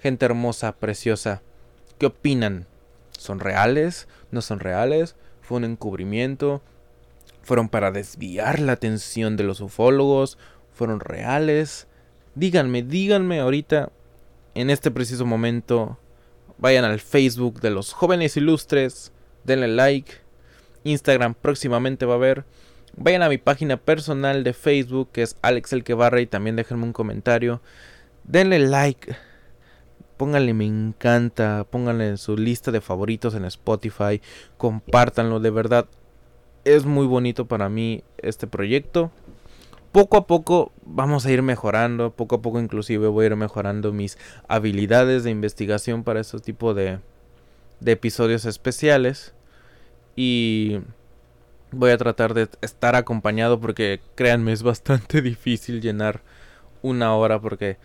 gente 0.01 0.25
hermosa, 0.25 0.73
preciosa. 0.73 1.41
¿Qué 1.97 2.07
opinan 2.07 2.67
¿Son 3.17 3.39
reales? 3.39 4.07
¿No 4.31 4.41
son 4.41 4.59
reales? 4.59 5.15
¿Fue 5.41 5.57
un 5.57 5.63
encubrimiento? 5.63 6.61
¿Fueron 7.41 7.69
para 7.69 7.91
desviar 7.91 8.59
la 8.59 8.73
atención 8.73 9.37
de 9.37 9.43
los 9.43 9.59
ufólogos? 9.59 10.37
¿Fueron 10.77 10.99
reales? 10.99 11.87
Díganme, 12.35 12.83
díganme 12.83 13.39
ahorita, 13.39 13.91
en 14.53 14.69
este 14.69 14.91
preciso 14.91 15.25
momento, 15.25 15.97
vayan 16.59 16.85
al 16.85 16.99
Facebook 16.99 17.61
de 17.61 17.71
los 17.71 17.93
jóvenes 17.93 18.37
ilustres, 18.37 19.11
denle 19.43 19.69
like, 19.69 20.13
Instagram 20.83 21.33
próximamente 21.33 22.05
va 22.05 22.13
a 22.13 22.17
haber. 22.17 22.45
Vayan 22.95 23.23
a 23.23 23.29
mi 23.29 23.39
página 23.39 23.77
personal 23.77 24.43
de 24.43 24.53
Facebook 24.53 25.09
que 25.11 25.23
es 25.23 25.35
Alex 25.41 25.73
El 25.73 25.83
y 26.19 26.27
también 26.27 26.55
déjenme 26.55 26.83
un 26.83 26.93
comentario. 26.93 27.59
Denle 28.23 28.59
like. 28.59 29.15
Pónganle 30.17 30.53
me 30.53 30.65
encanta. 30.65 31.65
Pónganle 31.69 32.07
en 32.07 32.17
su 32.17 32.37
lista 32.37 32.71
de 32.71 32.81
favoritos 32.81 33.35
en 33.35 33.45
Spotify. 33.45 34.21
Compártanlo. 34.57 35.39
De 35.39 35.49
verdad. 35.49 35.87
Es 36.65 36.85
muy 36.85 37.05
bonito 37.05 37.47
para 37.47 37.69
mí 37.69 38.03
este 38.17 38.47
proyecto. 38.47 39.11
Poco 39.97 40.17
a 40.17 40.27
poco 40.27 40.71
vamos 40.85 41.25
a 41.25 41.31
ir 41.31 41.41
mejorando. 41.41 42.11
Poco 42.11 42.35
a 42.35 42.41
poco 42.43 42.59
inclusive 42.59 43.07
voy 43.07 43.23
a 43.23 43.25
ir 43.29 43.35
mejorando 43.35 43.91
mis 43.91 44.19
habilidades 44.47 45.23
de 45.23 45.31
investigación 45.31 46.03
para 46.03 46.19
este 46.19 46.37
tipo 46.37 46.75
de, 46.75 46.99
de 47.79 47.91
episodios 47.93 48.45
especiales. 48.45 49.33
Y 50.15 50.81
voy 51.71 51.89
a 51.89 51.97
tratar 51.97 52.35
de 52.35 52.47
estar 52.61 52.95
acompañado 52.95 53.59
porque 53.59 53.99
créanme 54.13 54.51
es 54.51 54.61
bastante 54.61 55.19
difícil 55.23 55.81
llenar 55.81 56.21
una 56.83 57.15
hora 57.15 57.41
porque 57.41 57.79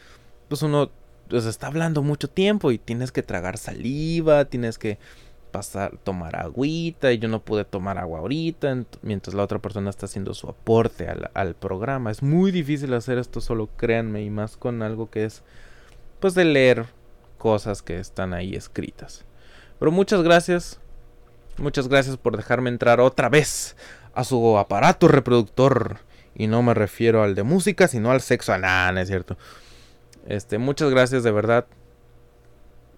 pues 0.48 0.60
uno 0.60 0.90
pues 1.30 1.46
está 1.46 1.68
hablando 1.68 2.02
mucho 2.02 2.28
tiempo 2.28 2.72
y 2.72 2.78
tienes 2.78 3.10
que 3.10 3.22
tragar 3.22 3.56
saliva, 3.56 4.44
tienes 4.44 4.76
que 4.76 4.98
pasar, 5.52 5.98
tomar 6.02 6.34
agüita 6.36 7.12
y 7.12 7.18
yo 7.18 7.28
no 7.28 7.40
pude 7.40 7.64
tomar 7.64 7.98
agua 7.98 8.18
ahorita 8.18 8.84
mientras 9.02 9.34
la 9.34 9.44
otra 9.44 9.60
persona 9.60 9.90
está 9.90 10.06
haciendo 10.06 10.34
su 10.34 10.48
aporte 10.48 11.08
al, 11.34 11.54
programa. 11.54 12.10
Es 12.10 12.22
muy 12.22 12.50
difícil 12.50 12.92
hacer 12.94 13.18
esto 13.18 13.40
solo, 13.40 13.68
créanme, 13.76 14.22
y 14.22 14.30
más 14.30 14.56
con 14.56 14.82
algo 14.82 15.10
que 15.10 15.24
es 15.24 15.42
pues 16.18 16.34
de 16.34 16.44
leer 16.44 16.86
cosas 17.38 17.82
que 17.82 17.98
están 17.98 18.34
ahí 18.34 18.54
escritas. 18.54 19.24
Pero 19.78 19.92
muchas 19.92 20.22
gracias 20.22 20.80
Muchas 21.58 21.88
gracias 21.88 22.16
por 22.16 22.36
dejarme 22.36 22.70
entrar 22.70 23.00
otra 23.00 23.28
vez 23.28 23.76
a 24.14 24.24
su 24.24 24.58
aparato 24.58 25.08
reproductor. 25.08 25.98
Y 26.34 26.46
no 26.46 26.62
me 26.62 26.72
refiero 26.72 27.22
al 27.22 27.34
de 27.34 27.42
música, 27.42 27.88
sino 27.88 28.10
al 28.10 28.22
sexo 28.22 28.54
anal, 28.54 28.96
es 28.96 29.08
cierto. 29.08 29.36
Este, 30.26 30.56
muchas 30.56 30.90
gracias 30.90 31.22
de 31.24 31.30
verdad. 31.30 31.66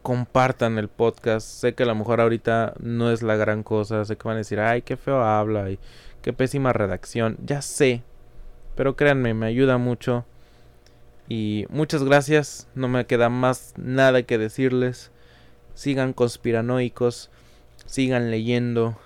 Compartan 0.05 0.79
el 0.79 0.87
podcast. 0.87 1.45
Sé 1.45 1.75
que 1.75 1.83
a 1.83 1.87
lo 1.87 1.97
mejor 1.97 2.21
ahorita 2.21 2.75
no 2.79 3.11
es 3.11 3.23
la 3.23 3.35
gran 3.35 3.65
cosa. 3.65 4.05
Sé 4.05 4.17
que 4.17 4.29
van 4.29 4.37
a 4.37 4.39
decir, 4.39 4.61
ay, 4.61 4.83
qué 4.83 4.97
feo 4.97 5.21
habla 5.21 5.69
y 5.73 5.81
qué 6.23 6.33
pésima 6.33 6.73
redacción. 6.73 7.37
Ya 7.45 7.61
sé. 7.61 8.05
Pero 8.77 8.95
créanme, 8.95 9.35
me 9.35 9.47
ayuda 9.47 9.79
mucho. 9.79 10.25
Y 11.29 11.67
muchas 11.71 12.05
gracias. 12.05 12.69
No 12.77 12.87
me 12.87 13.07
queda 13.07 13.29
más 13.31 13.75
nada 13.77 14.23
que 14.23 14.39
decirles. 14.39 15.11
Sigan 15.75 16.13
conspiranoicos 16.13 17.31
sigan 17.87 18.31
leyendo. 18.31 18.97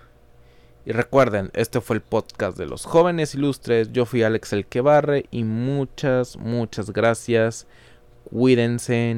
Y 0.84 0.92
recuerden, 0.92 1.50
este 1.52 1.80
fue 1.80 1.96
el 1.96 2.02
podcast 2.02 2.56
de 2.56 2.66
los 2.66 2.86
jóvenes 2.86 3.34
ilustres. 3.34 3.92
Yo 3.92 4.06
fui 4.06 4.22
Alex 4.22 4.54
el 4.54 4.66
Quebarre 4.66 5.26
y 5.30 5.44
muchas, 5.44 6.38
muchas 6.38 6.90
gracias. 6.90 7.66
Cuídense. 8.30 9.14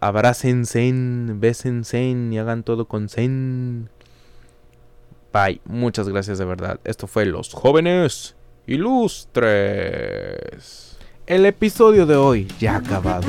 Abrácense, 0.00 0.92
bésense 0.92 2.02
y 2.02 2.38
hagan 2.38 2.62
todo 2.62 2.86
con 2.86 3.08
zen. 3.08 3.88
Bye. 5.32 5.60
Muchas 5.64 6.08
gracias 6.08 6.38
de 6.38 6.44
verdad. 6.44 6.80
Esto 6.84 7.06
fue 7.06 7.24
Los 7.24 7.52
Jóvenes 7.54 8.36
Ilustres. 8.66 10.18
El 11.26 11.46
episodio 11.46 12.04
de 12.04 12.16
hoy 12.16 12.48
ya 12.58 12.74
ha 12.74 12.78
acabado, 12.78 13.28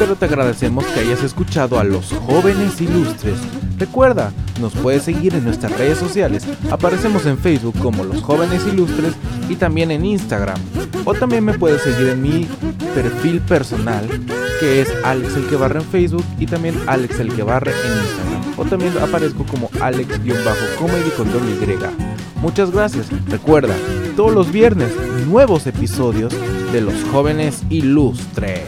pero 0.00 0.16
te 0.16 0.24
agradecemos 0.24 0.86
que 0.86 1.00
hayas 1.00 1.22
escuchado 1.22 1.78
a 1.78 1.84
los 1.84 2.10
jóvenes 2.26 2.80
ilustres. 2.80 3.36
Recuerda, 3.78 4.32
nos 4.58 4.72
puedes 4.72 5.02
seguir 5.02 5.34
en 5.34 5.44
nuestras 5.44 5.76
redes 5.76 5.98
sociales, 5.98 6.46
aparecemos 6.70 7.26
en 7.26 7.36
Facebook 7.36 7.78
como 7.80 8.02
los 8.04 8.22
jóvenes 8.22 8.66
ilustres 8.66 9.12
y 9.50 9.56
también 9.56 9.90
en 9.90 10.06
Instagram. 10.06 10.58
O 11.04 11.12
también 11.12 11.44
me 11.44 11.52
puedes 11.52 11.82
seguir 11.82 12.08
en 12.08 12.22
mi 12.22 12.48
perfil 12.94 13.42
personal, 13.42 14.08
que 14.58 14.80
es 14.80 14.88
Alex 15.04 15.36
el 15.36 15.46
que 15.48 15.56
barre 15.56 15.80
en 15.80 15.86
Facebook 15.86 16.24
y 16.38 16.46
también 16.46 16.76
Alex 16.86 17.20
el 17.20 17.34
que 17.34 17.42
barre 17.42 17.72
en 17.72 17.92
Instagram. 17.92 18.58
O 18.58 18.64
también 18.64 18.96
aparezco 19.02 19.44
como 19.44 19.68
Alex-comedy 19.82 21.10
con 21.14 21.30
doble 21.30 21.52
Y. 21.60 22.40
Muchas 22.40 22.70
gracias. 22.70 23.08
Recuerda, 23.28 23.74
todos 24.16 24.32
los 24.32 24.52
viernes, 24.52 24.92
nuevos 25.26 25.66
episodios 25.66 26.32
de 26.72 26.80
los 26.80 26.94
jóvenes 27.12 27.62
ilustres. 27.70 28.64